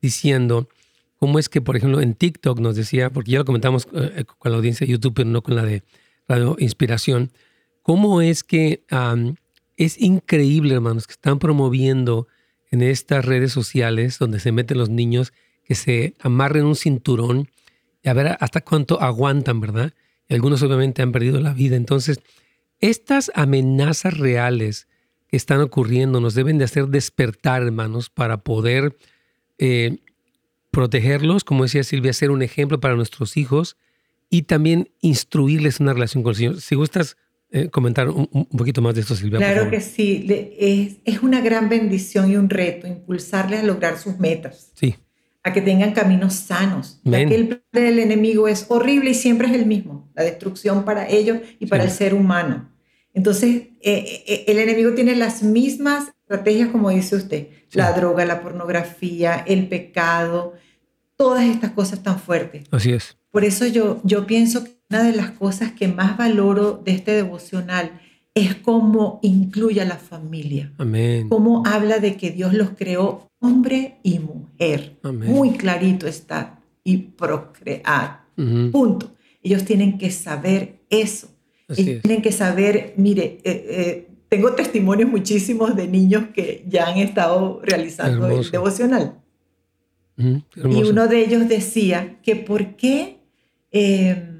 diciendo 0.00 0.68
cómo 1.16 1.38
es 1.38 1.48
que, 1.48 1.60
por 1.60 1.76
ejemplo, 1.76 2.00
en 2.00 2.14
TikTok 2.14 2.58
nos 2.58 2.76
decía, 2.76 3.10
porque 3.10 3.32
ya 3.32 3.38
lo 3.38 3.44
comentamos 3.44 3.86
eh, 3.92 4.24
con 4.38 4.50
la 4.50 4.58
audiencia 4.58 4.86
de 4.86 4.92
YouTube, 4.92 5.14
pero 5.14 5.28
no 5.28 5.42
con 5.42 5.54
la 5.54 5.64
de 5.64 5.82
Radio 6.26 6.56
Inspiración, 6.58 7.30
cómo 7.82 8.20
es 8.20 8.42
que 8.42 8.82
es 9.76 10.00
increíble, 10.00 10.74
hermanos, 10.74 11.06
que 11.06 11.12
están 11.12 11.38
promoviendo 11.38 12.26
en 12.70 12.82
estas 12.82 13.24
redes 13.24 13.52
sociales 13.52 14.18
donde 14.18 14.40
se 14.40 14.50
meten 14.50 14.78
los 14.78 14.88
niños 14.88 15.32
que 15.64 15.74
se 15.74 16.14
amarren 16.20 16.64
un 16.64 16.74
cinturón 16.74 17.48
y 18.02 18.08
a 18.08 18.12
ver 18.12 18.36
hasta 18.40 18.60
cuánto 18.60 19.00
aguantan, 19.00 19.60
¿verdad? 19.60 19.92
Y 20.28 20.34
algunos 20.34 20.62
obviamente 20.62 21.02
han 21.02 21.12
perdido 21.12 21.40
la 21.40 21.52
vida. 21.52 21.76
Entonces, 21.76 22.20
estas 22.80 23.30
amenazas 23.34 24.18
reales 24.18 24.88
que 25.28 25.36
están 25.36 25.60
ocurriendo 25.60 26.20
nos 26.20 26.34
deben 26.34 26.58
de 26.58 26.64
hacer 26.64 26.88
despertar, 26.88 27.62
hermanos, 27.62 28.10
para 28.10 28.38
poder 28.38 28.96
eh, 29.58 29.98
protegerlos, 30.70 31.44
como 31.44 31.64
decía 31.64 31.84
Silvia, 31.84 32.12
ser 32.12 32.30
un 32.30 32.42
ejemplo 32.42 32.80
para 32.80 32.96
nuestros 32.96 33.36
hijos 33.36 33.76
y 34.28 34.42
también 34.42 34.90
instruirles 35.00 35.80
una 35.80 35.92
relación 35.92 36.22
con 36.22 36.30
el 36.30 36.36
Señor. 36.36 36.60
Si 36.60 36.74
gustas 36.74 37.16
eh, 37.50 37.68
comentar 37.68 38.08
un, 38.10 38.26
poquito 38.46 38.82
más 38.82 38.94
de 38.94 39.02
esto, 39.02 39.14
Silvia. 39.14 39.38
Claro 39.38 39.70
que 39.70 39.80
sí, 39.80 40.26
es, 40.58 40.96
es 41.04 41.22
una 41.22 41.40
gran 41.40 41.68
bendición 41.68 42.30
y 42.30 42.36
un 42.36 42.50
reto 42.50 42.88
impulsarles 42.88 43.60
a 43.60 43.62
lograr 43.62 43.98
sus 43.98 44.18
metas. 44.18 44.72
Sí 44.74 44.96
a 45.46 45.52
que 45.52 45.62
tengan 45.62 45.92
caminos 45.92 46.34
sanos. 46.34 47.00
Que 47.04 47.22
el 47.22 47.46
plan 47.46 47.62
del 47.72 48.00
enemigo 48.00 48.48
es 48.48 48.66
horrible 48.68 49.10
y 49.10 49.14
siempre 49.14 49.46
es 49.46 49.54
el 49.54 49.64
mismo, 49.64 50.10
la 50.16 50.24
destrucción 50.24 50.84
para 50.84 51.08
ellos 51.08 51.38
y 51.60 51.66
para 51.66 51.84
el 51.84 51.90
ser 51.92 52.14
humano. 52.14 52.68
Entonces, 53.14 53.68
eh, 53.80 54.24
eh, 54.26 54.44
el 54.48 54.58
enemigo 54.58 54.92
tiene 54.94 55.14
las 55.14 55.44
mismas 55.44 56.08
estrategias 56.22 56.70
como 56.70 56.90
dice 56.90 57.14
usted, 57.14 57.46
la 57.70 57.92
droga, 57.92 58.24
la 58.24 58.42
pornografía, 58.42 59.44
el 59.46 59.68
pecado, 59.68 60.54
todas 61.14 61.44
estas 61.44 61.70
cosas 61.70 62.02
tan 62.02 62.18
fuertes. 62.18 62.64
Así 62.72 62.92
es. 62.92 63.16
Por 63.30 63.44
eso 63.44 63.66
yo, 63.66 64.00
yo 64.02 64.26
pienso 64.26 64.64
que 64.64 64.80
una 64.90 65.04
de 65.04 65.12
las 65.12 65.30
cosas 65.30 65.70
que 65.70 65.86
más 65.86 66.16
valoro 66.16 66.72
de 66.84 66.90
este 66.90 67.12
devocional 67.12 68.00
es 68.36 68.54
cómo 68.54 69.18
incluye 69.22 69.80
a 69.80 69.86
la 69.86 69.96
familia. 69.96 70.70
Amén. 70.76 71.28
Cómo 71.30 71.62
habla 71.66 72.00
de 72.00 72.18
que 72.18 72.30
Dios 72.30 72.52
los 72.52 72.70
creó 72.76 73.30
hombre 73.40 73.96
y 74.02 74.18
mujer. 74.18 74.98
Amén. 75.02 75.32
Muy 75.32 75.52
clarito 75.52 76.06
está. 76.06 76.60
Y 76.84 76.98
procrear. 76.98 78.26
Punto. 78.36 79.10
Ellos 79.42 79.64
tienen 79.64 79.96
que 79.96 80.10
saber 80.10 80.80
eso. 80.90 81.28
Así 81.66 81.82
Ellos 81.82 81.96
es. 81.96 82.02
tienen 82.02 82.22
que 82.22 82.30
saber, 82.30 82.92
mire, 82.98 83.38
eh, 83.42 83.66
eh, 83.70 84.08
tengo 84.28 84.52
testimonios 84.52 85.08
muchísimos 85.08 85.74
de 85.74 85.88
niños 85.88 86.24
que 86.34 86.62
ya 86.68 86.88
han 86.88 86.98
estado 86.98 87.60
realizando 87.62 88.28
el 88.28 88.50
devocional. 88.50 89.18
Y 90.18 90.82
uno 90.82 91.08
de 91.08 91.24
ellos 91.24 91.48
decía 91.48 92.18
que 92.22 92.36
por 92.36 92.76
qué, 92.76 93.18
eh, 93.72 94.35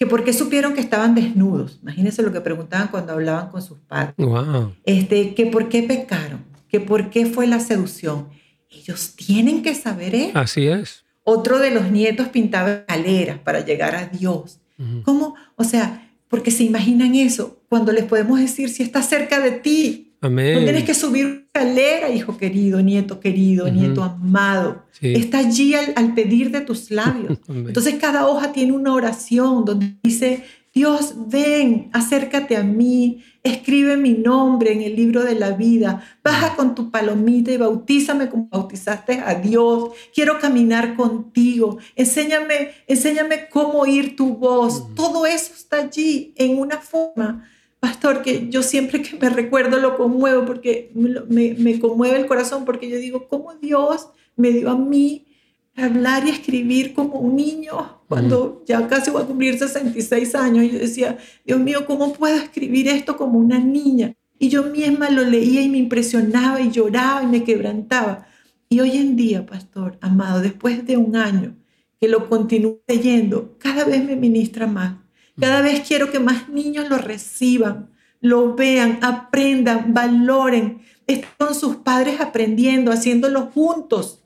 que 0.00 0.06
por 0.06 0.24
qué 0.24 0.32
supieron 0.32 0.72
que 0.72 0.80
estaban 0.80 1.14
desnudos. 1.14 1.78
Imagínense 1.82 2.22
lo 2.22 2.32
que 2.32 2.40
preguntaban 2.40 2.88
cuando 2.88 3.12
hablaban 3.12 3.50
con 3.50 3.60
sus 3.60 3.80
padres. 3.80 4.14
Wow. 4.16 4.74
Este, 4.86 5.34
que 5.34 5.44
por 5.44 5.68
qué 5.68 5.82
pecaron, 5.82 6.42
que 6.68 6.80
por 6.80 7.10
qué 7.10 7.26
fue 7.26 7.46
la 7.46 7.60
seducción. 7.60 8.30
Ellos 8.70 9.14
tienen 9.14 9.62
que 9.62 9.74
saber 9.74 10.14
eso. 10.14 10.38
Así 10.38 10.66
es. 10.66 11.04
Otro 11.22 11.58
de 11.58 11.70
los 11.70 11.90
nietos 11.90 12.28
pintaba 12.28 12.72
escaleras 12.72 13.40
para 13.40 13.60
llegar 13.62 13.94
a 13.94 14.06
Dios. 14.06 14.60
Ujú. 14.78 15.02
¿Cómo? 15.02 15.34
O 15.56 15.64
sea, 15.64 16.10
porque 16.28 16.50
se 16.50 16.64
imaginan 16.64 17.14
eso 17.14 17.62
cuando 17.68 17.92
les 17.92 18.04
podemos 18.04 18.40
decir 18.40 18.70
si 18.70 18.82
está 18.82 19.02
cerca 19.02 19.38
de 19.38 19.50
ti. 19.50 20.09
Amén. 20.20 20.54
No 20.54 20.64
tienes 20.64 20.84
que 20.84 20.94
subir 20.94 21.26
una 21.26 21.36
escalera, 21.36 22.10
hijo 22.10 22.36
querido, 22.36 22.82
nieto 22.82 23.20
querido, 23.20 23.70
nieto 23.70 24.02
amado. 24.02 24.84
Sí. 24.92 25.14
Está 25.14 25.38
allí 25.38 25.74
al, 25.74 25.92
al 25.96 26.14
pedir 26.14 26.50
de 26.50 26.60
tus 26.60 26.90
labios. 26.90 27.38
Entonces 27.48 27.94
cada 27.94 28.26
hoja 28.26 28.52
tiene 28.52 28.72
una 28.72 28.92
oración 28.92 29.64
donde 29.64 29.96
dice, 30.02 30.44
Dios, 30.72 31.14
ven, 31.26 31.90
acércate 31.92 32.56
a 32.56 32.62
mí, 32.62 33.24
escribe 33.42 33.96
mi 33.96 34.12
nombre 34.12 34.72
en 34.72 34.82
el 34.82 34.94
libro 34.94 35.24
de 35.24 35.34
la 35.34 35.50
vida, 35.50 36.04
baja 36.22 36.54
con 36.54 36.76
tu 36.76 36.92
palomita 36.92 37.50
y 37.50 37.56
bautízame 37.56 38.28
como 38.28 38.48
bautizaste 38.48 39.20
a 39.24 39.34
Dios. 39.34 39.90
Quiero 40.14 40.38
caminar 40.38 40.94
contigo. 40.94 41.78
Enséñame, 41.96 42.70
enséñame 42.86 43.48
cómo 43.48 43.80
oír 43.80 44.14
tu 44.14 44.36
voz. 44.36 44.94
Todo 44.94 45.26
eso 45.26 45.54
está 45.54 45.78
allí 45.78 46.34
en 46.36 46.56
una 46.58 46.78
forma. 46.78 47.48
Pastor, 47.80 48.20
que 48.20 48.50
yo 48.50 48.62
siempre 48.62 49.00
que 49.00 49.16
me 49.16 49.30
recuerdo 49.30 49.78
lo 49.78 49.96
conmuevo 49.96 50.44
porque 50.44 50.92
me, 50.94 51.80
conmueve 51.80 52.18
el 52.18 52.26
corazón 52.26 52.66
porque 52.66 52.90
yo 52.90 52.98
digo, 52.98 53.26
¿cómo 53.26 53.54
Dios 53.54 54.10
me 54.36 54.50
dio 54.50 54.70
a 54.70 54.76
mí 54.76 55.26
hablar 55.74 56.26
y 56.26 56.30
escribir 56.30 56.92
como 56.92 57.18
un 57.20 57.36
niño 57.36 58.02
cuando 58.06 58.62
ya 58.66 58.86
casi 58.86 59.10
voy 59.10 59.22
a 59.22 59.26
cumplir 59.26 59.58
66 59.58 60.34
años? 60.34 60.64
Y 60.64 60.72
yo 60.72 60.78
decía, 60.78 61.16
Dios 61.46 61.58
mío, 61.58 61.86
¿cómo 61.86 62.12
puedo 62.12 62.36
escribir 62.36 62.86
esto 62.86 63.16
como 63.16 63.38
una 63.38 63.58
niña? 63.58 64.14
Y 64.38 64.50
yo 64.50 64.64
misma 64.64 65.08
lo 65.08 65.24
leía 65.24 65.62
y 65.62 65.70
me 65.70 65.78
impresionaba 65.78 66.60
y 66.60 66.70
lloraba 66.70 67.22
y 67.22 67.26
me 67.28 67.44
quebrantaba. 67.44 68.26
Y 68.68 68.80
hoy 68.80 68.98
en 68.98 69.16
día, 69.16 69.46
pastor, 69.46 69.96
amado, 70.02 70.42
después 70.42 70.86
de 70.86 70.98
un 70.98 71.16
año 71.16 71.56
que 71.98 72.08
lo 72.08 72.28
continúo 72.28 72.80
leyendo, 72.86 73.56
cada 73.58 73.84
vez 73.84 74.04
me 74.04 74.16
ministra 74.16 74.66
más. 74.66 74.99
Cada 75.40 75.62
vez 75.62 75.80
quiero 75.86 76.10
que 76.10 76.18
más 76.18 76.48
niños 76.48 76.88
lo 76.88 76.98
reciban, 76.98 77.90
lo 78.20 78.54
vean, 78.54 78.98
aprendan, 79.02 79.94
valoren, 79.94 80.82
estén 81.06 81.30
con 81.38 81.54
sus 81.54 81.76
padres 81.76 82.20
aprendiendo, 82.20 82.92
haciéndolo 82.92 83.46
juntos, 83.46 84.22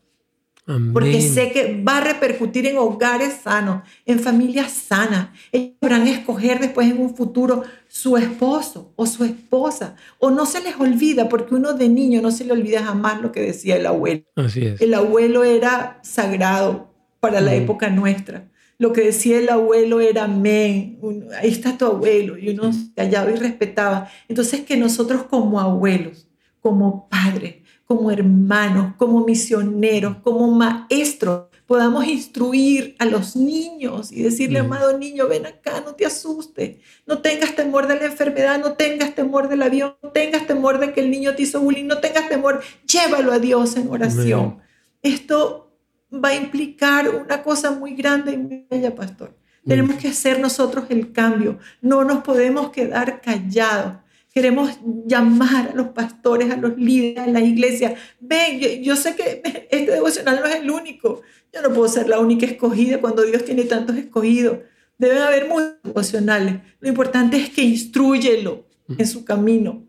Amén. 0.66 0.92
porque 0.92 1.20
sé 1.20 1.52
que 1.52 1.82
va 1.82 1.98
a 1.98 2.00
repercutir 2.00 2.66
en 2.66 2.78
hogares 2.78 3.40
sanos, 3.44 3.82
en 4.04 4.18
familias 4.18 4.72
sanas. 4.72 5.28
Ellos 5.52 5.74
podrán 5.78 6.08
escoger 6.08 6.58
después 6.58 6.90
en 6.90 7.00
un 7.00 7.14
futuro 7.14 7.62
su 7.88 8.16
esposo 8.16 8.92
o 8.96 9.06
su 9.06 9.24
esposa, 9.24 9.94
o 10.18 10.30
no 10.30 10.46
se 10.46 10.60
les 10.62 10.76
olvida, 10.76 11.28
porque 11.28 11.54
uno 11.54 11.74
de 11.74 11.88
niño 11.88 12.20
no 12.20 12.30
se 12.30 12.44
le 12.44 12.52
olvida 12.52 12.82
jamás 12.82 13.20
lo 13.20 13.30
que 13.30 13.40
decía 13.40 13.76
el 13.76 13.86
abuelo. 13.86 14.24
Así 14.36 14.66
es. 14.66 14.80
El 14.80 14.94
abuelo 14.94 15.44
era 15.44 16.00
sagrado 16.02 16.92
para 17.20 17.40
la 17.40 17.54
época 17.54 17.88
nuestra. 17.88 18.48
Lo 18.78 18.92
que 18.92 19.02
decía 19.02 19.38
el 19.38 19.48
abuelo 19.48 20.00
era 20.00 20.24
amén. 20.24 20.98
Ahí 21.40 21.50
está 21.50 21.78
tu 21.78 21.86
abuelo. 21.86 22.36
Y 22.36 22.50
uno 22.50 22.72
se 22.72 22.92
callaba 22.94 23.30
y 23.30 23.36
respetaba. 23.36 24.10
Entonces, 24.28 24.62
que 24.62 24.76
nosotros 24.76 25.24
como 25.24 25.60
abuelos, 25.60 26.26
como 26.60 27.08
padres, 27.08 27.56
como 27.86 28.10
hermanos, 28.10 28.94
como 28.96 29.24
misioneros, 29.24 30.16
como 30.22 30.48
maestros, 30.48 31.44
podamos 31.66 32.06
instruir 32.06 32.94
a 32.98 33.06
los 33.06 33.36
niños 33.36 34.12
y 34.12 34.22
decirle, 34.22 34.60
Ujú. 34.60 34.74
amado 34.74 34.98
niño, 34.98 35.28
ven 35.28 35.46
acá, 35.46 35.82
no 35.84 35.94
te 35.94 36.04
asustes, 36.04 36.76
no 37.06 37.18
tengas 37.18 37.56
temor 37.56 37.86
de 37.86 37.96
la 37.96 38.06
enfermedad, 38.06 38.58
no 38.58 38.74
tengas 38.74 39.14
temor 39.14 39.48
del 39.48 39.62
avión, 39.62 39.94
no 40.02 40.10
tengas 40.10 40.46
temor 40.46 40.78
de 40.78 40.92
que 40.92 41.00
el 41.00 41.10
niño 41.10 41.34
te 41.34 41.42
hizo 41.42 41.60
bullying, 41.60 41.86
no 41.86 41.98
tengas 41.98 42.28
temor, 42.28 42.60
llévalo 42.86 43.32
a 43.32 43.38
Dios 43.38 43.76
en 43.76 43.88
oración. 43.90 44.58
Esto 45.02 45.73
va 46.22 46.30
a 46.30 46.34
implicar 46.34 47.08
una 47.08 47.42
cosa 47.42 47.70
muy 47.70 47.94
grande 47.94 48.32
y 48.32 48.38
muy 48.38 48.66
bella, 48.70 48.94
pastor. 48.94 49.36
Tenemos 49.66 49.96
que 49.96 50.08
hacer 50.08 50.40
nosotros 50.40 50.84
el 50.90 51.12
cambio. 51.12 51.58
No 51.80 52.04
nos 52.04 52.22
podemos 52.22 52.70
quedar 52.70 53.20
callados. 53.20 53.94
Queremos 54.32 54.78
llamar 55.06 55.70
a 55.70 55.74
los 55.74 55.88
pastores, 55.88 56.50
a 56.50 56.56
los 56.56 56.76
líderes, 56.76 57.18
a 57.18 57.26
la 57.28 57.40
iglesia. 57.40 57.94
Ven, 58.20 58.60
yo, 58.60 58.68
yo 58.82 58.96
sé 58.96 59.14
que 59.14 59.40
este 59.70 59.92
devocional 59.92 60.40
no 60.40 60.46
es 60.46 60.56
el 60.56 60.70
único. 60.70 61.22
Yo 61.52 61.62
no 61.62 61.72
puedo 61.72 61.88
ser 61.88 62.08
la 62.08 62.18
única 62.18 62.44
escogida 62.44 63.00
cuando 63.00 63.22
Dios 63.22 63.44
tiene 63.44 63.64
tantos 63.64 63.96
escogidos. 63.96 64.58
Deben 64.98 65.18
haber 65.18 65.48
muchos 65.48 65.74
devocionales. 65.82 66.56
Lo 66.80 66.88
importante 66.88 67.36
es 67.36 67.50
que 67.50 67.62
instruyelo 67.62 68.66
en 68.98 69.06
su 69.06 69.24
camino 69.24 69.84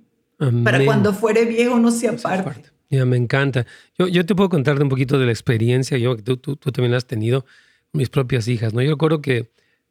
para 0.64 0.84
cuando 0.86 1.14
fuere 1.14 1.46
viejo 1.46 1.80
no 1.80 1.92
se 1.92 2.08
aparte. 2.08 2.75
Ya, 2.90 3.06
me 3.06 3.18
encanta. 3.18 3.66
Yo, 3.98 4.08
yo 4.08 4.26
te 4.26 4.36
puedo 4.36 4.50
contarte 4.50 4.84
un 4.84 4.90
poquito 4.90 5.18
de 5.18 5.26
la 5.26 5.32
experiencia, 5.32 5.98
yo, 5.98 6.18
tú, 6.18 6.38
tú, 6.38 6.56
tú 6.56 6.72
también 6.72 6.92
la 6.92 6.98
has 6.98 7.08
tenido, 7.08 7.46
mis 7.94 8.10
propias 8.10 8.48
hijas, 8.48 8.74
¿no? 8.74 8.82
Yo 8.82 8.92
recuerdo 8.92 9.22
que 9.22 9.50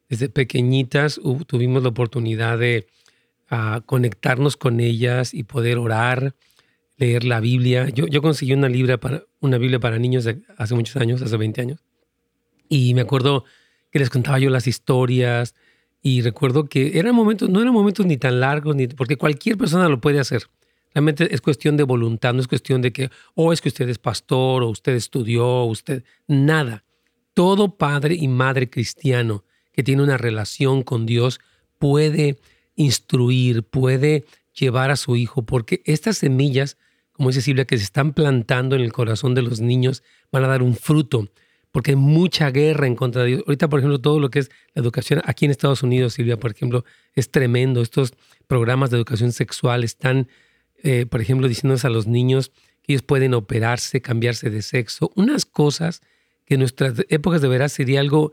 desde 0.09 0.29
pequeñitas 0.29 1.19
tuvimos 1.47 1.83
la 1.83 1.89
oportunidad 1.89 2.59
de 2.59 2.87
ah, 3.49 3.81
conectarnos 3.85 4.57
con 4.57 4.79
ellas 4.79 5.33
y 5.33 5.43
poder 5.43 5.77
orar, 5.77 6.35
leer 6.97 7.23
la 7.23 7.39
Biblia. 7.39 7.89
Yo, 7.89 8.07
yo 8.07 8.21
conseguí 8.21 8.53
una, 8.53 8.69
libra 8.69 8.97
para, 8.97 9.23
una 9.39 9.57
Biblia 9.57 9.79
para 9.79 9.97
niños 9.99 10.27
hace 10.57 10.75
muchos 10.75 10.95
años, 10.97 11.21
hace 11.21 11.37
20 11.37 11.61
años, 11.61 11.83
y 12.69 12.93
me 12.93 13.01
acuerdo 13.01 13.45
que 13.91 13.99
les 13.99 14.09
contaba 14.09 14.39
yo 14.39 14.49
las 14.49 14.67
historias 14.67 15.55
y 16.01 16.21
recuerdo 16.21 16.65
que 16.65 16.99
eran 16.99 17.15
momentos, 17.15 17.49
no 17.49 17.61
eran 17.61 17.73
momentos 17.73 18.05
ni 18.05 18.17
tan 18.17 18.39
largos, 18.39 18.75
ni, 18.75 18.87
porque 18.87 19.17
cualquier 19.17 19.57
persona 19.57 19.89
lo 19.89 19.99
puede 19.99 20.19
hacer. 20.19 20.43
Realmente 20.95 21.35
es 21.35 21.41
cuestión 21.41 21.75
de 21.75 21.83
voluntad, 21.83 22.33
no 22.33 22.39
es 22.39 22.47
cuestión 22.47 22.81
de 22.81 22.93
que, 22.93 23.09
o 23.33 23.51
es 23.51 23.59
que 23.59 23.67
usted 23.67 23.89
es 23.89 23.99
pastor, 23.99 24.63
o 24.63 24.69
usted 24.69 24.95
estudió, 24.95 25.45
o 25.45 25.65
usted, 25.65 26.05
nada. 26.25 26.85
Todo 27.33 27.75
padre 27.75 28.15
y 28.15 28.29
madre 28.29 28.69
cristiano 28.69 29.43
que 29.73 29.83
tiene 29.83 30.03
una 30.03 30.17
relación 30.17 30.83
con 30.83 31.05
Dios 31.05 31.41
puede 31.79 32.39
instruir, 32.75 33.63
puede 33.63 34.23
llevar 34.57 34.89
a 34.89 34.95
su 34.95 35.17
hijo, 35.17 35.41
porque 35.41 35.81
estas 35.83 36.17
semillas, 36.17 36.77
como 37.11 37.27
dice 37.27 37.41
Silvia, 37.41 37.65
que 37.65 37.77
se 37.77 37.83
están 37.83 38.13
plantando 38.13 38.77
en 38.77 38.81
el 38.81 38.93
corazón 38.93 39.35
de 39.35 39.41
los 39.41 39.59
niños, 39.59 40.01
van 40.31 40.45
a 40.45 40.47
dar 40.47 40.63
un 40.63 40.75
fruto, 40.75 41.27
porque 41.73 41.91
hay 41.91 41.97
mucha 41.97 42.51
guerra 42.51 42.87
en 42.87 42.95
contra 42.95 43.23
de 43.23 43.27
Dios. 43.27 43.43
Ahorita, 43.45 43.67
por 43.67 43.79
ejemplo, 43.79 43.99
todo 43.99 44.21
lo 44.21 44.29
que 44.29 44.39
es 44.39 44.49
la 44.73 44.81
educación 44.81 45.21
aquí 45.25 45.43
en 45.43 45.51
Estados 45.51 45.83
Unidos, 45.83 46.13
Silvia, 46.13 46.39
por 46.39 46.51
ejemplo, 46.51 46.85
es 47.15 47.31
tremendo. 47.31 47.81
Estos 47.81 48.13
programas 48.47 48.91
de 48.91 48.95
educación 48.95 49.33
sexual 49.33 49.83
están 49.83 50.29
eh, 50.85 51.07
por 51.07 51.19
ejemplo, 51.19 51.47
diciéndoles 51.47 51.83
a 51.83 51.89
los 51.89 52.05
niños 52.05 52.51
que 52.83 52.93
ellos 52.93 53.01
pueden 53.01 53.33
operarse, 53.33 54.01
cambiarse 54.01 54.51
de 54.51 54.61
sexo, 54.61 55.11
unas 55.15 55.43
cosas 55.43 56.01
que 56.45 56.53
en 56.53 56.59
nuestras 56.59 56.93
épocas 57.09 57.41
de 57.41 57.47
veras 57.47 57.71
sería 57.71 58.01
algo 58.01 58.31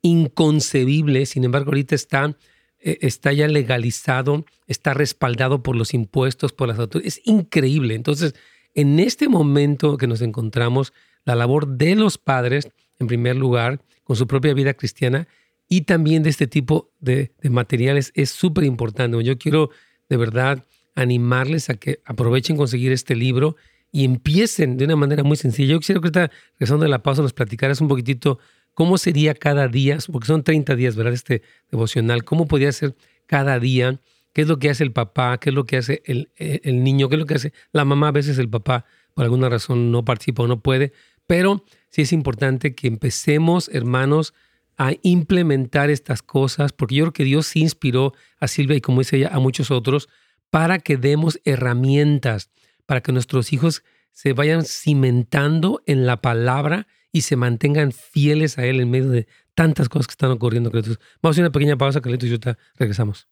inconcebible, 0.00 1.26
sin 1.26 1.44
embargo 1.44 1.72
ahorita 1.72 1.94
está, 1.94 2.38
eh, 2.78 2.96
está 3.02 3.34
ya 3.34 3.46
legalizado, 3.48 4.46
está 4.66 4.94
respaldado 4.94 5.62
por 5.62 5.76
los 5.76 5.92
impuestos, 5.92 6.54
por 6.54 6.68
las 6.68 6.78
autoridades, 6.78 7.18
es 7.18 7.26
increíble. 7.26 7.96
Entonces, 7.96 8.34
en 8.74 8.98
este 8.98 9.28
momento 9.28 9.98
que 9.98 10.06
nos 10.06 10.22
encontramos, 10.22 10.94
la 11.26 11.34
labor 11.34 11.68
de 11.68 11.96
los 11.96 12.16
padres, 12.16 12.70
en 12.98 13.08
primer 13.08 13.36
lugar, 13.36 13.82
con 14.04 14.16
su 14.16 14.26
propia 14.26 14.54
vida 14.54 14.72
cristiana, 14.72 15.28
y 15.68 15.82
también 15.82 16.22
de 16.22 16.30
este 16.30 16.46
tipo 16.46 16.92
de, 16.98 17.32
de 17.42 17.50
materiales 17.50 18.10
es 18.14 18.30
súper 18.30 18.64
importante. 18.64 19.22
Yo 19.22 19.36
quiero 19.36 19.68
de 20.08 20.16
verdad 20.16 20.64
animarles 20.94 21.70
a 21.70 21.74
que 21.74 22.00
aprovechen 22.04 22.56
conseguir 22.56 22.92
este 22.92 23.14
libro 23.16 23.56
y 23.92 24.04
empiecen 24.04 24.76
de 24.76 24.84
una 24.84 24.96
manera 24.96 25.22
muy 25.22 25.36
sencilla. 25.36 25.72
Yo 25.72 25.78
quisiera 25.80 26.00
que 26.00 26.06
ahorita, 26.06 26.30
regresando 26.54 26.84
de 26.84 26.90
la 26.90 27.02
pausa, 27.02 27.22
nos 27.22 27.32
platicaras 27.32 27.80
un 27.80 27.88
poquitito 27.88 28.38
cómo 28.74 28.98
sería 28.98 29.34
cada 29.34 29.68
día, 29.68 29.98
porque 30.10 30.26
son 30.26 30.42
30 30.42 30.76
días, 30.76 30.96
¿verdad? 30.96 31.12
Este 31.12 31.42
devocional, 31.70 32.24
cómo 32.24 32.46
podría 32.46 32.72
ser 32.72 32.94
cada 33.26 33.58
día, 33.58 34.00
qué 34.32 34.42
es 34.42 34.48
lo 34.48 34.58
que 34.58 34.70
hace 34.70 34.84
el 34.84 34.92
papá, 34.92 35.38
qué 35.38 35.50
es 35.50 35.54
lo 35.54 35.64
que 35.64 35.76
hace 35.76 36.02
el, 36.04 36.30
el 36.36 36.84
niño, 36.84 37.08
qué 37.08 37.16
es 37.16 37.18
lo 37.18 37.26
que 37.26 37.34
hace 37.34 37.52
la 37.72 37.84
mamá, 37.84 38.08
a 38.08 38.12
veces 38.12 38.38
el 38.38 38.48
papá 38.48 38.84
por 39.14 39.24
alguna 39.24 39.48
razón 39.48 39.90
no 39.90 40.04
participa 40.04 40.44
o 40.44 40.46
no 40.46 40.60
puede, 40.60 40.92
pero 41.26 41.64
sí 41.88 42.02
es 42.02 42.12
importante 42.12 42.74
que 42.74 42.86
empecemos, 42.86 43.68
hermanos, 43.72 44.34
a 44.78 44.92
implementar 45.02 45.90
estas 45.90 46.22
cosas, 46.22 46.72
porque 46.72 46.94
yo 46.94 47.04
creo 47.04 47.12
que 47.12 47.24
Dios 47.24 47.48
sí 47.48 47.60
inspiró 47.60 48.14
a 48.38 48.48
Silvia 48.48 48.76
y 48.76 48.80
como 48.80 49.00
dice 49.00 49.18
ella, 49.18 49.30
a 49.30 49.38
muchos 49.38 49.70
otros, 49.70 50.08
para 50.50 50.78
que 50.80 50.96
demos 50.96 51.40
herramientas, 51.44 52.50
para 52.86 53.00
que 53.00 53.12
nuestros 53.12 53.52
hijos 53.52 53.82
se 54.12 54.32
vayan 54.32 54.64
cimentando 54.64 55.82
en 55.86 56.06
la 56.06 56.20
palabra 56.20 56.86
y 57.12 57.22
se 57.22 57.36
mantengan 57.36 57.92
fieles 57.92 58.58
a 58.58 58.66
Él 58.66 58.80
en 58.80 58.90
medio 58.90 59.10
de 59.10 59.26
tantas 59.54 59.88
cosas 59.88 60.08
que 60.08 60.12
están 60.12 60.30
ocurriendo. 60.30 60.70
Vamos 60.70 60.98
a 61.22 61.28
hacer 61.30 61.44
una 61.44 61.52
pequeña 61.52 61.76
pausa, 61.76 62.00
Carlitos, 62.00 62.28
y 62.28 62.32
ahorita 62.32 62.58
regresamos. 62.76 63.28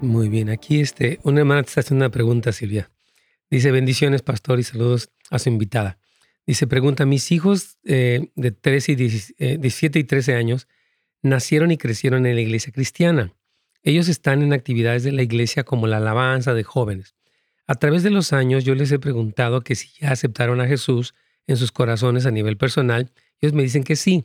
Muy 0.00 0.28
bien, 0.28 0.48
aquí 0.48 0.80
este, 0.80 1.18
una 1.24 1.40
hermana 1.40 1.62
te 1.62 1.70
está 1.70 1.80
haciendo 1.80 2.04
una 2.04 2.12
pregunta, 2.12 2.52
Silvia. 2.52 2.90
Dice, 3.50 3.72
bendiciones, 3.72 4.22
pastor, 4.22 4.60
y 4.60 4.62
saludos 4.62 5.10
a 5.30 5.38
su 5.38 5.48
invitada. 5.48 5.98
Dice, 6.48 6.66
pregunta, 6.66 7.04
mis 7.04 7.30
hijos 7.30 7.76
eh, 7.84 8.30
de 8.34 8.52
13 8.52 8.92
y 8.92 8.94
17 8.94 9.98
eh, 9.98 10.00
y 10.00 10.04
13 10.04 10.34
años 10.34 10.66
nacieron 11.20 11.70
y 11.70 11.76
crecieron 11.76 12.24
en 12.24 12.36
la 12.36 12.40
iglesia 12.40 12.72
cristiana. 12.72 13.34
Ellos 13.82 14.08
están 14.08 14.40
en 14.40 14.54
actividades 14.54 15.02
de 15.02 15.12
la 15.12 15.20
iglesia 15.20 15.64
como 15.64 15.86
la 15.86 15.98
alabanza 15.98 16.54
de 16.54 16.64
jóvenes. 16.64 17.14
A 17.66 17.74
través 17.74 18.02
de 18.02 18.08
los 18.08 18.32
años 18.32 18.64
yo 18.64 18.74
les 18.74 18.90
he 18.92 18.98
preguntado 18.98 19.60
que 19.60 19.74
si 19.74 19.90
ya 20.00 20.10
aceptaron 20.10 20.62
a 20.62 20.66
Jesús 20.66 21.12
en 21.46 21.58
sus 21.58 21.70
corazones 21.70 22.24
a 22.24 22.30
nivel 22.30 22.56
personal. 22.56 23.12
Ellos 23.42 23.52
me 23.52 23.62
dicen 23.62 23.84
que 23.84 23.94
sí, 23.94 24.24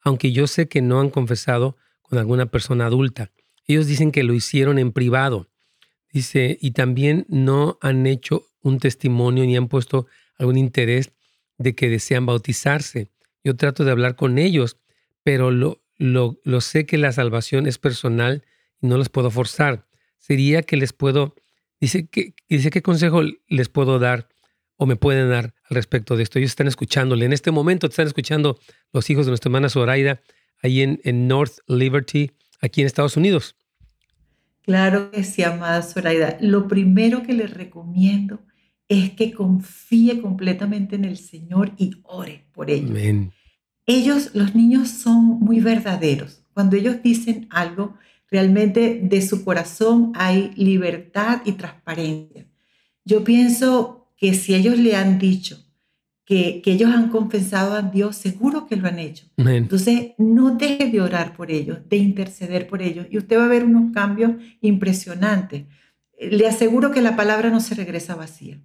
aunque 0.00 0.30
yo 0.30 0.46
sé 0.46 0.68
que 0.68 0.80
no 0.80 1.00
han 1.00 1.10
confesado 1.10 1.76
con 2.02 2.20
alguna 2.20 2.46
persona 2.46 2.86
adulta. 2.86 3.32
Ellos 3.66 3.88
dicen 3.88 4.12
que 4.12 4.22
lo 4.22 4.32
hicieron 4.32 4.78
en 4.78 4.92
privado. 4.92 5.48
Dice, 6.12 6.56
y 6.60 6.70
también 6.70 7.26
no 7.28 7.78
han 7.80 8.06
hecho 8.06 8.46
un 8.62 8.78
testimonio 8.78 9.44
ni 9.44 9.56
han 9.56 9.66
puesto 9.66 10.06
algún 10.38 10.56
interés 10.56 11.10
de 11.58 11.74
que 11.74 11.88
desean 11.88 12.26
bautizarse. 12.26 13.10
Yo 13.42 13.56
trato 13.56 13.84
de 13.84 13.90
hablar 13.90 14.16
con 14.16 14.38
ellos, 14.38 14.78
pero 15.22 15.50
lo, 15.50 15.82
lo, 15.96 16.40
lo 16.44 16.60
sé 16.60 16.86
que 16.86 16.98
la 16.98 17.12
salvación 17.12 17.66
es 17.66 17.78
personal 17.78 18.44
y 18.80 18.86
no 18.86 18.96
los 18.96 19.08
puedo 19.08 19.30
forzar. 19.30 19.86
Sería 20.18 20.62
que 20.62 20.76
les 20.76 20.92
puedo, 20.92 21.34
dice, 21.80 22.06
que, 22.06 22.34
dice 22.48 22.70
¿qué 22.70 22.82
consejo 22.82 23.22
les 23.48 23.68
puedo 23.68 23.98
dar 23.98 24.28
o 24.76 24.86
me 24.86 24.96
pueden 24.96 25.30
dar 25.30 25.54
al 25.68 25.74
respecto 25.74 26.16
de 26.16 26.22
esto? 26.22 26.38
Ellos 26.38 26.52
están 26.52 26.68
escuchándole. 26.68 27.26
En 27.26 27.32
este 27.32 27.50
momento 27.50 27.86
están 27.86 28.06
escuchando 28.06 28.58
los 28.92 29.08
hijos 29.10 29.26
de 29.26 29.30
nuestra 29.30 29.48
hermana 29.48 29.68
Zoraida 29.68 30.20
ahí 30.62 30.80
en, 30.80 31.00
en 31.04 31.28
North 31.28 31.58
Liberty, 31.68 32.32
aquí 32.60 32.80
en 32.80 32.86
Estados 32.86 33.16
Unidos. 33.16 33.56
Claro 34.62 35.10
que 35.10 35.24
sí, 35.24 35.42
amada 35.42 35.82
Zoraida. 35.82 36.38
Lo 36.40 36.68
primero 36.68 37.22
que 37.22 37.34
les 37.34 37.52
recomiendo 37.52 38.40
es 38.88 39.10
que 39.12 39.32
confíe 39.32 40.20
completamente 40.20 40.96
en 40.96 41.04
el 41.04 41.16
Señor 41.16 41.72
y 41.78 41.96
ore 42.02 42.46
por 42.52 42.70
ellos. 42.70 42.98
Ellos, 43.86 44.30
los 44.34 44.54
niños, 44.54 44.88
son 44.88 45.24
muy 45.40 45.60
verdaderos. 45.60 46.42
Cuando 46.52 46.76
ellos 46.76 47.02
dicen 47.02 47.46
algo, 47.50 47.96
realmente 48.30 49.00
de 49.02 49.22
su 49.22 49.44
corazón 49.44 50.12
hay 50.14 50.52
libertad 50.56 51.42
y 51.44 51.52
transparencia. 51.52 52.46
Yo 53.04 53.24
pienso 53.24 54.08
que 54.16 54.34
si 54.34 54.54
ellos 54.54 54.78
le 54.78 54.96
han 54.96 55.18
dicho, 55.18 55.64
que, 56.24 56.62
ellos 56.64 56.90
han 56.90 57.10
confesado 57.10 57.74
a 57.74 57.82
Dios, 57.82 58.16
seguro 58.16 58.66
que 58.66 58.76
lo 58.76 58.88
han 58.88 58.98
hecho. 58.98 59.26
Entonces, 59.36 60.12
no 60.16 60.56
deje 60.56 60.90
de 60.90 61.00
orar 61.00 61.36
por 61.36 61.50
ellos, 61.50 61.78
de 61.88 61.98
interceder 61.98 62.66
por 62.66 62.80
ellos, 62.80 63.06
y 63.10 63.18
usted 63.18 63.38
va 63.38 63.44
a 63.44 63.48
ver 63.48 63.64
unos 63.64 63.92
cambios 63.92 64.32
impresionantes. 64.60 65.64
Le 66.18 66.46
aseguro 66.46 66.90
que 66.90 67.02
la 67.02 67.16
palabra 67.16 67.50
no 67.50 67.60
se 67.60 67.74
regresa 67.74 68.14
vacía. 68.14 68.62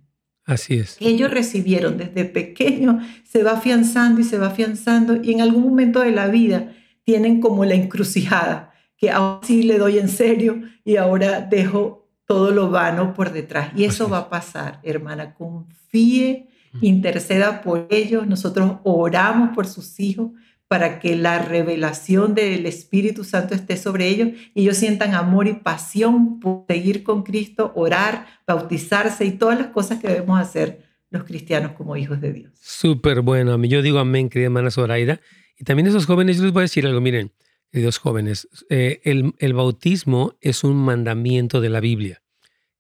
Así 0.50 0.80
es. 0.80 0.98
Ellos 1.00 1.30
recibieron 1.30 1.98
desde 1.98 2.26
pequeño, 2.26 3.00
se 3.24 3.44
va 3.44 3.52
afianzando 3.52 4.20
y 4.20 4.24
se 4.24 4.40
va 4.40 4.48
afianzando, 4.48 5.22
y 5.22 5.32
en 5.32 5.42
algún 5.42 5.62
momento 5.62 6.00
de 6.00 6.10
la 6.10 6.28
vida 6.28 6.74
tienen 7.04 7.40
como 7.40 7.66
la 7.66 7.76
encrucijada, 7.76 8.74
que 8.98 9.12
ahora 9.12 9.46
sí 9.46 9.62
le 9.62 9.78
doy 9.78 10.00
en 10.00 10.10
serio 10.10 10.62
y 10.84 10.96
ahora 10.96 11.42
dejo 11.42 12.10
todo 12.26 12.50
lo 12.50 12.72
vano 12.72 13.14
por 13.14 13.32
detrás. 13.32 13.72
Y 13.76 13.84
eso 13.84 14.10
va 14.10 14.18
a 14.18 14.30
pasar, 14.30 14.80
hermana. 14.82 15.36
Confíe 15.36 16.50
interceda 16.82 17.62
por 17.62 17.88
ellos. 17.90 18.28
Nosotros 18.28 18.78
oramos 18.84 19.50
por 19.56 19.68
sus 19.68 20.00
hijos 20.00 20.32
para 20.70 21.00
que 21.00 21.16
la 21.16 21.40
revelación 21.40 22.36
del 22.36 22.68
Espíritu 22.68 23.24
Santo 23.24 23.56
esté 23.56 23.76
sobre 23.76 24.08
ellos 24.08 24.30
y 24.54 24.62
ellos 24.62 24.78
sientan 24.78 25.16
amor 25.16 25.48
y 25.48 25.54
pasión 25.54 26.40
por 26.40 26.66
seguir 26.68 27.02
con 27.02 27.24
Cristo, 27.24 27.74
orar, 27.76 28.28
bautizarse 28.46 29.26
y 29.26 29.32
todas 29.32 29.58
las 29.58 29.70
cosas 29.70 30.00
que 30.00 30.08
debemos 30.08 30.40
hacer 30.40 30.86
los 31.10 31.24
cristianos 31.24 31.72
como 31.72 31.98
hijos 31.98 32.22
de 32.22 32.34
Dios. 32.34 32.52
Súper 32.62 33.22
bueno. 33.22 33.62
Yo 33.66 33.82
digo 33.82 33.98
amén, 33.98 34.30
querida 34.30 34.46
hermana 34.46 34.70
Zoraida. 34.70 35.20
Y 35.58 35.64
también 35.64 35.88
esos 35.88 36.06
jóvenes, 36.06 36.38
yo 36.38 36.44
les 36.44 36.54
voy 36.54 36.62
a 36.62 36.70
decir 36.70 36.86
algo, 36.86 37.02
miren, 37.02 37.32
queridos 37.72 37.98
jóvenes, 37.98 38.48
eh, 38.70 39.02
el, 39.04 39.54
bautismo 39.56 40.38
es 40.40 40.64
un 40.64 40.78
mandamiento 40.78 41.62
de 41.62 41.70
la 41.70 41.80
Biblia. 41.80 42.22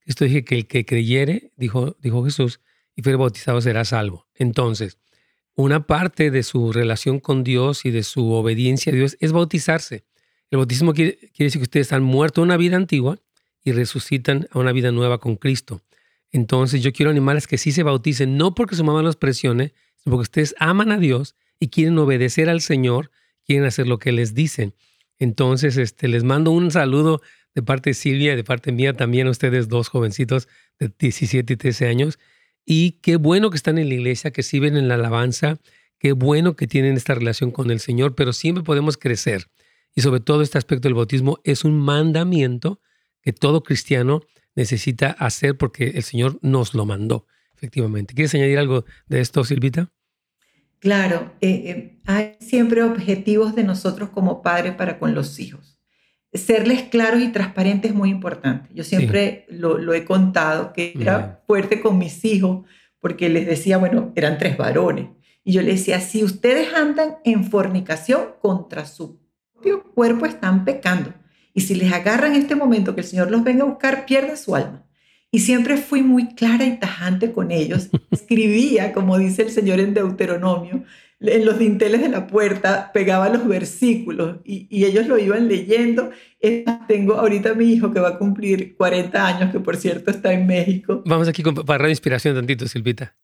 Esto 0.05 0.25
dije 0.25 0.45
que 0.45 0.53
el 0.53 0.67
que 0.67 0.85
creyere, 0.85 1.53
dijo, 1.57 1.97
dijo 1.99 2.23
Jesús, 2.23 2.61
y 2.95 3.01
fuere 3.01 3.17
bautizado 3.17 3.61
será 3.61 3.83
salvo. 3.83 4.27
Entonces, 4.35 4.99
una 5.63 5.85
parte 5.85 6.31
de 6.31 6.43
su 6.43 6.71
relación 6.71 7.19
con 7.19 7.43
Dios 7.43 7.83
y 7.83 7.91
de 7.91 8.03
su 8.03 8.31
obediencia 8.31 8.93
a 8.93 8.95
Dios 8.95 9.17
es 9.19 9.33
bautizarse. 9.33 10.05
El 10.51 10.57
bautismo 10.57 10.93
quiere, 10.93 11.19
decir 11.37 11.59
que 11.59 11.63
ustedes 11.63 11.91
han 11.91 12.01
muerto 12.01 12.39
a 12.39 12.45
una 12.45 12.55
vida 12.55 12.77
antigua 12.77 13.19
y 13.63 13.73
resucitan 13.73 14.47
a 14.51 14.59
una 14.59 14.71
vida 14.71 14.93
nueva 14.93 15.17
con 15.17 15.35
Cristo. 15.35 15.81
Entonces 16.31 16.81
yo 16.81 16.93
quiero 16.93 17.09
animarles 17.09 17.45
que 17.45 17.57
sí 17.57 17.73
se 17.73 17.83
bauticen, 17.83 18.37
no 18.37 18.55
porque 18.55 18.75
su 18.75 18.85
mamá 18.85 19.01
los 19.01 19.17
presione, 19.17 19.73
sino 19.97 20.15
porque 20.15 20.29
ustedes 20.29 20.55
aman 20.59 20.93
a 20.93 20.97
Dios 20.97 21.35
y 21.59 21.67
quieren 21.67 21.97
obedecer 21.97 22.49
al 22.49 22.61
Señor, 22.61 23.11
quieren 23.45 23.65
hacer 23.65 23.85
lo 23.85 23.99
que 23.99 24.13
les 24.13 24.33
dicen. 24.33 24.73
Entonces, 25.17 25.75
este, 25.75 26.07
les 26.07 26.23
mando 26.23 26.51
un 26.51 26.71
saludo 26.71 27.21
de 27.53 27.63
parte 27.63 27.89
de 27.89 27.95
Silvia 27.95 28.31
y 28.31 28.35
de 28.37 28.45
parte 28.45 28.71
mía 28.71 28.93
también 28.93 29.27
a 29.27 29.31
ustedes 29.31 29.67
dos 29.67 29.89
jovencitos 29.89 30.47
de 30.79 30.89
17 30.97 31.51
y 31.51 31.57
13 31.57 31.87
años. 31.87 32.17
Y 32.71 32.99
qué 33.01 33.15
bueno 33.15 33.49
que 33.49 33.57
están 33.57 33.79
en 33.79 33.89
la 33.89 33.95
iglesia, 33.95 34.29
que 34.29 34.43
sirven 34.43 34.77
en 34.77 34.87
la 34.87 34.93
alabanza, 34.93 35.57
qué 35.97 36.11
bueno 36.11 36.55
que 36.55 36.67
tienen 36.67 36.97
esta 36.97 37.15
relación 37.15 37.49
con 37.49 37.71
el 37.71 37.79
Señor, 37.79 38.13
pero 38.13 38.31
siempre 38.31 38.63
podemos 38.63 38.95
crecer. 38.95 39.47
Y 39.95 40.01
sobre 40.01 40.19
todo 40.19 40.43
este 40.43 40.59
aspecto 40.59 40.87
del 40.87 40.93
bautismo 40.93 41.39
es 41.43 41.65
un 41.65 41.79
mandamiento 41.79 42.79
que 43.23 43.33
todo 43.33 43.63
cristiano 43.63 44.21
necesita 44.53 45.09
hacer 45.09 45.57
porque 45.57 45.93
el 45.95 46.03
Señor 46.03 46.37
nos 46.43 46.75
lo 46.75 46.85
mandó, 46.85 47.25
efectivamente. 47.55 48.13
¿Quieres 48.13 48.35
añadir 48.35 48.59
algo 48.59 48.85
de 49.07 49.21
esto, 49.21 49.43
Silvita? 49.43 49.91
Claro, 50.77 51.33
eh, 51.41 51.49
eh, 51.49 51.99
hay 52.05 52.37
siempre 52.39 52.83
objetivos 52.83 53.55
de 53.55 53.63
nosotros 53.63 54.09
como 54.09 54.43
padres 54.43 54.75
para 54.75 54.99
con 54.99 55.15
los 55.15 55.39
hijos 55.39 55.78
serles 56.33 56.83
claros 56.83 57.21
y 57.21 57.29
transparentes 57.29 57.91
es 57.91 57.97
muy 57.97 58.09
importante. 58.09 58.69
Yo 58.73 58.83
siempre 58.83 59.45
lo, 59.49 59.93
he 59.93 60.05
contado, 60.05 60.73
que 60.73 60.93
era 60.99 61.41
fuerte 61.47 61.81
con 61.81 61.97
mis 61.97 62.23
hijos, 62.25 62.65
porque 62.99 63.29
les 63.29 63.47
decía, 63.47 63.77
bueno, 63.77 64.11
eran 64.15 64.37
tres 64.37 64.57
varones. 64.57 65.07
Y 65.43 65.53
yo 65.53 65.61
les 65.61 65.79
decía, 65.79 65.99
si 65.99 66.23
ustedes 66.23 66.73
andan 66.73 67.17
en 67.23 67.45
fornicación 67.45 68.35
contra 68.41 68.85
su 68.85 69.19
propio 69.53 69.83
cuerpo, 69.83 70.25
están 70.25 70.65
pecando. 70.65 71.13
Y 71.53 71.61
si 71.61 71.75
les 71.75 71.91
agarran 71.91 72.35
en 72.35 72.43
este 72.43 72.55
momento 72.55 72.93
que 72.93 73.01
el 73.01 73.07
Señor 73.07 73.31
los 73.31 73.43
venga 73.43 73.63
a 73.63 73.67
buscar, 73.67 74.05
pierde 74.05 74.37
su 74.37 74.55
alma. 74.55 74.85
Y 75.31 75.39
siempre 75.39 75.77
fui 75.77 76.01
muy 76.01 76.29
clara 76.35 76.65
y 76.65 76.77
tajante 76.77 77.31
con 77.31 77.51
ellos. 77.51 77.89
Escribía, 78.11 78.93
como 78.93 79.17
dice 79.17 79.43
el 79.43 79.51
Señor 79.51 79.79
en 79.79 79.93
Deuteronomio, 79.93 80.83
en 81.21 81.45
los 81.45 81.59
dinteles 81.59 82.01
de 82.01 82.09
la 82.09 82.27
puerta, 82.27 82.91
pegaba 82.93 83.29
los 83.29 83.45
versículos 83.47 84.37
y, 84.45 84.67
ellos 84.85 85.07
lo 85.07 85.17
iban 85.19 85.47
leyendo. 85.47 86.11
Tengo 86.87 87.15
ahorita 87.15 87.53
mi 87.53 87.65
hijo 87.65 87.91
que 87.91 87.99
va 87.99 88.09
a 88.09 88.17
cumplir 88.17 88.75
40 88.77 89.27
años, 89.27 89.51
que 89.51 89.59
por 89.59 89.75
cierto 89.75 90.11
está 90.11 90.31
en 90.31 90.47
México. 90.47 91.03
Vamos 91.05 91.27
aquí 91.27 91.43
para 91.43 91.77
Radio 91.77 91.91
Inspiración 91.91 92.35
tantito, 92.35 92.67
Silvita. 92.67 93.15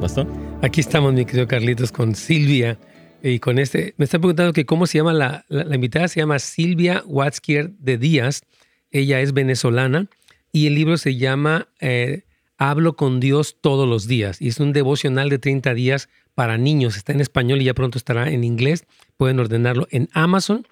¿Bastón? 0.00 0.28
Aquí 0.62 0.80
estamos, 0.80 1.12
mi 1.14 1.24
querido 1.24 1.46
Carlitos, 1.46 1.92
con 1.92 2.14
Silvia. 2.14 2.78
Y 3.22 3.38
con 3.38 3.58
este, 3.58 3.94
me 3.98 4.04
está 4.04 4.18
preguntando 4.18 4.52
que 4.52 4.64
cómo 4.64 4.86
se 4.86 4.98
llama 4.98 5.12
la, 5.12 5.44
la, 5.48 5.74
invitada, 5.74 6.08
se 6.08 6.20
llama 6.20 6.38
Silvia 6.38 7.02
Watzkier 7.06 7.70
de 7.72 7.98
Díaz. 7.98 8.42
Ella 8.90 9.20
es 9.20 9.32
venezolana 9.32 10.08
y 10.52 10.66
el 10.66 10.74
libro 10.74 10.98
se 10.98 11.16
llama 11.16 11.68
eh, 11.80 12.24
Hablo 12.58 12.96
con 12.96 13.20
Dios 13.20 13.56
todos 13.60 13.88
los 13.88 14.06
días 14.06 14.40
y 14.42 14.48
es 14.48 14.60
un 14.60 14.72
devocional 14.72 15.30
de 15.30 15.38
30 15.38 15.72
días 15.74 16.08
para 16.34 16.58
niños. 16.58 16.96
Está 16.96 17.12
en 17.12 17.20
español 17.20 17.62
y 17.62 17.64
ya 17.64 17.74
pronto 17.74 17.98
estará 17.98 18.30
en 18.30 18.44
inglés. 18.44 18.84
Pueden 19.16 19.38
ordenarlo 19.38 19.86
en 19.90 20.08
Amazon. 20.12 20.66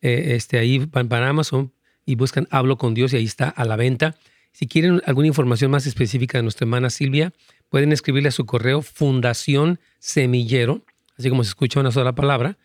Eh, 0.00 0.34
este, 0.36 0.58
ahí 0.58 0.78
van 0.78 1.08
para 1.08 1.28
Amazon 1.28 1.72
y 2.06 2.14
buscan 2.14 2.48
Hablo 2.50 2.78
con 2.78 2.94
Dios 2.94 3.12
y 3.12 3.16
ahí 3.16 3.24
está 3.24 3.48
a 3.48 3.64
la 3.64 3.76
venta. 3.76 4.16
Si 4.52 4.68
quieren 4.68 5.02
alguna 5.04 5.26
información 5.26 5.70
más 5.70 5.84
específica 5.86 6.38
de 6.38 6.42
nuestra 6.42 6.64
hermana 6.64 6.88
Silvia, 6.88 7.32
pueden 7.68 7.92
escribirle 7.92 8.28
a 8.28 8.32
su 8.32 8.46
correo 8.46 8.82
Fundación 8.82 9.80
Semillero, 9.98 10.84
así 11.18 11.28
como 11.28 11.42
se 11.42 11.48
escucha 11.48 11.80
una 11.80 11.90
sola 11.90 12.14
palabra, 12.14 12.56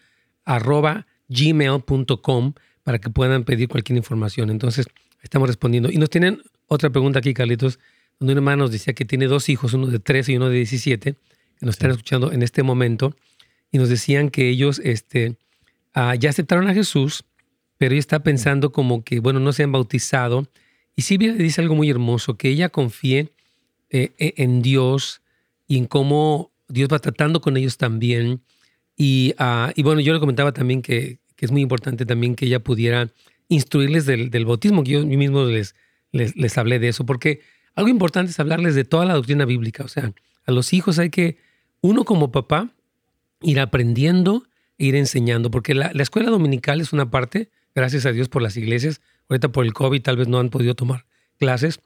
arroba 0.46 1.08
gmail.com 1.30 2.54
para 2.90 2.98
que 2.98 3.12
puedan 3.12 3.44
pedir 3.44 3.68
cualquier 3.70 3.98
información. 3.98 4.50
Entonces, 4.50 4.88
estamos 5.22 5.48
respondiendo. 5.48 5.92
Y 5.92 5.98
nos 5.98 6.10
tienen 6.10 6.42
otra 6.66 6.90
pregunta 6.90 7.20
aquí, 7.20 7.36
Carlitos, 7.36 7.78
donde 8.18 8.34
una 8.34 8.40
hermana 8.40 8.64
nos 8.64 8.72
decía 8.72 8.96
que 8.96 9.06
tiene 9.06 9.28
dos 9.28 9.48
hijos, 9.48 9.76
uno 9.76 9.86
de 9.86 10.00
13 10.00 10.32
y 10.32 10.38
uno 10.38 10.50
de 10.50 10.56
17, 10.56 11.14
que 11.14 11.66
nos 11.68 11.76
están 11.76 11.92
escuchando 11.92 12.32
en 12.32 12.42
este 12.42 12.64
momento, 12.64 13.16
y 13.72 13.78
nos 13.78 13.90
decían 13.90 14.32
que 14.32 14.50
ellos 14.50 14.82
este, 14.84 15.36
ah, 15.94 16.16
ya 16.16 16.32
aceptaron 16.32 16.68
a 16.68 16.74
Jesús, 16.74 17.26
pero 17.78 17.94
ella 17.94 18.00
está 18.00 18.24
pensando 18.24 18.72
como 18.72 19.04
que, 19.04 19.20
bueno, 19.20 19.40
no 19.40 19.54
se 19.54 19.62
han 19.62 19.72
bautizado. 19.72 20.48
Y 20.96 21.04
Silvia 21.04 21.32
le 21.32 21.44
dice 21.44 21.62
algo 21.62 21.76
muy 21.76 21.92
hermoso, 21.92 22.38
que 22.38 22.50
ella 22.50 22.70
confíe 22.70 23.32
eh, 23.92 24.14
e, 24.18 24.34
en 24.38 24.64
Dios 24.64 25.22
y 25.68 25.78
en 25.78 25.86
cómo 25.86 26.50
Dios 26.68 26.90
va 26.92 26.98
tratando 26.98 27.40
con 27.40 27.56
ellos 27.56 27.78
también. 27.78 28.42
Y, 28.98 29.36
ah, 29.38 29.74
y 29.76 29.84
bueno, 29.84 30.02
yo 30.02 30.12
le 30.12 30.20
comentaba 30.20 30.54
también 30.54 30.82
que, 30.82 31.20
que, 31.40 31.46
es 31.46 31.52
muy 31.52 31.62
importante 31.62 32.06
también 32.06 32.36
que 32.36 32.46
ella 32.46 32.60
pudiera 32.60 33.10
instruirles 33.48 34.06
del, 34.06 34.30
del 34.30 34.46
bautismo, 34.46 34.84
que 34.84 34.92
yo 34.92 35.06
mismo 35.06 35.46
les, 35.46 35.76
les, 36.12 36.36
les, 36.36 36.58
hablé 36.58 36.80
de 36.80 36.90
eso, 36.90 37.06
porque 37.06 37.42
algo 37.76 37.90
importante 37.90 38.32
es 38.32 38.40
hablarles 38.40 38.76
de 38.76 38.84
toda 38.84 39.06
la 39.06 39.14
doctrina 39.14 39.46
bíblica. 39.46 39.84
O 39.84 39.88
sea, 39.88 40.14
a 40.46 40.52
los 40.52 40.74
hijos 40.74 41.00
hay 41.00 41.10
que, 41.10 41.38
uno 41.82 42.04
como 42.04 42.32
papá, 42.32 42.70
ir 43.42 43.60
aprendiendo 43.60 44.44
e 44.78 44.86
ir 44.88 44.96
enseñando, 44.96 45.50
porque 45.50 45.74
la, 45.74 45.92
la 45.94 46.04
escuela 46.04 46.30
dominical 46.30 46.82
es 46.82 46.94
una 46.94 47.10
parte, 47.10 47.50
gracias 47.74 48.06
a 48.06 48.12
Dios 48.12 48.30
por 48.30 48.42
las 48.42 48.58
iglesias, 48.58 49.02
ahorita 49.30 49.50
por 49.50 49.66
el 49.66 49.74
COVID 49.74 50.02
tal 50.02 50.18
vez 50.18 50.28
no 50.28 50.40
han 50.40 50.50
podido 50.50 50.76
tomar 50.76 51.06
clases, 51.38 51.80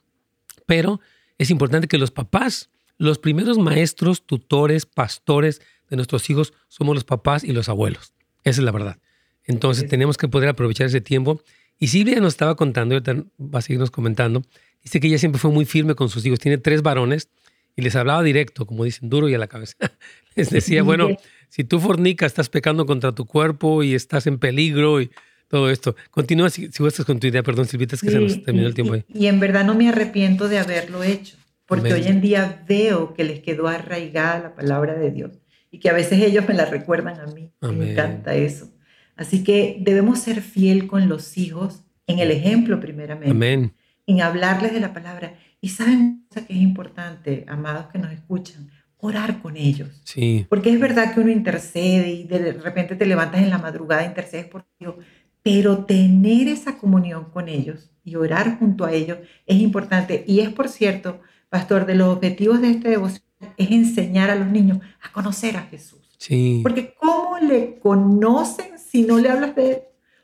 pero 0.66 1.00
es 1.38 1.50
importante 1.50 1.88
que 1.88 1.98
los 1.98 2.10
papás, 2.10 2.70
los 2.98 3.18
primeros 3.18 3.58
maestros, 3.58 4.26
tutores, 4.26 4.86
pastores 4.86 5.62
de 5.88 5.96
nuestros 5.96 6.28
hijos, 6.30 6.52
somos 6.68 6.94
los 6.94 7.04
papás 7.04 7.44
y 7.44 7.52
los 7.52 7.68
abuelos. 7.68 8.12
Esa 8.44 8.60
es 8.60 8.64
la 8.64 8.72
verdad. 8.72 8.98
Entonces 9.46 9.88
tenemos 9.88 10.16
que 10.16 10.28
poder 10.28 10.48
aprovechar 10.48 10.86
ese 10.86 11.00
tiempo. 11.00 11.42
Y 11.78 11.88
Silvia 11.88 12.20
nos 12.20 12.34
estaba 12.34 12.54
contando, 12.54 13.00
va 13.38 13.58
a 13.58 13.62
seguirnos 13.62 13.90
comentando, 13.90 14.42
dice 14.82 15.00
que 15.00 15.08
ella 15.08 15.18
siempre 15.18 15.40
fue 15.40 15.50
muy 15.50 15.64
firme 15.64 15.94
con 15.94 16.08
sus 16.08 16.24
hijos. 16.24 16.38
Tiene 16.38 16.58
tres 16.58 16.82
varones 16.82 17.28
y 17.76 17.82
les 17.82 17.96
hablaba 17.96 18.22
directo, 18.22 18.66
como 18.66 18.84
dicen, 18.84 19.10
duro 19.10 19.28
y 19.28 19.34
a 19.34 19.38
la 19.38 19.48
cabeza. 19.48 19.76
les 20.36 20.50
decía, 20.50 20.82
bueno, 20.82 21.08
si 21.48 21.64
tú 21.64 21.80
fornicas, 21.80 22.32
estás 22.32 22.48
pecando 22.48 22.86
contra 22.86 23.12
tu 23.12 23.26
cuerpo 23.26 23.82
y 23.82 23.94
estás 23.94 24.26
en 24.26 24.38
peligro 24.38 25.00
y 25.00 25.10
todo 25.48 25.70
esto. 25.70 25.96
Continúa 26.10 26.50
si, 26.50 26.70
si 26.70 26.86
estás 26.86 27.04
con 27.04 27.20
tu 27.20 27.26
idea, 27.26 27.42
perdón 27.42 27.66
Silvita, 27.66 27.96
es 27.96 28.02
que 28.02 28.10
se 28.10 28.20
nos 28.20 28.42
terminó 28.42 28.66
el 28.66 28.74
tiempo 28.74 28.94
ahí. 28.94 29.04
Y, 29.08 29.26
en 29.26 29.40
verdad 29.40 29.64
no 29.64 29.74
me 29.74 29.88
arrepiento 29.88 30.48
de 30.48 30.58
haberlo 30.58 31.02
hecho, 31.02 31.36
porque 31.66 31.92
hoy 31.92 32.06
en 32.06 32.20
día 32.20 32.64
veo 32.68 33.14
que 33.14 33.24
les 33.24 33.40
quedó 33.40 33.68
arraigada 33.68 34.40
la 34.40 34.54
palabra 34.54 34.94
de 34.94 35.10
Dios 35.10 35.32
y 35.70 35.80
que 35.80 35.90
a 35.90 35.92
veces 35.92 36.20
ellos 36.22 36.46
me 36.48 36.54
la 36.54 36.66
recuerdan 36.66 37.20
a 37.20 37.26
mí. 37.26 37.50
Me 37.60 37.92
encanta 37.92 38.34
eso. 38.34 38.70
Así 39.16 39.44
que 39.44 39.78
debemos 39.80 40.18
ser 40.18 40.40
fiel 40.40 40.86
con 40.86 41.08
los 41.08 41.38
hijos 41.38 41.84
en 42.06 42.18
el 42.18 42.30
ejemplo 42.30 42.80
primeramente. 42.80 43.30
Amén. 43.30 43.74
En 44.06 44.20
hablarles 44.20 44.72
de 44.72 44.80
la 44.80 44.92
palabra. 44.92 45.34
Y 45.60 45.70
saben 45.70 46.26
cosa 46.28 46.46
que 46.46 46.52
es 46.52 46.60
importante, 46.60 47.44
amados 47.48 47.86
que 47.86 47.98
nos 47.98 48.12
escuchan, 48.12 48.70
orar 48.98 49.40
con 49.40 49.56
ellos. 49.56 50.00
Sí. 50.04 50.46
Porque 50.48 50.70
es 50.70 50.80
verdad 50.80 51.14
que 51.14 51.20
uno 51.20 51.30
intercede 51.30 52.10
y 52.10 52.24
de 52.24 52.52
repente 52.52 52.96
te 52.96 53.06
levantas 53.06 53.42
en 53.42 53.50
la 53.50 53.58
madrugada 53.58 54.04
intercedes 54.04 54.46
por 54.46 54.66
Dios, 54.78 54.96
pero 55.42 55.84
tener 55.84 56.48
esa 56.48 56.78
comunión 56.78 57.26
con 57.30 57.48
ellos 57.48 57.90
y 58.02 58.16
orar 58.16 58.58
junto 58.58 58.84
a 58.84 58.92
ellos 58.92 59.18
es 59.46 59.56
importante. 59.56 60.24
Y 60.26 60.40
es, 60.40 60.50
por 60.50 60.68
cierto, 60.68 61.20
pastor, 61.48 61.86
de 61.86 61.94
los 61.94 62.08
objetivos 62.08 62.60
de 62.60 62.70
este 62.70 62.90
devoción 62.90 63.22
es 63.56 63.70
enseñar 63.70 64.30
a 64.30 64.36
los 64.36 64.48
niños 64.48 64.78
a 65.02 65.12
conocer 65.12 65.56
a 65.56 65.62
Jesús. 65.62 66.00
Sí. 66.18 66.60
Porque 66.62 66.94
¿cómo 66.98 67.38
le 67.38 67.78
conocen 67.78 68.73
si 68.94 69.02
no 69.02 69.18
le 69.18 69.28
hablas 69.28 69.56
de 69.56 69.70
Él? 69.70 69.78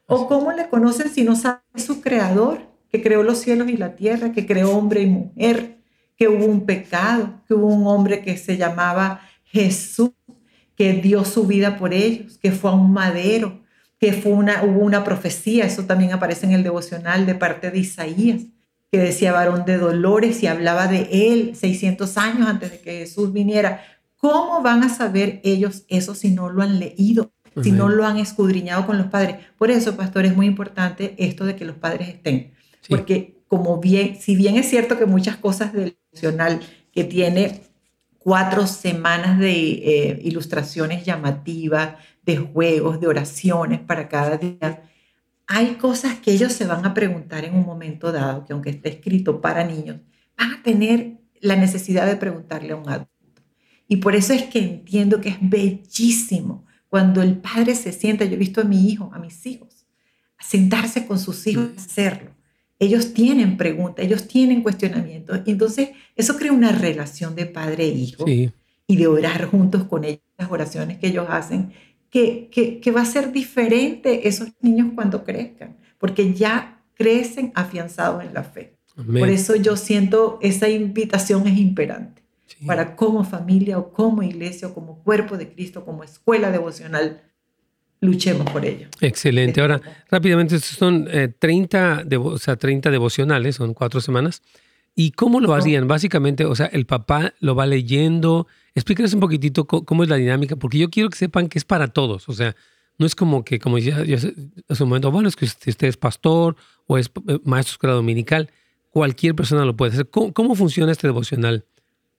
¿O 0.07 0.29
cómo 0.29 0.53
le 0.53 0.69
conocen 0.69 1.11
si 1.11 1.25
no 1.25 1.35
saben 1.35 1.61
su 1.75 2.01
creador, 2.01 2.61
que 2.89 3.03
creó 3.03 3.25
los 3.25 3.39
cielos 3.39 3.69
y 3.69 3.77
la 3.77 3.97
tierra, 3.97 4.31
que 4.31 4.47
creó 4.47 4.71
hombre 4.71 5.03
y 5.03 5.07
mujer, 5.07 5.79
que 6.17 6.29
hubo 6.29 6.45
un 6.45 6.67
pecado, 6.67 7.43
que 7.49 7.55
hubo 7.55 7.67
un 7.67 7.85
hombre 7.89 8.23
que 8.23 8.37
se 8.37 8.57
llamaba 8.57 9.23
Jesús, 9.43 10.13
que 10.77 10.93
dio 10.93 11.25
su 11.25 11.49
vida 11.49 11.79
por 11.79 11.93
ellos, 11.93 12.39
que 12.39 12.53
fue 12.53 12.71
a 12.71 12.75
un 12.75 12.93
madero, 12.93 13.61
que 13.99 14.13
fue 14.13 14.31
una, 14.31 14.63
hubo 14.63 14.85
una 14.85 15.03
profecía, 15.03 15.65
eso 15.65 15.87
también 15.87 16.13
aparece 16.13 16.47
en 16.47 16.53
el 16.53 16.63
devocional 16.63 17.27
de 17.27 17.35
parte 17.35 17.73
de 17.73 17.81
Isaías, 17.81 18.43
que 18.93 18.99
decía 18.99 19.33
varón 19.33 19.65
de 19.65 19.79
dolores 19.79 20.45
y 20.45 20.47
hablaba 20.47 20.87
de 20.87 21.09
él 21.11 21.57
600 21.57 22.17
años 22.19 22.49
antes 22.49 22.71
de 22.71 22.81
que 22.81 22.99
Jesús 23.01 23.33
viniera. 23.33 23.83
¿Cómo 24.17 24.63
van 24.63 24.85
a 24.85 24.89
saber 24.89 25.41
ellos 25.43 25.85
eso 25.89 26.15
si 26.15 26.31
no 26.31 26.51
lo 26.51 26.63
han 26.63 26.79
leído, 26.79 27.33
si 27.63 27.73
no 27.73 27.89
lo 27.89 28.07
han 28.07 28.19
escudriñado 28.19 28.87
con 28.87 28.99
los 28.99 29.07
padres? 29.09 29.37
Por 29.59 29.71
eso, 29.71 29.97
pastor, 29.97 30.25
es 30.27 30.37
muy 30.37 30.47
importante 30.47 31.15
esto 31.19 31.45
de 31.45 31.57
que 31.57 31.65
los 31.65 31.77
padres 31.77 32.09
estén, 32.09 32.53
porque 32.89 33.41
como 33.49 33.79
bien, 33.79 34.17
si 34.21 34.37
bien 34.37 34.57
es 34.57 34.69
cierto 34.69 34.99
que 34.99 35.07
muchas 35.07 35.37
cosas 35.37 35.73
del 35.73 35.97
devocional 36.13 36.61
que 36.93 37.05
tiene 37.05 37.63
cuatro 38.19 38.67
semanas 38.67 39.39
de 39.39 39.53
eh, 39.53 40.21
ilustraciones 40.23 41.05
llamativas, 41.05 41.95
de 42.23 42.37
juegos, 42.37 43.01
de 43.01 43.09
oraciones 43.09 43.81
para 43.81 44.09
cada 44.09 44.37
día. 44.37 44.83
Hay 45.47 45.75
cosas 45.75 46.21
que 46.21 46.33
ellos 46.33 46.53
se 46.53 46.67
van 46.67 46.85
a 46.85 46.95
preguntar 46.95 47.45
en 47.45 47.55
un 47.55 47.65
momento 47.65 48.13
dado, 48.13 48.45
que 48.45 48.53
aunque 48.53 48.71
esté 48.71 48.91
escrito 48.91 49.41
para 49.41 49.65
niños, 49.65 50.01
van 50.37 50.53
a 50.53 50.63
tener 50.63 51.19
la 51.41 51.57
necesidad 51.57 52.07
de 52.07 52.17
preguntarle 52.17 52.73
a 52.73 52.77
un 52.77 52.89
adulto. 52.89 53.11
Y 53.89 53.97
por 53.97 54.15
eso 54.15 54.33
es 54.33 54.45
que 54.45 54.61
entiendo 54.61 55.21
que 55.21 55.31
es 55.31 55.39
bellísimo 55.41 56.67
cuando 56.91 57.23
el 57.23 57.37
padre 57.37 57.75
se 57.75 57.93
sienta, 57.93 58.27
yo 58.27 58.35
he 58.35 58.39
visto 58.39 58.61
a 58.61 58.65
mi 58.65 58.91
hijo, 58.91 59.11
a 59.15 59.19
mis 59.19 59.47
hijos, 59.47 59.87
a 60.37 60.45
sentarse 60.45 61.07
con 61.07 61.19
sus 61.19 61.47
hijos 61.47 61.71
a 61.77 61.81
hacerlo. 61.81 62.33
Ellos 62.79 63.15
tienen 63.15 63.57
preguntas, 63.57 64.05
ellos 64.05 64.27
tienen 64.27 64.63
cuestionamientos. 64.63 65.41
Entonces 65.47 65.91
eso 66.17 66.37
crea 66.37 66.53
una 66.53 66.73
relación 66.73 67.35
de 67.35 67.47
padre 67.47 67.85
e 67.85 67.89
hijo 67.89 68.25
y 68.27 68.97
de 68.97 69.07
orar 69.07 69.47
juntos 69.47 69.85
con 69.85 70.05
ellos, 70.05 70.21
las 70.37 70.51
oraciones 70.51 70.99
que 70.99 71.09
ellos 71.09 71.27
hacen 71.29 71.73
que, 72.11 72.93
va 72.95 73.03
a 73.03 73.07
ser 73.07 73.33
diferente 73.33 74.29
esos 74.29 74.49
niños 74.61 74.89
cuando 74.95 75.25
crezcan, 75.25 75.77
porque 75.99 76.35
ya 76.35 76.83
crecen 76.95 77.53
afianzados 77.55 78.25
en 78.25 78.35
la 78.35 78.43
fe. 78.43 78.77
Por 78.97 79.31
eso 79.31 79.57
yo 79.57 79.77
siento 79.77 80.39
esa 80.43 80.69
invitación 80.69 81.47
es 81.47 81.57
imperante 81.59 82.23
para 82.67 82.97
como 82.97 83.25
familia 83.25 83.79
o 83.79 83.93
como 83.93 84.23
iglesia 84.23 84.69
o 84.69 84.75
como 84.75 85.03
cuerpo 85.03 85.37
de 85.37 85.53
Cristo, 85.53 85.85
como 85.85 86.05
escuela 86.05 86.51
devocional, 86.51 87.23
luchemos 88.01 88.51
por 88.51 88.65
ello. 88.65 88.89
Excelente. 89.01 89.61
Ahora, 89.61 89.81
rápidamente, 90.11 90.59
son 90.61 91.09
30, 91.39 92.05
eh, 92.11 92.17
o 92.17 92.39
sea, 92.39 92.57
30 92.57 92.91
devocionales, 92.91 93.57
son 93.57 93.75
cuatro 93.75 94.01
semanas. 94.01 94.43
¿Y 94.95 95.13
cómo 95.13 95.41
lo 95.41 95.55
harían? 95.55 95.89
Básicamente, 95.89 96.45
o 96.45 96.55
sea, 96.55 96.67
el 96.67 96.87
papá 96.87 97.33
lo 97.41 97.55
va 97.55 97.67
leyendo. 97.67 98.47
Explíquenos 98.75 99.15
un 99.15 99.21
poquitito 99.21 99.67
cómo, 99.67 100.03
es 100.03 100.09
la 100.09 100.17
dinámica, 100.17 100.57
porque 100.57 100.79
yo 100.79 100.91
quiero 100.91 101.09
que 101.11 101.17
sepan 101.17 101.49
que 101.49 101.59
es 101.59 101.65
para 101.65 101.89
todos. 101.89 102.29
O 102.29 102.33
sea, 102.33 102.57
no 102.99 103.07
es 103.07 103.15
como 103.15 103.45
que, 103.45 103.59
como 103.59 103.79
ya, 103.79 103.99
hace 103.99 104.83
un 104.83 104.89
momento, 104.89 105.11
bueno, 105.11 105.29
es 105.29 105.37
que 105.37 105.45
usted 105.45 105.89
es 105.89 105.97
pastor 105.97 106.57
o 106.87 106.99
es 106.99 107.11
eh, 107.29 107.39
maestro 107.45 107.73
escuela 107.73 107.95
dominical. 107.95 108.51
Cualquier 108.91 109.35
persona 109.35 109.65
lo 109.65 109.77
puede 109.77 109.93
hacer. 109.93 110.11
¿Cómo, 110.11 110.55
funciona 110.55 110.93
este 110.93 111.07
devocional? 111.07 111.65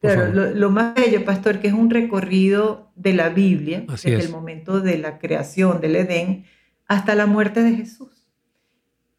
Claro, 0.01 0.51
lo, 0.55 0.71
más 0.71 0.95
bello, 0.95 1.23
pastor, 1.23 1.59
que 1.59 1.67
es 1.67 1.73
un 1.73 1.91
recorrido 1.91 2.91
de 2.95 3.13
la 3.13 3.29
Biblia, 3.29 3.85
desde 3.87 4.19
el 4.19 4.29
momento 4.29 4.81
de 4.81 4.97
la 4.97 5.19
creación 5.19 5.79
del 5.79 5.95
Edén 5.95 6.45
hasta 6.87 7.13
la 7.13 7.27
muerte 7.27 7.61
de 7.61 7.75
Jesús. 7.75 8.27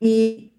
Y 0.00 0.54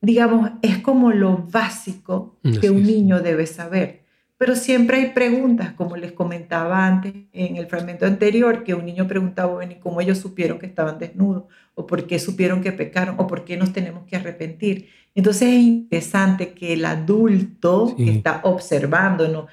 digamos, 0.00 0.52
es 0.62 0.78
como 0.78 1.12
lo 1.12 1.46
básico 1.46 2.38
que 2.60 2.70
un 2.70 2.84
niño 2.84 3.20
debe 3.20 3.46
saber. 3.46 4.02
Pero 4.38 4.56
siempre 4.56 4.96
hay 4.96 5.10
preguntas, 5.10 5.74
como 5.74 5.96
les 5.96 6.12
comentaba 6.12 6.86
antes 6.86 7.12
en 7.32 7.56
el 7.56 7.66
fragmento 7.66 8.06
anterior, 8.06 8.64
que 8.64 8.74
un 8.74 8.84
niño 8.86 9.06
preguntaba, 9.06 9.52
bueno, 9.52 9.72
¿y 9.72 9.78
cómo 9.78 10.00
ellos 10.00 10.18
supieron 10.18 10.58
que 10.58 10.66
estaban 10.66 10.98
desnudos? 10.98 11.44
¿O 11.74 11.86
por 11.86 12.06
qué 12.06 12.18
supieron 12.18 12.60
que 12.60 12.72
pecaron? 12.72 13.16
¿O 13.18 13.26
por 13.26 13.44
qué 13.44 13.56
nos 13.56 13.72
tenemos 13.72 14.04
que 14.06 14.16
arrepentir? 14.16 14.88
Entonces 15.14 15.48
es 15.48 15.60
interesante 15.60 16.52
que 16.52 16.72
el 16.74 16.84
adulto 16.84 17.94
que 17.96 18.10
está 18.10 18.40
observando, 18.44 19.28
¿no? 19.28 19.46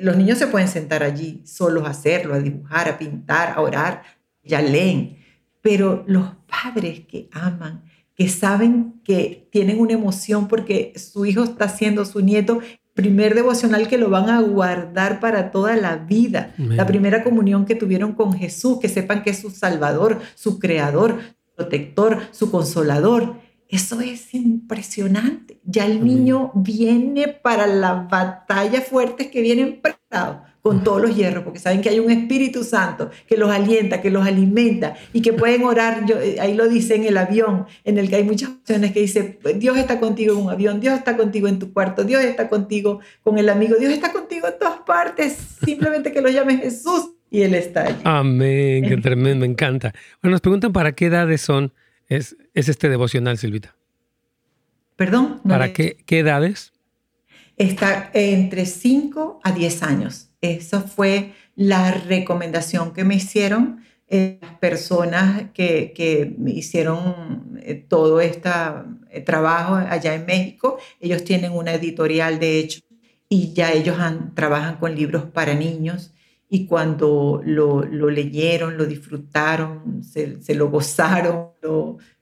los 0.00 0.16
niños 0.16 0.38
se 0.38 0.46
pueden 0.46 0.68
sentar 0.68 1.02
allí 1.02 1.42
solos 1.44 1.84
a 1.84 1.90
hacerlo, 1.90 2.34
a 2.34 2.38
dibujar, 2.38 2.88
a 2.88 2.98
pintar, 2.98 3.54
a 3.56 3.60
orar, 3.60 4.02
ya 4.42 4.62
leen, 4.62 5.18
pero 5.60 6.04
los 6.06 6.30
padres 6.46 7.00
que 7.06 7.28
aman, 7.32 7.84
que 8.14 8.28
saben 8.28 9.00
que 9.02 9.48
tienen 9.50 9.80
una 9.80 9.94
emoción 9.94 10.46
porque 10.46 10.92
su 10.96 11.26
hijo 11.26 11.42
está 11.42 11.68
siendo 11.68 12.04
su 12.04 12.20
nieto, 12.20 12.60
primer 12.94 13.34
devocional 13.34 13.88
que 13.88 13.98
lo 13.98 14.08
van 14.08 14.30
a 14.30 14.40
guardar 14.40 15.18
para 15.18 15.50
toda 15.50 15.74
la 15.74 15.96
vida, 15.96 16.54
la 16.58 16.86
primera 16.86 17.24
comunión 17.24 17.64
que 17.64 17.74
tuvieron 17.74 18.12
con 18.12 18.34
Jesús, 18.34 18.78
que 18.80 18.88
sepan 18.88 19.24
que 19.24 19.30
es 19.30 19.40
su 19.40 19.50
salvador, 19.50 20.20
su 20.36 20.60
creador, 20.60 21.18
protector, 21.56 22.22
su 22.30 22.50
consolador. 22.50 23.36
Eso 23.68 24.00
es 24.00 24.34
impresionante. 24.34 25.60
Ya 25.64 25.86
el 25.86 26.04
niño 26.04 26.52
viene 26.54 27.28
para 27.28 27.66
las 27.66 28.08
batallas 28.08 28.86
fuertes 28.86 29.28
que 29.28 29.40
vienen 29.40 29.80
con 30.64 30.82
todos 30.82 31.02
los 31.02 31.14
hierros, 31.14 31.44
porque 31.44 31.58
saben 31.58 31.82
que 31.82 31.90
hay 31.90 31.98
un 31.98 32.10
Espíritu 32.10 32.64
Santo 32.64 33.10
que 33.26 33.36
los 33.36 33.50
alienta, 33.50 34.00
que 34.00 34.10
los 34.10 34.24
alimenta 34.26 34.94
y 35.12 35.20
que 35.20 35.32
pueden 35.32 35.64
orar. 35.64 36.06
Yo, 36.06 36.18
eh, 36.18 36.36
ahí 36.40 36.54
lo 36.54 36.68
dice 36.68 36.94
en 36.94 37.04
el 37.04 37.16
avión, 37.16 37.66
en 37.84 37.98
el 37.98 38.08
que 38.08 38.16
hay 38.16 38.24
muchas 38.24 38.50
opciones 38.50 38.92
que 38.92 39.00
dice, 39.00 39.38
Dios 39.56 39.76
está 39.76 40.00
contigo 40.00 40.32
en 40.34 40.44
un 40.44 40.50
avión, 40.50 40.80
Dios 40.80 40.96
está 40.96 41.16
contigo 41.16 41.48
en 41.48 41.58
tu 41.58 41.72
cuarto, 41.72 42.04
Dios 42.04 42.22
está 42.22 42.48
contigo 42.48 43.00
con 43.22 43.38
el 43.38 43.50
amigo, 43.50 43.76
Dios 43.76 43.92
está 43.92 44.12
contigo 44.12 44.46
en 44.46 44.58
todas 44.58 44.78
partes. 44.86 45.36
Simplemente 45.64 46.12
que 46.12 46.22
lo 46.22 46.30
llames 46.30 46.60
Jesús 46.60 47.13
y 47.34 47.42
Él 47.42 47.56
está 47.56 47.88
allí. 47.88 48.00
Amén, 48.04 48.84
qué 48.88 48.96
tremendo, 49.02 49.44
me 49.44 49.50
encanta. 49.50 49.92
Bueno, 50.22 50.34
nos 50.34 50.40
preguntan 50.40 50.72
para 50.72 50.92
qué 50.92 51.06
edades 51.06 51.40
son, 51.40 51.72
es, 52.06 52.36
es 52.54 52.68
este 52.68 52.88
devocional, 52.88 53.38
Silvita. 53.38 53.74
Perdón. 54.94 55.40
¿Para 55.42 55.72
qué, 55.72 55.96
qué 56.06 56.20
edades? 56.20 56.72
Está 57.56 58.10
entre 58.14 58.66
5 58.66 59.40
a 59.42 59.50
10 59.50 59.82
años. 59.82 60.30
Esa 60.40 60.82
fue 60.82 61.32
la 61.56 61.90
recomendación 61.90 62.92
que 62.92 63.02
me 63.02 63.16
hicieron 63.16 63.80
eh, 64.06 64.38
las 64.40 64.54
personas 64.58 65.50
que, 65.54 65.92
que 65.92 66.36
hicieron 66.46 67.58
eh, 67.62 67.74
todo 67.74 68.20
este 68.20 68.50
eh, 69.10 69.22
trabajo 69.22 69.74
allá 69.74 70.14
en 70.14 70.24
México. 70.24 70.78
Ellos 71.00 71.24
tienen 71.24 71.50
una 71.50 71.74
editorial, 71.74 72.38
de 72.38 72.60
hecho, 72.60 72.80
y 73.28 73.52
ya 73.54 73.72
ellos 73.72 73.96
trabajan 74.34 74.76
con 74.76 74.94
libros 74.94 75.24
para 75.24 75.54
niños. 75.54 76.13
Y 76.54 76.66
cuando 76.66 77.42
lo, 77.44 77.84
lo 77.84 78.08
leyeron, 78.08 78.76
lo 78.76 78.86
disfrutaron, 78.86 80.04
se, 80.04 80.40
se 80.40 80.54
lo 80.54 80.70
gozaron 80.70 81.48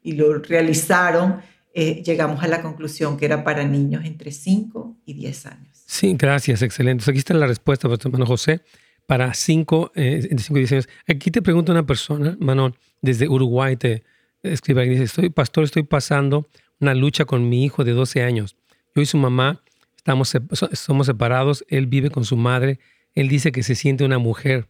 y 0.02 0.12
lo 0.12 0.38
realizaron, 0.38 1.42
llegamos 1.74 2.42
a 2.42 2.48
la 2.48 2.62
conclusión 2.62 3.18
que 3.18 3.26
era 3.26 3.44
para 3.44 3.62
niños 3.64 4.06
entre 4.06 4.32
5 4.32 4.96
y 5.04 5.12
10 5.12 5.46
años. 5.46 5.82
Sí, 5.84 6.14
gracias, 6.16 6.62
excelente. 6.62 7.04
Aquí 7.10 7.18
está 7.18 7.34
la 7.34 7.46
respuesta, 7.46 7.86
hermano 7.86 8.24
José, 8.24 8.62
para 9.06 9.34
5 9.34 9.92
eh, 9.94 10.30
cinco, 10.38 10.58
y 10.58 10.64
años. 10.64 10.88
Aquí 11.06 11.30
te 11.30 11.42
pregunta 11.42 11.70
una 11.70 11.84
persona, 11.84 12.30
hermano, 12.30 12.74
desde 13.02 13.28
Uruguay, 13.28 13.76
te 13.76 14.02
escribe 14.42 14.88
dice, 14.88 15.02
estoy, 15.02 15.28
pastor, 15.28 15.64
estoy 15.64 15.82
pasando 15.82 16.48
una 16.80 16.94
lucha 16.94 17.26
con 17.26 17.50
mi 17.50 17.66
hijo 17.66 17.84
de 17.84 17.92
12 17.92 18.22
años. 18.22 18.56
Yo 18.94 19.02
y 19.02 19.06
su 19.06 19.18
mamá 19.18 19.62
estamos, 19.94 20.32
somos 20.72 21.06
separados, 21.06 21.66
él 21.68 21.86
vive 21.86 22.08
con 22.08 22.24
su 22.24 22.38
madre, 22.38 22.80
él 23.14 23.28
dice 23.28 23.52
que 23.52 23.62
se 23.62 23.74
siente 23.74 24.04
una 24.04 24.18
mujer 24.18 24.68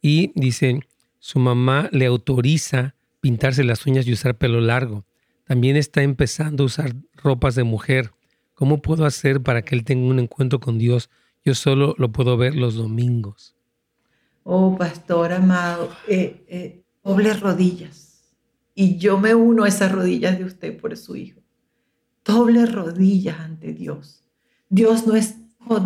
y 0.00 0.32
dice, 0.34 0.80
su 1.18 1.38
mamá 1.38 1.88
le 1.92 2.06
autoriza 2.06 2.94
pintarse 3.20 3.64
las 3.64 3.86
uñas 3.86 4.06
y 4.06 4.12
usar 4.12 4.36
pelo 4.36 4.60
largo. 4.60 5.04
También 5.44 5.76
está 5.76 6.02
empezando 6.02 6.62
a 6.62 6.66
usar 6.66 6.94
ropas 7.14 7.54
de 7.54 7.64
mujer. 7.64 8.12
¿Cómo 8.54 8.82
puedo 8.82 9.04
hacer 9.04 9.42
para 9.42 9.62
que 9.62 9.74
él 9.74 9.84
tenga 9.84 10.06
un 10.06 10.18
encuentro 10.18 10.60
con 10.60 10.78
Dios? 10.78 11.10
Yo 11.44 11.54
solo 11.54 11.94
lo 11.98 12.12
puedo 12.12 12.36
ver 12.36 12.54
los 12.54 12.74
domingos. 12.74 13.54
Oh, 14.42 14.76
pastor 14.76 15.32
amado, 15.32 15.90
eh, 16.06 16.44
eh, 16.48 16.82
doble 17.02 17.32
rodillas. 17.32 18.34
Y 18.74 18.98
yo 18.98 19.18
me 19.18 19.34
uno 19.34 19.64
a 19.64 19.68
esas 19.68 19.92
rodillas 19.92 20.38
de 20.38 20.44
usted 20.44 20.78
por 20.78 20.96
su 20.96 21.16
hijo. 21.16 21.40
Doble 22.24 22.66
rodillas 22.66 23.40
ante 23.40 23.72
Dios. 23.72 24.24
Dios 24.68 25.06
no 25.06 25.14
es 25.14 25.36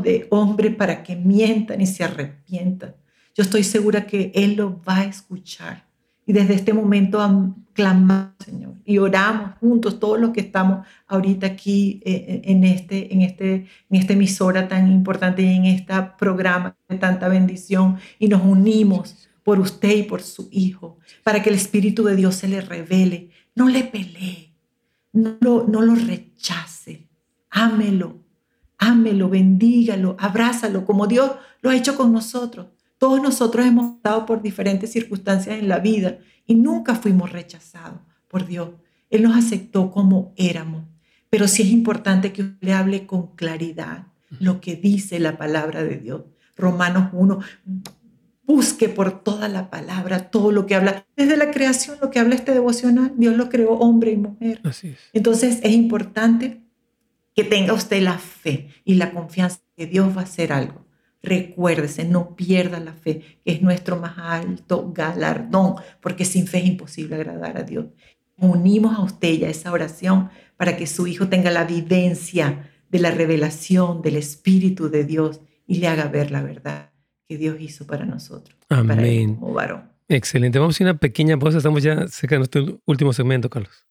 de 0.03 0.27
hombre 0.31 0.71
para 0.71 1.03
que 1.03 1.17
mienta 1.17 1.77
ni 1.77 1.87
se 1.87 2.05
arrepienta. 2.05 2.95
Yo 3.35 3.43
estoy 3.43 3.63
segura 3.63 4.07
que 4.07 4.33
Él 4.35 4.57
lo 4.57 4.83
va 4.83 4.99
a 4.99 5.05
escuchar. 5.05 5.87
Y 6.27 6.33
desde 6.33 6.55
este 6.55 6.75
momento 6.75 7.55
clamamos, 7.73 8.35
Señor, 8.45 8.75
y 8.85 8.99
oramos 8.99 9.53
juntos, 9.61 9.99
todos 9.99 10.21
los 10.21 10.31
que 10.31 10.41
estamos 10.41 10.87
ahorita 11.07 11.47
aquí 11.47 12.03
eh, 12.05 12.13
eh, 12.29 12.43
en, 12.45 12.65
este, 12.65 13.15
en, 13.15 13.23
este, 13.23 13.67
en 13.89 13.97
esta 13.97 14.13
emisora 14.13 14.69
tan 14.69 14.91
importante 14.91 15.43
y 15.43 15.55
en 15.55 15.65
este 15.67 15.95
programa 16.19 16.77
de 16.89 16.99
tanta 16.99 17.29
bendición, 17.29 17.97
y 18.19 18.29
nos 18.29 18.45
unimos 18.45 19.29
por 19.43 19.59
usted 19.61 19.97
y 19.97 20.03
por 20.03 20.21
su 20.21 20.49
Hijo, 20.51 20.99
para 21.23 21.43
que 21.43 21.49
el 21.49 21.57
Espíritu 21.57 22.05
de 22.05 22.17
Dios 22.17 22.35
se 22.35 22.49
le 22.49 22.61
revele. 22.61 23.31
No 23.55 23.69
le 23.69 23.85
pelee, 23.85 24.53
no 25.13 25.37
lo, 25.41 25.67
no 25.67 25.81
lo 25.81 25.95
rechace, 25.95 27.09
ámelo, 27.51 28.18
ámelo, 28.79 29.29
bendígalo, 29.29 30.17
abrázalo, 30.19 30.85
como 30.85 31.07
Dios 31.07 31.33
lo 31.61 31.71
ha 31.71 31.77
hecho 31.77 31.97
con 31.97 32.13
nosotros. 32.13 32.69
Todos 32.99 33.21
nosotros 33.21 33.67
hemos 33.67 33.97
estado 33.97 34.27
por 34.27 34.43
diferentes 34.43 34.93
circunstancias 34.93 35.59
en 35.59 35.69
la 35.69 35.79
vida 35.79 36.19
y 36.47 36.55
nunca 36.55 36.95
fuimos 36.95 37.31
rechazados 37.31 38.01
por 38.29 38.47
Dios. 38.47 38.71
Él 39.11 39.23
nos 39.23 39.37
aceptó 39.37 39.91
como 39.91 40.33
éramos. 40.37 40.85
Pero 41.31 41.47
sí 41.47 41.63
es 41.63 41.69
importante 41.69 42.33
que 42.33 42.43
usted 42.43 42.57
le 42.61 42.73
hable 42.73 43.07
con 43.07 43.35
claridad 43.35 44.07
lo 44.41 44.61
que 44.61 44.77
dice 44.77 45.19
la 45.19 45.37
palabra 45.37 45.85
de 45.85 45.99
Dios. 45.99 46.23
Romanos 46.57 47.11
1, 47.13 47.39
busque 48.47 48.89
por 48.89 49.23
toda 49.23 49.49
la 49.49 49.71
palabra, 49.71 50.31
todo 50.31 50.53
lo 50.53 50.67
que 50.67 50.75
habla. 50.75 51.07
Desde 51.17 51.37
la 51.37 51.51
creación, 51.51 51.99
lo 52.01 52.11
que 52.11 52.19
habla 52.19 52.35
este 52.35 52.53
devocional, 52.53 53.13
Dios 53.17 53.37
lo 53.37 53.49
creó 53.49 53.73
hombre 53.73 54.13
y 54.13 54.17
mujer. 54.17 54.61
Así 54.65 54.89
es. 54.89 54.99
Entonces 55.13 55.61
es 55.63 55.73
importante 55.73 56.63
que 57.39 57.45
tenga 57.45 57.73
usted 57.73 58.03
la 58.03 58.19
fe 58.19 58.67
y 58.85 58.97
la 58.97 59.13
confianza 59.13 59.61
que 59.77 59.87
Dios 59.87 60.09
va 60.17 60.23
a 60.23 60.25
hacer 60.25 60.53
algo. 60.53 60.85
Recuérdese, 61.23 62.05
no 62.05 62.35
pierda 62.35 62.81
la 62.81 62.95
fe, 62.95 63.39
que 63.45 63.53
es 63.53 63.63
nuestro 63.63 63.97
más 63.97 64.19
alto 64.19 64.91
galardón, 64.93 65.77
porque 66.01 66.25
sin 66.25 66.49
fe 66.49 66.59
es 66.59 66.67
imposible 66.67 67.15
agradar 67.15 67.57
a 67.57 67.63
Dios. 67.63 67.87
Unimos 68.39 68.99
a 68.99 69.03
usted 69.03 69.35
y 69.35 69.45
a 69.45 69.51
esa 69.51 69.71
oración 69.71 70.31
para 70.57 70.77
que 70.77 70.89
su 70.89 71.07
hijo 71.07 71.29
tenga 71.29 71.53
la 71.53 71.63
vivencia 71.63 72.73
de 72.91 72.99
la 72.99 73.13
revelación 73.13 74.03
del 74.03 74.17
Espíritu 74.17 74.91
de 74.91 75.05
Dios 75.05 75.41
y 75.65 75.79
le 75.79 75.87
haga 75.87 76.09
ver 76.09 76.33
la 76.33 76.43
verdad 76.43 76.91
que 77.29 77.39
Dios 77.39 77.59
hizo 77.61 77.87
para 77.87 78.05
nosotros. 78.05 78.59
Amén. 78.69 79.37
como 79.37 79.53
varón. 79.53 79.93
Excelente. 80.09 80.59
Vamos 80.59 80.81
a 80.81 80.85
una 80.85 80.99
pequeña 80.99 81.39
pausa. 81.39 81.59
Estamos 81.59 81.85
ya 81.85 82.09
cerca 82.09 82.35
de 82.35 82.39
nuestro 82.41 82.81
último 82.85 83.13
segmento, 83.13 83.49
Carlos. 83.49 83.88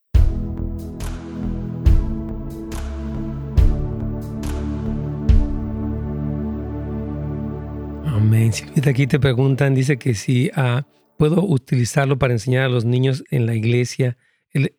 Amén. 8.18 8.52
Silvita, 8.52 8.90
aquí 8.90 9.06
te 9.06 9.20
preguntan, 9.20 9.76
dice 9.76 9.96
que 9.96 10.12
si 10.14 10.50
ah, 10.56 10.84
puedo 11.16 11.40
utilizarlo 11.44 12.18
para 12.18 12.32
enseñar 12.32 12.64
a 12.64 12.68
los 12.68 12.84
niños 12.84 13.22
en 13.30 13.46
la 13.46 13.54
iglesia. 13.54 14.18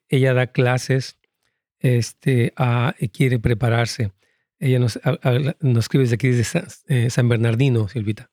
ella 0.10 0.34
da 0.34 0.48
clases, 0.48 1.18
este, 1.80 2.52
ah, 2.58 2.94
quiere 3.14 3.40
prepararse. 3.40 4.12
Ella 4.60 4.78
nos, 4.78 5.00
nos 5.62 5.86
escribe 5.86 6.04
desde 6.04 6.16
aquí, 6.16 6.28
desde 6.28 6.64
eh, 6.88 7.10
San, 7.10 7.30
Bernardino, 7.30 7.88
Silvita. 7.88 8.30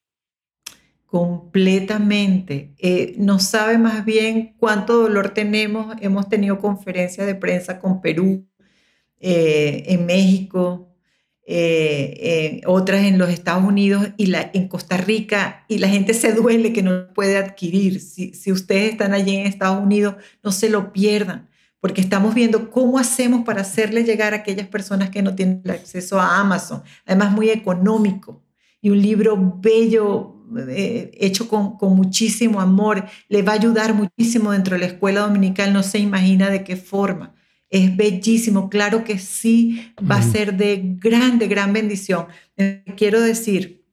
Completamente. 1.04 2.74
Eh, 2.76 3.14
no 3.16 3.38
sabe 3.38 3.78
más 3.78 4.04
bien 4.04 4.56
cuánto 4.58 5.00
dolor 5.00 5.30
tenemos. 5.30 5.94
Hemos 6.00 6.28
tenido 6.28 6.58
conferencias 6.58 7.28
de 7.28 7.36
prensa 7.36 7.78
con 7.78 8.00
Perú, 8.00 8.44
eh, 9.20 9.84
en 9.86 10.04
México, 10.04 10.85
eh, 11.48 12.18
eh, 12.18 12.60
otras 12.66 13.04
en 13.04 13.18
los 13.18 13.28
Estados 13.30 13.62
Unidos 13.62 14.08
y 14.16 14.32
en 14.34 14.66
Costa 14.66 14.96
Rica, 14.96 15.64
y 15.68 15.78
la 15.78 15.88
gente 15.88 16.12
se 16.12 16.32
duele 16.32 16.72
que 16.72 16.82
no 16.82 17.12
puede 17.14 17.36
adquirir. 17.36 18.00
Si, 18.00 18.34
si 18.34 18.50
ustedes 18.50 18.92
están 18.92 19.14
allí 19.14 19.36
en 19.36 19.46
Estados 19.46 19.80
Unidos, 19.80 20.16
no 20.42 20.50
se 20.50 20.68
lo 20.68 20.92
pierdan, 20.92 21.48
porque 21.78 22.00
estamos 22.00 22.34
viendo 22.34 22.68
cómo 22.72 22.98
hacemos 22.98 23.44
para 23.44 23.60
hacerle 23.60 24.02
llegar 24.02 24.34
a 24.34 24.38
aquellas 24.38 24.66
personas 24.66 25.10
que 25.10 25.22
no 25.22 25.36
tienen 25.36 25.62
acceso 25.70 26.20
a 26.20 26.40
Amazon, 26.40 26.82
además 27.04 27.30
muy 27.30 27.50
económico, 27.50 28.42
y 28.80 28.90
un 28.90 29.00
libro 29.00 29.36
bello, 29.60 30.34
eh, 30.68 31.12
hecho 31.14 31.48
con, 31.48 31.76
con 31.76 31.94
muchísimo 31.94 32.60
amor, 32.60 33.04
le 33.28 33.42
va 33.42 33.52
a 33.52 33.54
ayudar 33.54 33.94
muchísimo 33.94 34.50
dentro 34.50 34.74
de 34.74 34.80
la 34.80 34.86
escuela 34.86 35.20
dominical, 35.20 35.72
no 35.72 35.84
se 35.84 36.00
imagina 36.00 36.50
de 36.50 36.64
qué 36.64 36.74
forma 36.74 37.35
es 37.70 37.96
bellísimo, 37.96 38.68
claro 38.70 39.04
que 39.04 39.18
sí, 39.18 39.92
va 39.98 40.16
a 40.16 40.22
ser 40.22 40.56
de 40.56 40.80
grande, 40.98 41.48
gran 41.48 41.72
bendición. 41.72 42.26
Eh, 42.56 42.84
quiero 42.96 43.20
decir, 43.20 43.84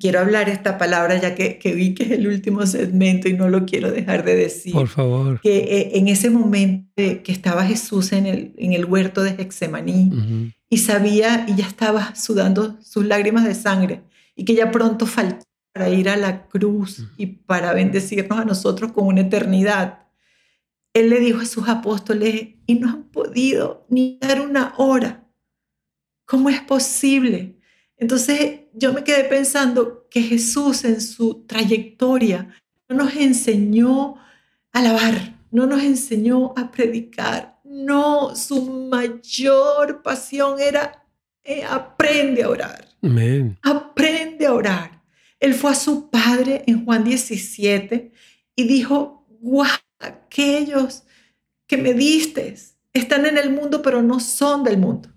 quiero 0.00 0.20
hablar 0.20 0.48
esta 0.48 0.78
palabra 0.78 1.20
ya 1.20 1.34
que, 1.34 1.58
que, 1.58 1.74
vi 1.74 1.94
que 1.94 2.04
es 2.04 2.10
el 2.12 2.26
último 2.26 2.66
segmento 2.66 3.28
y 3.28 3.34
no 3.34 3.48
lo 3.48 3.64
quiero 3.64 3.90
dejar 3.90 4.24
de 4.24 4.36
decir. 4.36 4.72
Por 4.72 4.88
favor. 4.88 5.40
Que 5.40 5.58
eh, 5.58 5.90
en 5.94 6.08
ese 6.08 6.30
momento 6.30 6.90
que 6.96 7.32
estaba 7.32 7.64
Jesús 7.64 8.12
en 8.12 8.26
el, 8.26 8.54
en 8.58 8.72
el 8.72 8.84
huerto 8.84 9.22
de 9.22 9.30
Hexemaní 9.30 10.52
y 10.68 10.78
sabía 10.78 11.46
y 11.48 11.56
ya 11.56 11.66
estaba 11.66 12.14
sudando 12.14 12.78
sus 12.82 13.04
lágrimas 13.06 13.44
de 13.44 13.54
sangre 13.54 14.02
y 14.34 14.44
que 14.44 14.54
ya 14.54 14.70
pronto 14.70 15.06
faltaba 15.06 15.46
para 15.72 15.88
ir 15.88 16.08
a 16.08 16.16
la 16.16 16.46
cruz 16.48 17.06
y 17.16 17.26
para 17.26 17.72
bendecirnos 17.72 18.38
a 18.38 18.44
nosotros 18.44 18.92
con 18.92 19.06
una 19.06 19.22
eternidad. 19.22 20.00
Él 20.94 21.10
le 21.10 21.20
dijo 21.20 21.40
a 21.40 21.46
sus 21.46 21.68
apóstoles, 21.68 22.54
y 22.66 22.74
no 22.76 22.88
han 22.88 23.04
podido 23.10 23.86
ni 23.88 24.18
dar 24.20 24.40
una 24.40 24.74
hora. 24.76 25.28
¿Cómo 26.24 26.48
es 26.48 26.60
posible? 26.60 27.58
Entonces 27.96 28.60
yo 28.72 28.92
me 28.92 29.04
quedé 29.04 29.24
pensando 29.24 30.08
que 30.10 30.22
Jesús 30.22 30.84
en 30.84 31.00
su 31.00 31.44
trayectoria 31.46 32.54
no 32.88 32.96
nos 32.96 33.16
enseñó 33.16 34.16
a 34.72 34.78
alabar, 34.78 35.40
no 35.50 35.66
nos 35.66 35.82
enseñó 35.82 36.52
a 36.56 36.70
predicar. 36.70 37.60
No, 37.64 38.34
su 38.36 38.88
mayor 38.88 40.02
pasión 40.02 40.60
era 40.60 41.04
eh, 41.44 41.64
aprende 41.64 42.42
a 42.42 42.48
orar. 42.48 42.88
Aprende 43.62 44.46
a 44.46 44.54
orar. 44.54 45.02
Él 45.40 45.54
fue 45.54 45.72
a 45.72 45.74
su 45.74 46.08
padre 46.08 46.62
en 46.66 46.84
Juan 46.84 47.02
17 47.02 48.12
y 48.54 48.64
dijo, 48.64 49.26
guau, 49.40 49.68
aquellos 50.02 51.04
que 51.66 51.76
me 51.76 51.94
diste 51.94 52.54
están 52.92 53.26
en 53.26 53.38
el 53.38 53.50
mundo, 53.50 53.82
pero 53.82 54.02
no 54.02 54.20
son 54.20 54.64
del 54.64 54.78
mundo. 54.78 55.08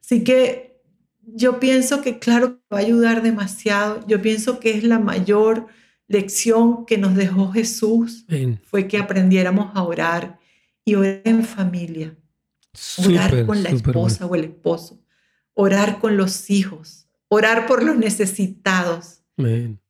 Así 0.00 0.24
que 0.24 0.80
yo 1.22 1.60
pienso 1.60 2.00
que, 2.02 2.18
claro, 2.18 2.60
va 2.72 2.78
a 2.78 2.80
ayudar 2.80 3.22
demasiado. 3.22 4.04
Yo 4.06 4.20
pienso 4.22 4.60
que 4.60 4.76
es 4.76 4.84
la 4.84 4.98
mayor 4.98 5.66
lección 6.08 6.86
que 6.86 6.98
nos 6.98 7.14
dejó 7.14 7.52
Jesús, 7.52 8.26
fue 8.64 8.88
que 8.88 8.98
aprendiéramos 8.98 9.70
a 9.74 9.82
orar 9.84 10.40
y 10.84 10.96
orar 10.96 11.22
en 11.24 11.44
familia. 11.44 12.16
orar 12.98 13.46
con 13.46 13.62
la 13.62 13.70
esposa 13.70 14.26
o 14.26 14.34
el 14.34 14.44
esposo, 14.44 15.00
orar 15.54 16.00
con 16.00 16.16
los 16.16 16.50
hijos, 16.50 17.06
orar 17.28 17.66
por 17.66 17.84
los 17.84 17.96
necesitados. 17.96 19.22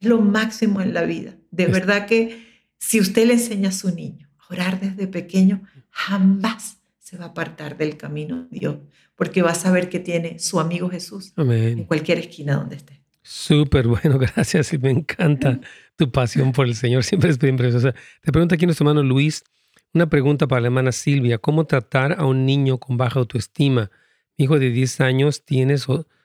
Lo 0.01 0.21
máximo 0.21 0.81
en 0.81 0.95
la 0.95 1.03
vida. 1.03 1.37
De 1.51 1.67
verdad 1.67 2.07
que 2.07 2.50
si 2.81 2.99
usted 2.99 3.27
le 3.27 3.35
enseña 3.35 3.69
a 3.69 3.73
su 3.73 3.95
niño 3.95 4.29
a 4.39 4.53
orar 4.53 4.81
desde 4.81 5.07
pequeño, 5.07 5.63
jamás 5.91 6.79
se 6.99 7.17
va 7.17 7.27
a 7.27 7.29
apartar 7.29 7.77
del 7.77 7.97
camino 7.97 8.49
de 8.51 8.59
Dios, 8.59 8.77
porque 9.15 9.43
va 9.43 9.51
a 9.51 9.55
saber 9.55 9.89
que 9.89 10.01
tiene 10.01 10.39
su 10.39 10.59
amigo 10.59 10.89
Jesús 10.91 11.33
en 11.37 11.85
cualquier 11.85 12.19
esquina 12.19 12.57
donde 12.57 12.77
esté. 12.77 13.01
Súper 13.23 13.87
bueno, 13.87 14.19
gracias. 14.35 14.73
Y 14.73 14.79
me 14.79 14.91
encanta 14.91 15.61
tu 15.97 16.11
pasión 16.11 16.53
por 16.53 16.67
el 16.67 16.75
Señor. 16.75 17.05
Siempre 17.05 17.31
es 17.31 17.39
bien 17.39 17.57
preciosa. 17.57 17.95
Te 18.23 18.33
pregunta 18.33 18.55
aquí 18.55 18.65
nuestro 18.65 18.89
hermano 18.89 19.07
Luis, 19.07 19.45
una 19.93 20.09
pregunta 20.09 20.49
para 20.49 20.63
la 20.63 20.69
hermana 20.69 20.93
Silvia. 20.93 21.39
¿Cómo 21.39 21.67
tratar 21.67 22.17
a 22.19 22.25
un 22.25 22.47
niño 22.47 22.79
con 22.79 22.97
baja 22.97 23.19
autoestima? 23.21 23.91
Mi 24.39 24.45
hijo 24.45 24.59
de 24.59 24.71
10 24.71 25.01
años 25.03 25.45
tiene 25.45 25.77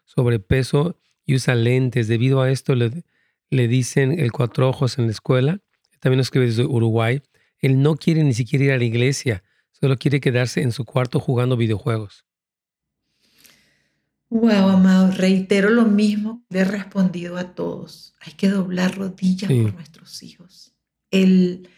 sobrepeso 0.05 0.97
y 1.25 1.35
usa 1.35 1.53
lentes. 1.55 2.07
Debido 2.07 2.41
a 2.41 2.49
esto 2.49 2.75
le, 2.75 3.03
le 3.49 3.67
dicen 3.67 4.17
el 4.17 4.31
cuatro 4.31 4.69
ojos 4.69 4.97
en 4.97 5.05
la 5.05 5.11
escuela. 5.11 5.59
También 6.05 6.19
nos 6.19 6.27
escribe 6.27 6.45
desde 6.45 6.65
Uruguay. 6.65 7.19
Él 7.57 7.81
no 7.81 7.95
quiere 7.95 8.23
ni 8.23 8.35
siquiera 8.35 8.65
ir 8.65 8.71
a 8.73 8.77
la 8.77 8.83
iglesia. 8.83 9.43
Solo 9.71 9.97
quiere 9.97 10.19
quedarse 10.19 10.61
en 10.61 10.71
su 10.71 10.85
cuarto 10.85 11.19
jugando 11.19 11.57
videojuegos. 11.57 12.27
Wow, 14.29 14.69
amado, 14.69 15.09
reitero 15.09 15.71
lo 15.71 15.85
mismo 15.85 16.45
que 16.47 16.57
le 16.57 16.61
he 16.61 16.65
respondido 16.65 17.37
a 17.37 17.55
todos. 17.55 18.13
Hay 18.19 18.33
que 18.33 18.49
doblar 18.49 18.95
rodillas 18.95 19.51
por 19.51 19.73
nuestros 19.73 20.21
hijos. 20.21 20.75
El, 21.09 21.69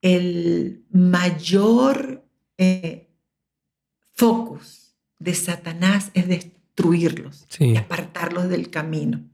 el 0.00 0.86
mayor 0.90 2.26
eh, 2.56 3.10
focus 4.14 4.96
de 5.18 5.34
Satanás 5.34 6.12
es 6.14 6.28
destruirlos 6.28 7.46
y 7.58 7.76
apartarlos 7.76 8.48
del 8.48 8.70
camino. 8.70 9.28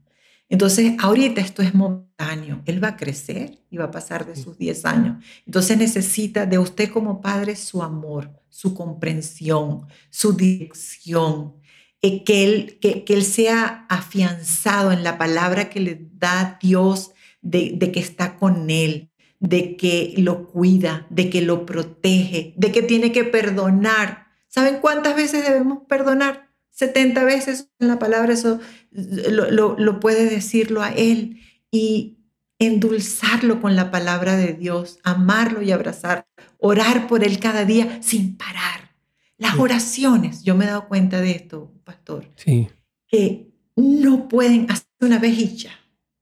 Entonces, 0.53 0.93
ahorita 0.99 1.41
esto 1.41 1.63
es 1.63 1.73
momentáneo. 1.73 2.61
Él 2.67 2.81
va 2.81 2.89
a 2.89 2.95
crecer 2.95 3.57
y 3.71 3.77
va 3.77 3.85
a 3.85 3.91
pasar 3.91 4.23
de 4.27 4.35
sus 4.35 4.55
10 4.55 4.85
años. 4.85 5.25
Entonces 5.47 5.79
necesita 5.79 6.45
de 6.45 6.59
usted 6.59 6.91
como 6.91 7.21
padre 7.21 7.55
su 7.55 7.81
amor, 7.81 8.29
su 8.49 8.75
comprensión, 8.75 9.87
su 10.11 10.33
dirección, 10.33 11.55
eh, 12.03 12.23
que, 12.23 12.43
él, 12.43 12.77
que, 12.79 13.03
él 13.07 13.23
sea 13.23 13.87
afianzado 13.89 14.91
en 14.91 15.03
la 15.03 15.17
palabra 15.17 15.71
que 15.71 15.79
le 15.79 16.07
da 16.19 16.59
Dios 16.61 17.13
de, 17.41 17.73
de 17.75 17.91
que 17.91 17.99
está 17.99 18.35
con 18.37 18.69
él, 18.69 19.09
de 19.39 19.75
que 19.75 20.13
lo 20.17 20.45
cuida, 20.45 21.07
de 21.09 21.31
que 21.31 21.41
lo 21.41 21.65
protege, 21.65 22.53
de 22.57 22.71
que 22.71 22.83
tiene 22.83 23.11
que 23.11 23.23
perdonar. 23.23 24.27
¿Saben 24.49 24.77
cuántas 24.81 25.15
veces 25.15 25.43
debemos 25.47 25.79
perdonar? 25.89 26.52
70 26.73 27.23
veces 27.23 27.69
en 27.79 27.87
la 27.87 27.99
palabra, 27.99 28.33
eso 28.33 28.59
lo, 28.91 29.77
lo, 29.77 29.99
puede 29.99 30.29
decirlo 30.29 30.81
a 30.81 30.89
Él 30.89 31.39
y 31.71 32.17
endulzarlo 32.57 33.61
con 33.61 33.75
la 33.75 33.91
palabra 33.91 34.35
de 34.35 34.53
Dios, 34.53 34.99
amarlo 35.03 35.61
y 35.61 35.71
abrazar, 35.71 36.27
orar 36.57 37.07
por 37.07 37.23
Él 37.23 37.39
cada 37.39 37.65
día 37.65 37.99
sin 38.01 38.35
parar. 38.35 38.95
Las 39.37 39.57
oraciones, 39.59 40.43
yo 40.43 40.55
me 40.55 40.65
he 40.65 40.67
dado 40.67 40.87
cuenta 40.87 41.21
de 41.21 41.31
esto, 41.31 41.71
pastor, 41.83 42.31
sí. 42.35 42.69
que 43.07 43.51
no 43.75 44.27
pueden 44.27 44.69
hacer 44.71 44.87
una 45.01 45.19
vez 45.19 45.37
y 45.37 45.55
ya. 45.55 45.71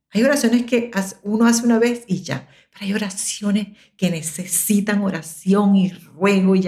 Hay 0.10 0.24
oraciones 0.24 0.64
que 0.64 0.92
uno 1.24 1.46
hace 1.46 1.64
una 1.64 1.80
vez 1.80 2.04
y 2.08 2.24
ya, 2.24 2.50
pero 2.72 2.86
hay 2.86 2.94
oraciones 2.94 3.68
que 3.96 4.10
necesitan 4.10 5.02
oración 5.02 5.76
y 5.76 5.92
ruego 5.92 6.56
y 6.56 6.68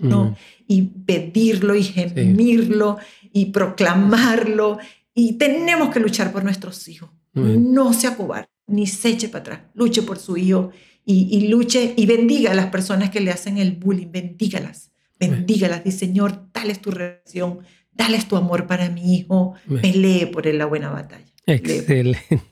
ayuno 0.00 0.36
y 0.66 0.82
pedirlo 0.82 1.74
y 1.74 1.82
gemirlo 1.82 2.98
y 3.32 3.46
proclamarlo. 3.46 4.78
Y 5.14 5.34
tenemos 5.34 5.90
que 5.90 6.00
luchar 6.00 6.32
por 6.32 6.44
nuestros 6.44 6.88
hijos. 6.88 7.10
No 7.34 7.92
se 7.92 8.06
acobar, 8.06 8.48
ni 8.66 8.86
se 8.86 9.10
eche 9.10 9.28
para 9.28 9.40
atrás. 9.40 9.60
Luche 9.74 10.02
por 10.02 10.18
su 10.18 10.36
hijo 10.36 10.70
y, 11.04 11.48
luche 11.48 11.94
y 11.96 12.06
bendiga 12.06 12.52
a 12.52 12.54
las 12.54 12.66
personas 12.66 13.10
que 13.10 13.20
le 13.20 13.30
hacen 13.30 13.58
el 13.58 13.72
bullying. 13.72 14.10
Bendígalas, 14.10 14.92
bendígalas. 15.20 15.84
Dice, 15.84 15.98
Señor, 16.06 16.48
dale 16.52 16.74
tu 16.74 16.90
relación, 16.90 17.60
dale 17.92 18.22
tu 18.22 18.36
amor 18.36 18.66
para 18.66 18.88
mi 18.88 19.16
hijo. 19.16 19.54
Pelee 19.82 20.26
por 20.26 20.46
él 20.46 20.58
la 20.58 20.66
buena 20.66 20.90
batalla. 20.90 21.26
Excelente. 21.46 22.42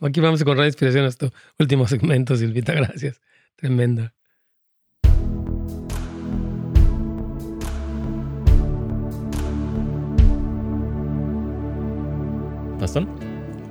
Aquí 0.00 0.20
vamos 0.20 0.42
con 0.42 0.56
la 0.56 0.66
inspiración 0.66 1.04
a 1.04 1.08
este 1.08 1.30
último 1.58 1.86
segmento, 1.86 2.36
Silvita. 2.36 2.72
Gracias. 2.72 3.20
Tremenda. 12.92 13.26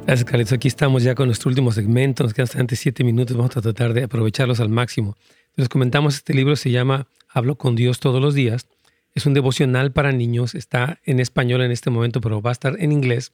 Gracias, 0.05 0.29
Carlitos. 0.29 0.53
Aquí 0.53 0.67
estamos 0.69 1.03
ya 1.03 1.13
con 1.15 1.27
nuestro 1.27 1.49
último 1.49 1.73
segmento. 1.73 2.23
Nos 2.23 2.33
quedan 2.33 2.47
hasta 2.47 2.65
siete 2.75 3.03
minutos. 3.03 3.35
Vamos 3.35 3.57
a 3.57 3.61
tratar 3.61 3.93
de 3.93 4.03
aprovecharlos 4.03 4.61
al 4.61 4.69
máximo. 4.69 5.17
Les 5.55 5.67
comentamos, 5.67 6.15
este 6.15 6.33
libro 6.33 6.55
se 6.55 6.71
llama 6.71 7.07
Hablo 7.27 7.57
con 7.57 7.75
Dios 7.75 7.99
todos 7.99 8.21
los 8.21 8.33
días. 8.33 8.69
Es 9.13 9.25
un 9.25 9.33
devocional 9.33 9.91
para 9.91 10.13
niños. 10.13 10.55
Está 10.55 11.01
en 11.03 11.19
español 11.19 11.59
en 11.61 11.71
este 11.71 11.89
momento, 11.89 12.21
pero 12.21 12.41
va 12.41 12.51
a 12.51 12.53
estar 12.53 12.77
en 12.79 12.93
inglés. 12.93 13.33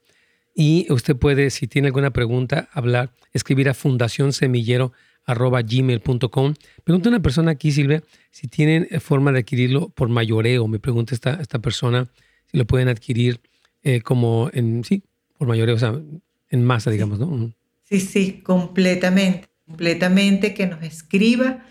Y 0.56 0.92
usted 0.92 1.16
puede, 1.16 1.52
si 1.52 1.68
tiene 1.68 1.90
alguna 1.90 2.10
pregunta, 2.12 2.70
hablar, 2.72 3.12
escribir 3.32 3.70
a 3.70 3.76
fundacionsemillero.gmail.com. 3.76 6.54
Pregunta 6.84 7.10
a 7.10 7.12
una 7.12 7.22
persona 7.22 7.52
aquí, 7.52 7.72
Silvia, 7.72 8.02
si 8.32 8.48
tienen 8.48 8.88
forma 9.00 9.32
de 9.32 9.42
adquirirlo 9.42 9.90
por 9.90 10.10
mayoreo. 10.10 10.68
Me 10.68 10.80
pregunta 10.80 11.14
esta, 11.14 11.40
esta 11.42 11.60
persona 11.60 12.08
si 12.48 12.58
lo 12.58 12.66
pueden 12.66 12.88
adquirir 12.88 13.40
eh, 13.84 14.02
como 14.02 14.50
en, 14.54 14.84
sí, 14.84 15.04
por 15.44 15.50
mayoría, 15.50 15.76
o 15.76 15.80
sea, 15.80 16.02
en 16.50 16.64
masa, 16.64 16.90
digamos, 16.90 17.20
¿no? 17.20 17.54
Sí, 17.84 18.00
sí, 18.00 18.42
completamente, 18.44 19.50
completamente, 19.68 20.54
que 20.54 20.68
nos 20.68 20.82
escriba. 20.84 21.66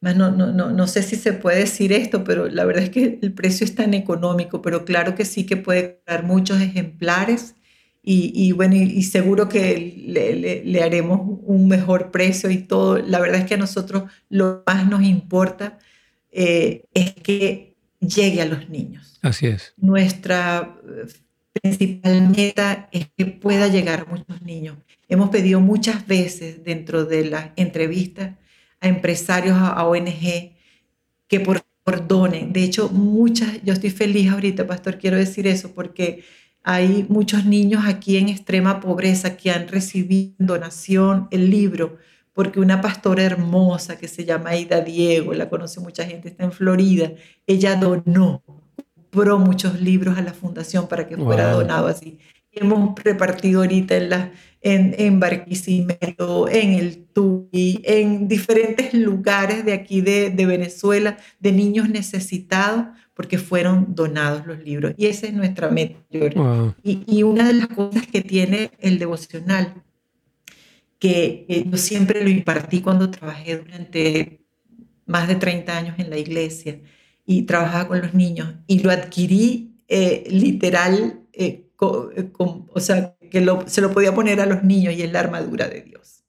No, 0.00 0.14
no, 0.14 0.30
no, 0.30 0.70
no 0.70 0.86
sé 0.86 1.02
si 1.02 1.16
se 1.16 1.32
puede 1.32 1.58
decir 1.58 1.92
esto, 1.92 2.22
pero 2.22 2.48
la 2.48 2.64
verdad 2.64 2.84
es 2.84 2.90
que 2.90 3.18
el 3.20 3.32
precio 3.32 3.64
es 3.64 3.74
tan 3.74 3.94
económico, 3.94 4.62
pero 4.62 4.84
claro 4.84 5.16
que 5.16 5.24
sí 5.24 5.44
que 5.44 5.56
puede 5.56 6.00
dar 6.06 6.22
muchos 6.22 6.60
ejemplares 6.60 7.56
y, 8.04 8.30
y 8.32 8.52
bueno, 8.52 8.76
y, 8.76 9.02
seguro 9.02 9.48
que 9.48 10.04
le, 10.06 10.62
le, 10.64 10.82
haremos 10.84 11.40
un 11.42 11.66
mejor 11.66 12.12
precio 12.12 12.48
y 12.52 12.58
todo. 12.58 12.98
La 12.98 13.18
verdad 13.18 13.40
es 13.40 13.46
que 13.46 13.54
a 13.54 13.58
nosotros 13.58 14.04
lo 14.28 14.62
más 14.64 14.88
nos 14.88 15.02
importa 15.02 15.80
eh, 16.30 16.84
es 16.94 17.14
que 17.14 17.74
llegue 17.98 18.42
a 18.42 18.46
los 18.46 18.68
niños. 18.68 19.18
Así 19.22 19.48
es. 19.48 19.74
Nuestra 19.76 20.76
principal 21.60 22.28
meta 22.28 22.88
es 22.92 23.08
que 23.16 23.26
pueda 23.26 23.68
llegar 23.68 24.00
a 24.00 24.04
muchos 24.04 24.42
niños. 24.42 24.76
Hemos 25.08 25.30
pedido 25.30 25.60
muchas 25.60 26.06
veces 26.06 26.64
dentro 26.64 27.04
de 27.04 27.26
las 27.26 27.50
entrevistas 27.56 28.34
a 28.80 28.88
empresarios, 28.88 29.56
a 29.58 29.86
ONG, 29.86 30.52
que 31.28 31.40
por, 31.40 31.62
por 31.84 32.06
donen. 32.06 32.52
De 32.52 32.62
hecho, 32.62 32.88
muchas, 32.88 33.62
yo 33.64 33.72
estoy 33.72 33.90
feliz 33.90 34.30
ahorita, 34.30 34.66
pastor, 34.66 34.98
quiero 34.98 35.16
decir 35.16 35.46
eso, 35.46 35.72
porque 35.72 36.24
hay 36.62 37.06
muchos 37.08 37.44
niños 37.44 37.84
aquí 37.86 38.16
en 38.16 38.28
extrema 38.28 38.80
pobreza 38.80 39.36
que 39.36 39.50
han 39.50 39.68
recibido 39.68 40.34
donación 40.38 41.28
el 41.30 41.50
libro, 41.50 41.96
porque 42.32 42.60
una 42.60 42.80
pastora 42.80 43.22
hermosa 43.22 43.96
que 43.96 44.08
se 44.08 44.24
llama 44.24 44.50
Aida 44.50 44.80
Diego, 44.80 45.32
la 45.32 45.48
conoce 45.48 45.80
mucha 45.80 46.04
gente, 46.04 46.28
está 46.28 46.44
en 46.44 46.52
Florida, 46.52 47.12
ella 47.46 47.76
donó 47.76 48.42
compró 49.16 49.38
muchos 49.38 49.80
libros 49.80 50.18
a 50.18 50.22
la 50.22 50.34
fundación 50.34 50.88
para 50.88 51.08
que 51.08 51.16
fuera 51.16 51.52
donado 51.52 51.86
así. 51.86 52.18
Hemos 52.52 52.94
repartido 53.02 53.62
ahorita 53.62 53.96
en, 53.96 54.10
la, 54.10 54.32
en, 54.60 54.94
en 54.98 55.20
Barquisimeto, 55.20 56.48
en 56.48 56.74
el 56.74 57.06
Tuy, 57.12 57.80
en 57.84 58.28
diferentes 58.28 58.92
lugares 58.92 59.64
de 59.64 59.72
aquí 59.72 60.02
de, 60.02 60.30
de 60.30 60.46
Venezuela, 60.46 61.16
de 61.38 61.52
niños 61.52 61.88
necesitados, 61.88 62.86
porque 63.14 63.38
fueron 63.38 63.94
donados 63.94 64.46
los 64.46 64.62
libros. 64.62 64.92
Y 64.98 65.06
esa 65.06 65.26
es 65.26 65.32
nuestra 65.32 65.70
meta. 65.70 65.98
Y, 66.82 67.02
y, 67.06 67.22
una 67.22 67.46
de 67.46 67.54
las 67.54 67.68
cosas 67.68 68.06
que 68.06 68.20
tiene 68.20 68.70
el 68.80 68.98
devocional, 68.98 69.82
que 70.98 71.64
yo 71.70 71.76
siempre 71.78 72.22
lo 72.22 72.28
impartí 72.28 72.80
cuando 72.80 73.10
trabajé 73.10 73.58
durante 73.58 74.40
más 75.06 75.28
de 75.28 75.36
30 75.36 75.76
años 75.76 75.98
en 75.98 76.10
la 76.10 76.18
iglesia, 76.18 76.80
y 77.26 77.42
trabajaba 77.42 77.88
con 77.88 78.00
los 78.00 78.14
niños 78.14 78.54
y 78.66 78.78
lo 78.78 78.90
adquirí 78.90 79.76
eh, 79.88 80.24
literal, 80.30 81.20
eh, 81.32 81.68
eh, 81.80 82.30
o 82.38 82.80
sea, 82.80 83.16
que 83.30 83.46
se 83.66 83.80
lo 83.80 83.92
podía 83.92 84.14
poner 84.14 84.40
a 84.40 84.46
los 84.46 84.62
niños 84.62 84.94
y 84.94 85.02
es 85.02 85.12
la 85.12 85.20
armadura 85.20 85.68
de 85.68 85.82
Dios. 85.82 86.24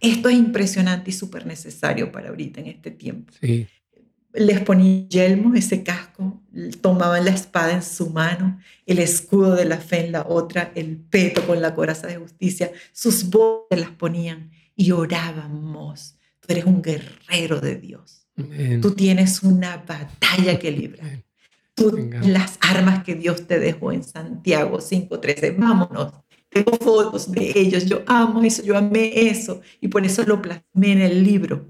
Esto 0.00 0.28
es 0.28 0.36
impresionante 0.36 1.10
y 1.10 1.14
súper 1.14 1.46
necesario 1.46 2.12
para 2.12 2.28
ahorita 2.28 2.60
en 2.60 2.66
este 2.66 2.90
tiempo. 2.90 3.32
Sí. 3.40 3.66
Les 4.34 4.60
ponía 4.60 5.08
yelmo, 5.08 5.54
ese 5.54 5.82
casco, 5.82 6.42
tomaban 6.82 7.24
la 7.24 7.30
espada 7.30 7.72
en 7.72 7.82
su 7.82 8.10
mano, 8.10 8.58
el 8.84 8.98
escudo 8.98 9.54
de 9.54 9.64
la 9.64 9.78
fe 9.78 10.04
en 10.04 10.12
la 10.12 10.26
otra, 10.28 10.72
el 10.74 10.96
peto 10.98 11.46
con 11.46 11.62
la 11.62 11.74
coraza 11.74 12.06
de 12.06 12.16
justicia, 12.16 12.70
sus 12.92 13.30
voces 13.30 13.80
las 13.80 13.90
ponían 13.90 14.50
y 14.74 14.90
orábamos. 14.90 16.16
Tú 16.40 16.48
eres 16.52 16.66
un 16.66 16.82
guerrero 16.82 17.60
de 17.60 17.76
Dios. 17.76 18.25
Tú 18.82 18.92
tienes 18.92 19.42
una 19.42 19.78
batalla 19.78 20.58
que 20.58 20.70
librar. 20.70 21.24
Tú, 21.74 22.10
las 22.22 22.58
armas 22.60 23.04
que 23.04 23.14
Dios 23.14 23.46
te 23.46 23.58
dejó 23.58 23.92
en 23.92 24.02
Santiago 24.02 24.78
5.13. 24.78 25.56
Vámonos. 25.58 26.12
Tengo 26.48 26.72
fotos 26.76 27.30
de 27.32 27.52
ellos. 27.54 27.86
Yo 27.86 28.02
amo 28.06 28.42
eso, 28.42 28.62
yo 28.62 28.76
amé 28.76 29.28
eso. 29.28 29.60
Y 29.80 29.88
por 29.88 30.04
eso 30.04 30.22
lo 30.24 30.40
plasmé 30.40 30.92
en 30.92 31.00
el 31.00 31.24
libro 31.24 31.66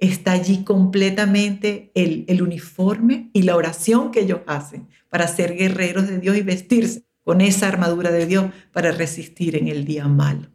está 0.00 0.32
allí 0.32 0.64
completamente 0.64 1.92
el, 1.94 2.24
el, 2.26 2.42
uniforme 2.42 3.30
y 3.34 3.42
la 3.42 3.54
oración 3.54 4.10
que 4.10 4.20
ellos 4.20 4.40
hacen 4.46 4.88
para 5.10 5.28
ser 5.28 5.54
guerreros 5.54 6.08
de 6.08 6.18
Dios 6.18 6.36
y 6.36 6.42
vestirse 6.42 7.04
con 7.30 7.40
esa 7.42 7.68
armadura 7.68 8.10
de 8.10 8.26
Dios 8.26 8.46
para 8.72 8.90
resistir 8.90 9.54
en 9.54 9.68
el 9.68 9.84
día 9.84 10.08
malo. 10.08 10.48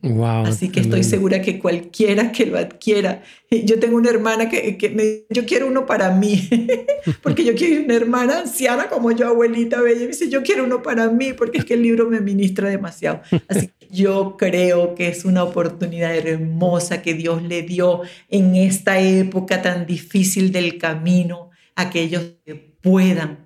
Así 0.45 0.67
que 0.67 0.81
estoy 0.81 1.05
segura 1.05 1.41
que 1.41 1.57
cualquiera 1.57 2.33
que 2.33 2.45
lo 2.47 2.57
adquiera, 2.57 3.23
yo 3.49 3.79
tengo 3.79 3.95
una 3.95 4.09
hermana 4.09 4.49
que, 4.49 4.75
que 4.75 4.89
me 4.89 5.23
yo 5.29 5.45
quiero 5.45 5.67
uno 5.67 5.85
para 5.85 6.11
mí, 6.11 6.49
porque 7.23 7.45
yo 7.45 7.55
quiero 7.55 7.81
una 7.85 7.95
hermana 7.95 8.39
anciana 8.39 8.89
como 8.89 9.11
yo, 9.13 9.29
abuelita 9.29 9.79
bella, 9.79 10.01
y 10.01 10.01
me 10.01 10.07
dice, 10.07 10.27
yo 10.27 10.43
quiero 10.43 10.65
uno 10.65 10.83
para 10.83 11.09
mí, 11.09 11.31
porque 11.31 11.59
es 11.59 11.63
que 11.63 11.75
el 11.75 11.83
libro 11.83 12.09
me 12.09 12.19
ministra 12.19 12.67
demasiado. 12.67 13.21
Así 13.47 13.67
que 13.67 13.87
yo 13.89 14.35
creo 14.37 14.95
que 14.95 15.07
es 15.07 15.23
una 15.23 15.45
oportunidad 15.45 16.13
hermosa 16.13 17.01
que 17.01 17.13
Dios 17.13 17.41
le 17.41 17.61
dio 17.61 18.01
en 18.27 18.57
esta 18.57 18.99
época 18.99 19.61
tan 19.61 19.85
difícil 19.85 20.51
del 20.51 20.77
camino, 20.77 21.51
a 21.77 21.83
aquellos 21.83 22.33
que 22.43 22.55
puedan 22.81 23.44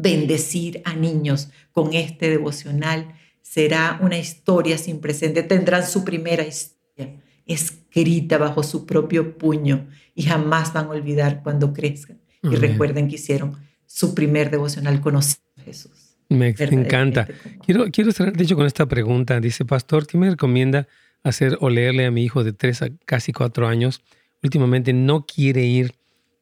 bendecir 0.00 0.82
a 0.84 0.94
niños 0.94 1.50
con 1.72 1.94
este 1.94 2.30
devocional. 2.30 3.14
Será 3.42 3.98
una 4.02 4.18
historia 4.18 4.78
sin 4.78 5.00
presente. 5.00 5.42
Tendrán 5.42 5.86
su 5.86 6.04
primera 6.04 6.46
historia 6.46 6.80
escrita 7.52 8.38
bajo 8.38 8.62
su 8.62 8.86
propio 8.86 9.36
puño 9.36 9.88
y 10.14 10.22
jamás 10.22 10.72
van 10.72 10.86
a 10.86 10.90
olvidar 10.90 11.42
cuando 11.42 11.72
crezcan. 11.72 12.20
Y 12.42 12.56
recuerden 12.56 13.08
que 13.08 13.16
hicieron 13.16 13.56
su 13.86 14.14
primer 14.14 14.50
devocional 14.50 15.00
conocido 15.00 15.42
a 15.58 15.62
Jesús. 15.62 16.16
Me 16.28 16.48
encanta. 16.48 17.26
Quiero, 17.66 17.86
quiero 17.90 18.12
cerrar, 18.12 18.34
de 18.34 18.44
hecho, 18.44 18.56
con 18.56 18.66
esta 18.66 18.86
pregunta. 18.86 19.40
Dice, 19.40 19.64
Pastor, 19.64 20.06
¿qué 20.06 20.16
me 20.16 20.30
recomienda 20.30 20.86
hacer 21.24 21.58
o 21.60 21.68
leerle 21.68 22.06
a 22.06 22.10
mi 22.10 22.24
hijo 22.24 22.44
de 22.44 22.52
tres 22.52 22.82
a 22.82 22.88
casi 23.04 23.32
cuatro 23.32 23.66
años? 23.66 24.00
Últimamente 24.42 24.92
no 24.92 25.26
quiere 25.26 25.64
ir 25.64 25.92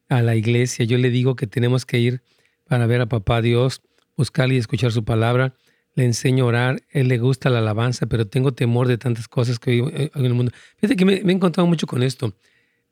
a 0.08 0.22
la 0.22 0.36
iglesia. 0.36 0.84
Yo 0.84 0.98
le 0.98 1.10
digo 1.10 1.36
que 1.36 1.46
tenemos 1.46 1.86
que 1.86 1.98
ir 1.98 2.22
para 2.68 2.86
ver 2.86 3.00
a 3.00 3.06
papá 3.06 3.42
Dios, 3.42 3.82
buscarle 4.16 4.54
y 4.54 4.58
escuchar 4.58 4.92
su 4.92 5.04
palabra. 5.04 5.54
Le 5.94 6.04
enseño 6.04 6.44
a 6.44 6.48
orar, 6.48 6.82
él 6.90 7.08
le 7.08 7.18
gusta 7.18 7.50
la 7.50 7.58
alabanza, 7.58 8.06
pero 8.06 8.26
tengo 8.26 8.52
temor 8.52 8.86
de 8.86 8.98
tantas 8.98 9.26
cosas 9.26 9.58
que 9.58 9.70
hay 9.72 9.80
eh, 9.80 10.10
en 10.14 10.24
el 10.24 10.34
mundo. 10.34 10.52
Fíjate 10.76 10.96
que 10.96 11.04
me, 11.04 11.14
he 11.14 11.32
encontrado 11.32 11.66
mucho 11.66 11.86
con 11.86 12.02
esto. 12.02 12.34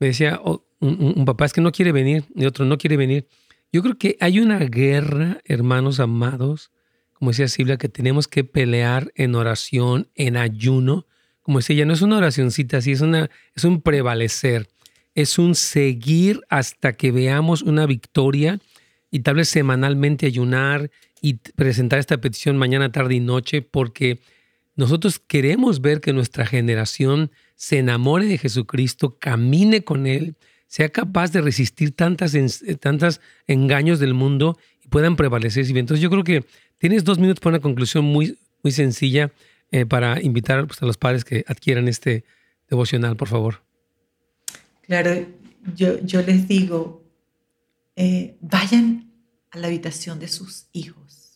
Me 0.01 0.09
decía 0.09 0.41
oh, 0.43 0.65
un, 0.81 1.25
papá 1.25 1.45
es 1.45 1.53
que 1.53 1.61
no 1.61 1.73
quiere 1.73 1.93
venir 1.93 2.25
y 2.35 2.47
otro 2.47 2.65
no 2.65 2.79
quiere 2.79 2.97
venir. 2.97 3.29
Yo 3.73 3.83
creo 3.83 3.97
que 3.97 4.17
hay 4.21 4.41
una 4.41 4.59
guerra, 4.59 5.39
hermanos 5.45 6.01
amados, 6.01 6.71
como 7.13 7.31
decía 7.31 7.49
Silvia, 7.49 7.77
que 7.77 7.89
tenemos 7.89 8.29
que 8.29 8.45
pelear 8.45 9.13
en 9.15 9.35
oración, 9.35 10.09
en 10.15 10.37
ayuno. 10.37 11.07
Como 11.43 11.59
decía 11.59 11.77
ella, 11.77 11.85
no 11.85 11.95
es 11.95 12.03
una 12.03 12.19
oracioncita 12.19 12.79
así, 12.79 12.93
es, 12.93 13.01
una, 13.01 13.31
es 13.55 13.65
un 13.65 13.81
prevalecer, 13.81 14.69
es 15.15 15.39
un 15.39 15.55
seguir 15.55 16.41
hasta 16.49 16.95
que 16.95 17.13
veamos 17.13 17.63
una 17.63 17.87
victoria 17.87 18.59
y 19.11 19.21
tal 19.21 19.37
vez 19.37 19.49
semanalmente 19.49 20.27
ayunar 20.27 20.91
y 21.21 21.35
presentar 21.35 21.99
esta 21.99 22.21
petición 22.21 22.57
mañana, 22.57 22.93
tarde 22.93 23.15
y 23.15 23.21
noche, 23.21 23.63
porque 23.63 24.21
nosotros 24.75 25.19
queremos 25.19 25.81
ver 25.81 26.01
que 26.01 26.13
nuestra 26.13 26.47
generación 26.47 27.31
se 27.55 27.79
enamore 27.79 28.27
de 28.27 28.39
Jesucristo, 28.39 29.17
camine 29.19 29.83
con 29.83 30.07
Él, 30.07 30.37
sea 30.67 30.91
capaz 30.91 31.33
de 31.33 31.41
resistir 31.41 31.93
tantas, 31.93 32.37
tantas 32.81 33.21
engaños 33.47 33.99
del 33.99 34.13
mundo 34.13 34.59
y 34.85 34.89
puedan 34.89 35.17
prevalecer. 35.17 35.65
Entonces 35.67 36.03
yo 36.03 36.11
creo 36.11 36.25
que 36.25 36.45
tienes 36.79 37.05
dos 37.05 37.19
minutos 37.19 37.41
para 37.41 37.57
una 37.57 37.63
conclusión 37.63 38.05
muy, 38.05 38.39
muy 38.63 38.73
sencilla 38.73 39.33
eh, 39.71 39.87
para 39.87 40.21
invitar 40.21 40.67
pues, 40.67 40.83
a 40.83 40.87
los 40.87 40.99
padres 40.99 41.25
que 41.25 41.45
adquieran 41.47 41.89
este 41.89 42.25
devocional, 42.69 43.17
por 43.17 43.29
favor. 43.29 43.63
Claro, 44.83 45.27
yo, 45.75 46.01
yo 46.05 46.23
les 46.23 46.47
digo, 46.47 47.03
eh, 47.97 48.37
vayan 48.41 49.11
a 49.51 49.59
la 49.59 49.69
habitación 49.69 50.19
de 50.19 50.29
sus 50.29 50.69
hijos. 50.73 51.33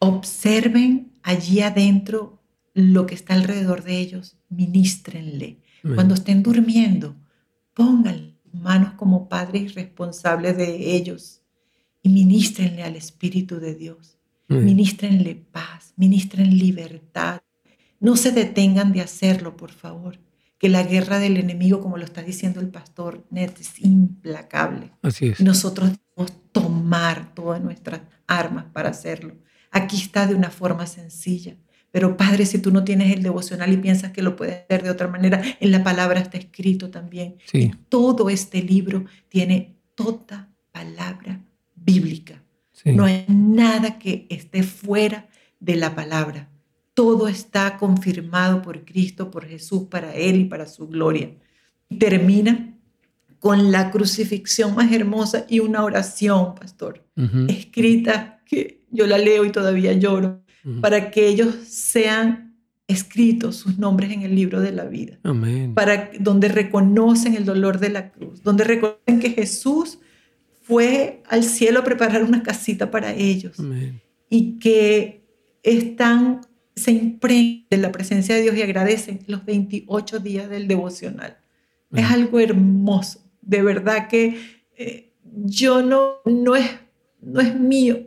Observen 0.00 1.12
allí 1.22 1.60
adentro 1.60 2.42
lo 2.74 3.06
que 3.06 3.14
está 3.14 3.34
alrededor 3.34 3.84
de 3.84 3.98
ellos, 3.98 4.36
ministrenle. 4.48 5.62
Cuando 5.94 6.14
estén 6.14 6.42
durmiendo, 6.42 7.16
pongan 7.74 8.36
manos 8.52 8.94
como 8.94 9.28
padres 9.28 9.74
responsables 9.74 10.56
de 10.56 10.96
ellos 10.96 11.42
y 12.02 12.08
ministrenle 12.08 12.82
al 12.82 12.96
Espíritu 12.96 13.60
de 13.60 13.74
Dios. 13.74 14.18
Ministrenle 14.48 15.36
paz, 15.36 15.92
ministren 15.96 16.56
libertad. 16.58 17.40
No 18.00 18.16
se 18.16 18.32
detengan 18.32 18.92
de 18.92 19.02
hacerlo, 19.02 19.56
por 19.56 19.70
favor 19.70 20.18
que 20.58 20.68
la 20.68 20.82
guerra 20.82 21.18
del 21.18 21.36
enemigo, 21.36 21.80
como 21.80 21.96
lo 21.96 22.04
está 22.04 22.22
diciendo 22.22 22.60
el 22.60 22.68
pastor 22.68 23.24
Ned, 23.30 23.52
es 23.60 23.80
implacable. 23.80 24.92
Así 25.02 25.28
es. 25.28 25.40
nosotros 25.40 25.90
debemos 25.90 26.36
tomar 26.52 27.34
todas 27.34 27.60
nuestras 27.62 28.00
armas 28.26 28.66
para 28.72 28.90
hacerlo. 28.90 29.34
Aquí 29.70 29.96
está 29.96 30.26
de 30.26 30.34
una 30.34 30.50
forma 30.50 30.86
sencilla. 30.86 31.56
Pero 31.90 32.16
Padre, 32.16 32.44
si 32.44 32.58
tú 32.58 32.70
no 32.70 32.84
tienes 32.84 33.14
el 33.14 33.22
devocional 33.22 33.72
y 33.72 33.76
piensas 33.78 34.12
que 34.12 34.22
lo 34.22 34.36
puedes 34.36 34.62
hacer 34.64 34.82
de 34.82 34.90
otra 34.90 35.08
manera, 35.08 35.42
en 35.60 35.70
la 35.70 35.82
palabra 35.82 36.20
está 36.20 36.36
escrito 36.36 36.90
también. 36.90 37.36
Sí. 37.46 37.72
todo 37.88 38.28
este 38.28 38.62
libro 38.62 39.06
tiene 39.28 39.78
toda 39.94 40.50
palabra 40.72 41.40
bíblica. 41.74 42.42
No 42.84 43.04
hay 43.04 43.24
nada 43.28 43.98
que 43.98 44.26
esté 44.30 44.62
fuera 44.62 45.28
de 45.60 45.76
la 45.76 45.94
palabra. 45.94 46.48
Todo 46.98 47.28
está 47.28 47.76
confirmado 47.76 48.60
por 48.60 48.84
Cristo, 48.84 49.30
por 49.30 49.46
Jesús, 49.46 49.84
para 49.88 50.16
Él 50.16 50.40
y 50.40 50.44
para 50.46 50.66
su 50.66 50.88
gloria. 50.88 51.30
Y 51.88 51.94
termina 51.96 52.76
con 53.38 53.70
la 53.70 53.92
crucifixión 53.92 54.74
más 54.74 54.90
hermosa 54.90 55.46
y 55.48 55.60
una 55.60 55.84
oración, 55.84 56.56
pastor, 56.56 57.04
escrita, 57.46 58.40
que 58.44 58.82
yo 58.90 59.06
la 59.06 59.16
leo 59.16 59.44
y 59.44 59.52
todavía 59.52 59.92
lloro, 59.92 60.42
para 60.80 61.12
que 61.12 61.28
ellos 61.28 61.54
sean 61.68 62.56
escritos 62.88 63.54
sus 63.54 63.78
nombres 63.78 64.10
en 64.10 64.22
el 64.22 64.34
libro 64.34 64.60
de 64.60 64.72
la 64.72 64.86
vida. 64.86 65.20
Amén. 65.22 65.74
Para 65.74 66.10
donde 66.18 66.48
reconocen 66.48 67.36
el 67.36 67.44
dolor 67.44 67.78
de 67.78 67.90
la 67.90 68.10
cruz, 68.10 68.42
donde 68.42 68.64
reconocen 68.64 69.20
que 69.20 69.30
Jesús 69.30 70.00
fue 70.62 71.22
al 71.28 71.44
cielo 71.44 71.78
a 71.78 71.84
preparar 71.84 72.24
una 72.24 72.42
casita 72.42 72.90
para 72.90 73.14
ellos 73.14 73.60
Amén. 73.60 74.00
y 74.28 74.58
que 74.58 75.22
están 75.62 76.40
se 76.78 76.92
impregnen 76.92 77.66
de 77.70 77.76
la 77.76 77.92
presencia 77.92 78.34
de 78.34 78.42
Dios 78.42 78.56
y 78.56 78.62
agradecen 78.62 79.20
los 79.26 79.44
28 79.44 80.20
días 80.20 80.48
del 80.48 80.68
devocional. 80.68 81.36
Es 81.92 82.10
algo 82.10 82.40
hermoso. 82.40 83.20
De 83.42 83.62
verdad 83.62 84.08
que 84.08 84.38
eh, 84.76 85.12
yo 85.22 85.82
no, 85.82 86.16
no, 86.24 86.56
es, 86.56 86.70
no 87.20 87.40
es 87.40 87.58
mío. 87.58 87.98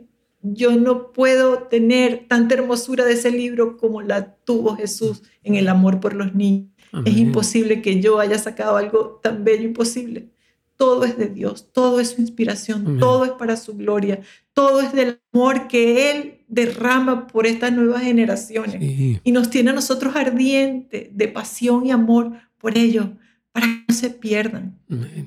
Yo 0.42 0.76
no 0.76 1.12
puedo 1.12 1.64
tener 1.64 2.26
tanta 2.28 2.54
hermosura 2.54 3.04
de 3.04 3.12
ese 3.12 3.30
libro 3.30 3.76
como 3.76 4.02
la 4.02 4.34
tuvo 4.34 4.76
Jesús 4.76 5.22
en 5.44 5.54
el 5.54 5.68
amor 5.68 6.00
por 6.00 6.14
los 6.14 6.34
niños. 6.34 6.72
Es 7.06 7.16
imposible 7.16 7.80
que 7.80 8.00
yo 8.00 8.20
haya 8.20 8.38
sacado 8.38 8.76
algo 8.76 9.18
tan 9.22 9.44
bello, 9.44 9.62
imposible. 9.62 10.28
Todo 10.76 11.04
es 11.04 11.16
de 11.16 11.28
Dios, 11.28 11.72
todo 11.72 12.00
es 12.00 12.10
su 12.10 12.20
inspiración, 12.20 12.98
todo 12.98 13.24
es 13.24 13.30
para 13.30 13.56
su 13.56 13.76
gloria, 13.76 14.20
todo 14.52 14.80
es 14.80 14.92
del 14.92 15.20
amor 15.32 15.68
que 15.68 16.10
Él 16.10 16.41
derrama 16.52 17.26
por 17.26 17.46
estas 17.46 17.72
nuevas 17.72 18.02
generaciones. 18.02 18.76
Y 19.24 19.32
nos 19.32 19.48
tiene 19.48 19.70
a 19.70 19.72
nosotros 19.72 20.14
ardientes 20.14 21.08
de 21.10 21.28
pasión 21.28 21.86
y 21.86 21.90
amor 21.90 22.32
por 22.58 22.76
ellos, 22.76 23.06
para 23.52 23.66
que 23.66 23.84
no 23.88 23.94
se 23.94 24.10
pierdan, 24.10 24.78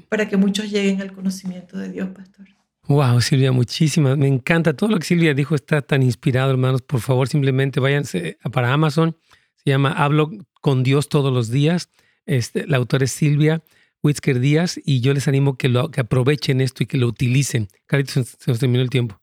para 0.07 0.29
que 0.29 0.37
muchos 0.37 0.71
lleguen 0.71 1.01
al 1.01 1.11
conocimiento 1.11 1.77
de 1.77 1.91
Dios, 1.91 2.09
pastor. 2.09 2.45
Wow, 2.87 3.19
Silvia, 3.21 3.51
muchísimas. 3.51 4.15
Me 4.15 4.27
encanta 4.27 4.73
todo 4.73 4.91
lo 4.91 4.99
que 4.99 5.05
Silvia 5.05 5.33
dijo, 5.33 5.55
está 5.55 5.81
tan 5.81 6.03
inspirado, 6.03 6.51
hermanos. 6.51 6.83
Por 6.83 7.01
favor, 7.01 7.27
simplemente 7.27 7.79
váyanse 7.79 8.37
para 8.53 8.71
Amazon. 8.71 9.17
Se 9.55 9.71
llama 9.71 9.91
Hablo 9.91 10.29
con 10.61 10.83
Dios 10.83 11.09
todos 11.09 11.33
los 11.33 11.49
días. 11.49 11.89
Este, 12.27 12.67
la 12.67 12.77
autora 12.77 13.05
es 13.05 13.11
Silvia 13.11 13.63
Whitsker 14.03 14.39
Díaz 14.39 14.79
y 14.85 15.01
yo 15.01 15.15
les 15.15 15.27
animo 15.27 15.57
que, 15.57 15.69
lo, 15.69 15.89
que 15.89 16.01
aprovechen 16.01 16.61
esto 16.61 16.83
y 16.83 16.85
que 16.85 16.99
lo 16.99 17.07
utilicen. 17.07 17.69
Carlitos, 17.87 18.37
se 18.37 18.51
nos 18.51 18.59
terminó 18.59 18.83
el 18.83 18.91
tiempo. 18.91 19.19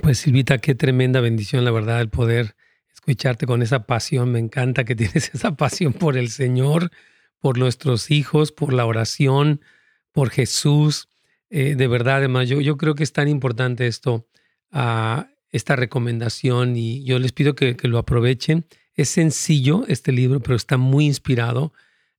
Pues 0.00 0.18
Silvita, 0.18 0.58
qué 0.58 0.74
tremenda 0.74 1.20
bendición, 1.20 1.64
la 1.64 1.70
verdad, 1.70 2.00
el 2.00 2.08
poder 2.08 2.54
escucharte 2.94 3.46
con 3.46 3.60
esa 3.60 3.84
pasión. 3.84 4.32
Me 4.32 4.38
encanta 4.38 4.84
que 4.84 4.96
tienes 4.96 5.34
esa 5.34 5.56
pasión 5.56 5.92
por 5.92 6.16
el 6.16 6.30
Señor, 6.30 6.90
por 7.40 7.58
nuestros 7.58 8.10
hijos, 8.10 8.52
por 8.52 8.72
la 8.72 8.86
oración, 8.86 9.60
por 10.12 10.30
Jesús. 10.30 11.08
Eh, 11.50 11.74
de 11.74 11.88
verdad, 11.88 12.16
además, 12.16 12.48
yo, 12.48 12.76
creo 12.76 12.94
que 12.94 13.02
es 13.02 13.12
tan 13.12 13.28
importante 13.28 13.86
esto, 13.86 14.26
uh, 14.72 15.24
esta 15.50 15.76
recomendación, 15.76 16.76
y 16.76 17.04
yo 17.04 17.18
les 17.18 17.32
pido 17.32 17.54
que, 17.54 17.76
que 17.76 17.88
lo 17.88 17.98
aprovechen. 17.98 18.66
Es 18.94 19.10
sencillo 19.10 19.84
este 19.88 20.10
libro, 20.10 20.40
pero 20.40 20.56
está 20.56 20.78
muy 20.78 21.04
inspirado. 21.04 21.72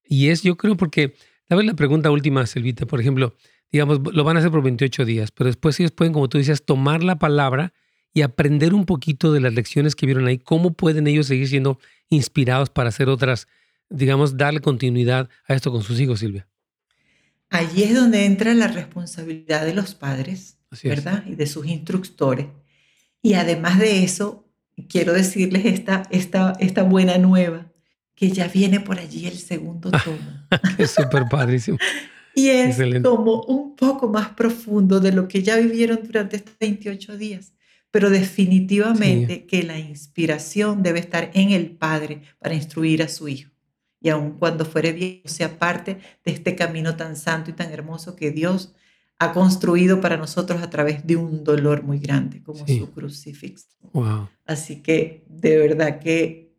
Y 0.05 0.29
es, 0.29 0.43
yo 0.43 0.57
creo, 0.57 0.77
porque, 0.77 1.15
¿sabes 1.47 1.65
la 1.65 1.73
pregunta 1.73 2.11
última, 2.11 2.45
Silvita? 2.45 2.85
Por 2.85 2.99
ejemplo, 2.99 3.35
digamos, 3.71 3.99
lo 4.13 4.23
van 4.23 4.37
a 4.37 4.39
hacer 4.39 4.51
por 4.51 4.63
28 4.63 5.05
días, 5.05 5.31
pero 5.31 5.47
después 5.47 5.79
ellos 5.79 5.91
pueden, 5.91 6.13
como 6.13 6.29
tú 6.29 6.37
decías, 6.37 6.63
tomar 6.63 7.03
la 7.03 7.19
palabra 7.19 7.73
y 8.13 8.21
aprender 8.21 8.73
un 8.73 8.85
poquito 8.85 9.31
de 9.31 9.39
las 9.39 9.53
lecciones 9.53 9.95
que 9.95 10.05
vieron 10.05 10.27
ahí, 10.27 10.39
cómo 10.39 10.73
pueden 10.73 11.07
ellos 11.07 11.27
seguir 11.27 11.47
siendo 11.47 11.79
inspirados 12.09 12.69
para 12.69 12.89
hacer 12.89 13.09
otras, 13.09 13.47
digamos, 13.89 14.37
darle 14.37 14.61
continuidad 14.61 15.29
a 15.47 15.53
esto 15.53 15.71
con 15.71 15.83
sus 15.83 15.99
hijos, 15.99 16.19
Silvia. 16.19 16.47
Allí 17.49 17.83
es 17.83 17.95
donde 17.95 18.25
entra 18.25 18.53
la 18.53 18.67
responsabilidad 18.67 19.65
de 19.65 19.73
los 19.73 19.95
padres, 19.95 20.57
¿verdad? 20.83 21.23
Y 21.25 21.35
de 21.35 21.47
sus 21.47 21.65
instructores. 21.65 22.47
Y 23.21 23.33
además 23.33 23.79
de 23.79 24.03
eso, 24.03 24.47
quiero 24.87 25.13
decirles 25.13 25.65
esta, 25.65 26.03
esta, 26.11 26.53
esta 26.59 26.83
buena 26.83 27.17
nueva, 27.17 27.71
que 28.15 28.31
ya 28.31 28.47
viene 28.47 28.79
por 28.79 28.99
allí 28.99 29.27
el 29.27 29.37
segundo 29.37 29.91
tomo. 29.91 30.47
es 30.77 30.91
súper 30.91 31.25
padrísimo. 31.29 31.77
Y 32.39 32.49
es 32.49 32.77
como 33.03 33.41
un 33.43 33.75
poco 33.75 34.07
más 34.07 34.29
profundo 34.29 34.99
de 34.99 35.11
lo 35.11 35.27
que 35.27 35.43
ya 35.43 35.57
vivieron 35.57 35.99
durante 36.03 36.37
estos 36.37 36.55
28 36.59 37.17
días. 37.17 37.53
Pero 37.91 38.09
definitivamente 38.09 39.45
que 39.45 39.63
la 39.63 39.79
inspiración 39.79 40.83
debe 40.83 40.99
estar 40.99 41.31
en 41.33 41.51
el 41.51 41.71
Padre 41.71 42.21
para 42.37 42.53
instruir 42.53 43.01
a 43.01 43.07
su 43.07 43.27
Hijo. 43.27 43.51
Y 44.01 44.09
aun 44.09 44.37
cuando 44.37 44.63
fuere 44.63 44.93
viejo, 44.93 45.27
sea 45.27 45.57
parte 45.57 45.99
de 46.23 46.31
este 46.31 46.55
camino 46.55 46.95
tan 46.95 47.15
santo 47.15 47.49
y 47.49 47.53
tan 47.53 47.71
hermoso 47.71 48.15
que 48.15 48.31
Dios 48.31 48.73
ha 49.17 49.33
construido 49.33 49.99
para 49.99 50.15
nosotros 50.15 50.61
a 50.61 50.69
través 50.69 51.05
de 51.05 51.17
un 51.17 51.43
dolor 51.43 51.83
muy 51.83 51.99
grande 51.99 52.41
como 52.41 52.65
su 52.65 52.91
crucifijo. 52.91 53.61
Así 54.45 54.81
que 54.81 55.25
de 55.27 55.57
verdad 55.57 55.99
que 55.99 56.55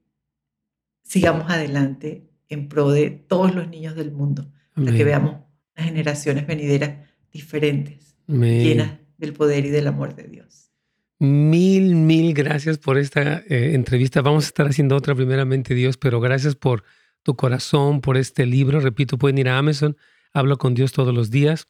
sigamos 1.03 1.51
adelante 1.51 2.29
en 2.49 2.69
pro 2.69 2.91
de 2.91 3.11
todos 3.11 3.55
los 3.55 3.69
niños 3.69 3.95
del 3.95 4.13
mundo, 4.13 4.53
para 4.75 4.93
que 4.93 5.05
veamos 5.05 5.37
generaciones 5.85 6.47
venideras 6.47 7.09
diferentes, 7.33 8.17
llenas 8.27 8.99
del 9.19 9.33
poder 9.33 9.67
y 9.67 9.71
del 9.71 9.87
amor 9.87 10.15
de 10.15 10.25
Dios. 10.25 10.71
Mil, 11.19 11.97
mil 11.97 12.33
gracias 12.33 12.79
por 12.79 12.97
esta 12.97 13.43
eh, 13.47 13.75
entrevista. 13.75 14.23
Vamos 14.23 14.45
a 14.45 14.47
estar 14.47 14.67
haciendo 14.67 14.97
otra 14.97 15.15
primeramente, 15.15 15.75
Dios, 15.75 15.99
pero 15.99 16.19
gracias 16.21 16.57
por 16.57 16.83
tu 17.23 17.37
corazón, 17.37 18.01
por 18.01 18.17
este 18.17 18.47
libro. 18.47 18.81
Repito, 18.81 19.19
pueden 19.19 19.37
ir 19.37 19.49
a 19.51 19.59
Amazon, 19.59 19.97
hablo 20.33 20.57
con 20.57 20.75
Dios 20.75 20.93
todos 20.93 21.15
los 21.15 21.31
días. 21.31 21.69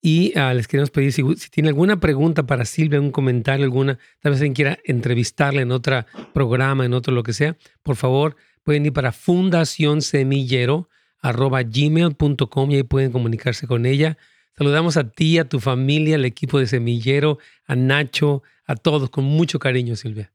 Y 0.00 0.36
ah, 0.36 0.54
les 0.54 0.68
queremos 0.68 0.90
pedir, 0.90 1.12
si, 1.12 1.22
si 1.36 1.50
tiene 1.50 1.68
alguna 1.68 2.00
pregunta 2.00 2.44
para 2.44 2.64
Silvia, 2.64 3.00
un 3.00 3.10
comentario, 3.12 3.64
alguna, 3.64 3.98
tal 4.20 4.32
vez 4.32 4.40
alguien 4.40 4.54
quiera 4.54 4.78
entrevistarla 4.84 5.62
en 5.62 5.72
otro 5.72 6.04
programa, 6.32 6.84
en 6.84 6.92
otro 6.92 7.12
lo 7.12 7.22
que 7.22 7.32
sea, 7.32 7.56
por 7.82 7.96
favor, 7.96 8.36
pueden 8.64 8.86
ir 8.86 8.92
para 8.92 9.12
Fundación 9.12 10.02
Semillero 10.02 10.88
arroba 11.22 11.62
gmail.com 11.62 12.70
y 12.70 12.76
ahí 12.76 12.82
pueden 12.82 13.12
comunicarse 13.12 13.66
con 13.66 13.86
ella. 13.86 14.18
Saludamos 14.58 14.96
a 14.98 15.08
ti, 15.08 15.38
a 15.38 15.48
tu 15.48 15.60
familia, 15.60 16.16
al 16.16 16.26
equipo 16.26 16.58
de 16.58 16.66
Semillero, 16.66 17.38
a 17.64 17.74
Nacho, 17.74 18.42
a 18.66 18.76
todos, 18.76 19.08
con 19.08 19.24
mucho 19.24 19.58
cariño, 19.58 19.96
Silvia. 19.96 20.32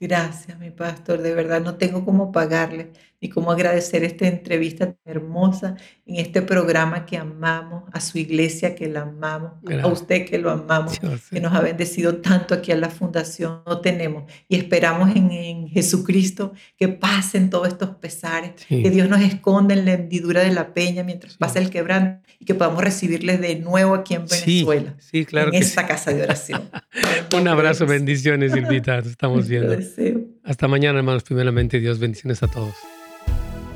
Gracias, 0.00 0.58
mi 0.58 0.70
pastor. 0.70 1.22
De 1.22 1.34
verdad 1.34 1.62
no 1.62 1.76
tengo 1.76 2.04
cómo 2.04 2.32
pagarle 2.32 2.92
ni 3.24 3.30
cómo 3.30 3.50
agradecer 3.50 4.04
esta 4.04 4.28
entrevista 4.28 4.94
hermosa 5.06 5.76
en 6.04 6.16
este 6.16 6.42
programa 6.42 7.06
que 7.06 7.16
amamos, 7.16 7.84
a 7.90 7.98
su 8.02 8.18
iglesia 8.18 8.74
que 8.74 8.86
la 8.86 9.00
amamos, 9.00 9.52
a 9.82 9.86
usted 9.86 10.26
que 10.26 10.36
lo 10.36 10.50
amamos, 10.50 11.00
que 11.30 11.40
nos 11.40 11.54
ha 11.54 11.62
bendecido 11.62 12.16
tanto 12.16 12.52
aquí 12.52 12.70
a 12.70 12.76
la 12.76 12.90
fundación. 12.90 13.62
No 13.66 13.80
tenemos 13.80 14.30
y 14.46 14.56
esperamos 14.56 15.16
en, 15.16 15.68
Jesucristo 15.68 16.52
que 16.76 16.88
pasen 16.88 17.48
todos 17.48 17.68
estos 17.68 17.96
pesares, 17.96 18.52
que 18.68 18.90
Dios 18.90 19.08
nos 19.08 19.22
esconda 19.22 19.72
en 19.72 19.86
la 19.86 19.94
hendidura 19.94 20.42
de 20.42 20.52
la 20.52 20.74
peña 20.74 21.02
mientras 21.02 21.38
pasa 21.38 21.60
el 21.60 21.70
quebranto 21.70 22.28
y 22.38 22.44
que 22.44 22.54
podamos 22.54 22.84
recibirles 22.84 23.40
de 23.40 23.56
nuevo 23.56 23.94
aquí 23.94 24.14
en 24.14 24.26
Venezuela. 24.26 24.96
Sí, 24.98 25.24
claro. 25.24 25.48
En 25.48 25.62
esta 25.62 25.86
casa 25.86 26.12
de 26.12 26.24
oración. 26.24 26.68
Un 27.34 27.48
abrazo, 27.48 27.86
bendiciones, 27.86 28.52
Silvita. 28.52 28.98
Estamos 28.98 29.48
viendo. 29.48 29.74
Hasta 30.44 30.68
mañana, 30.68 30.98
hermanos. 30.98 31.22
Primeramente, 31.22 31.80
Dios, 31.80 31.98
bendiciones 31.98 32.42
a 32.42 32.48
todos. 32.48 32.74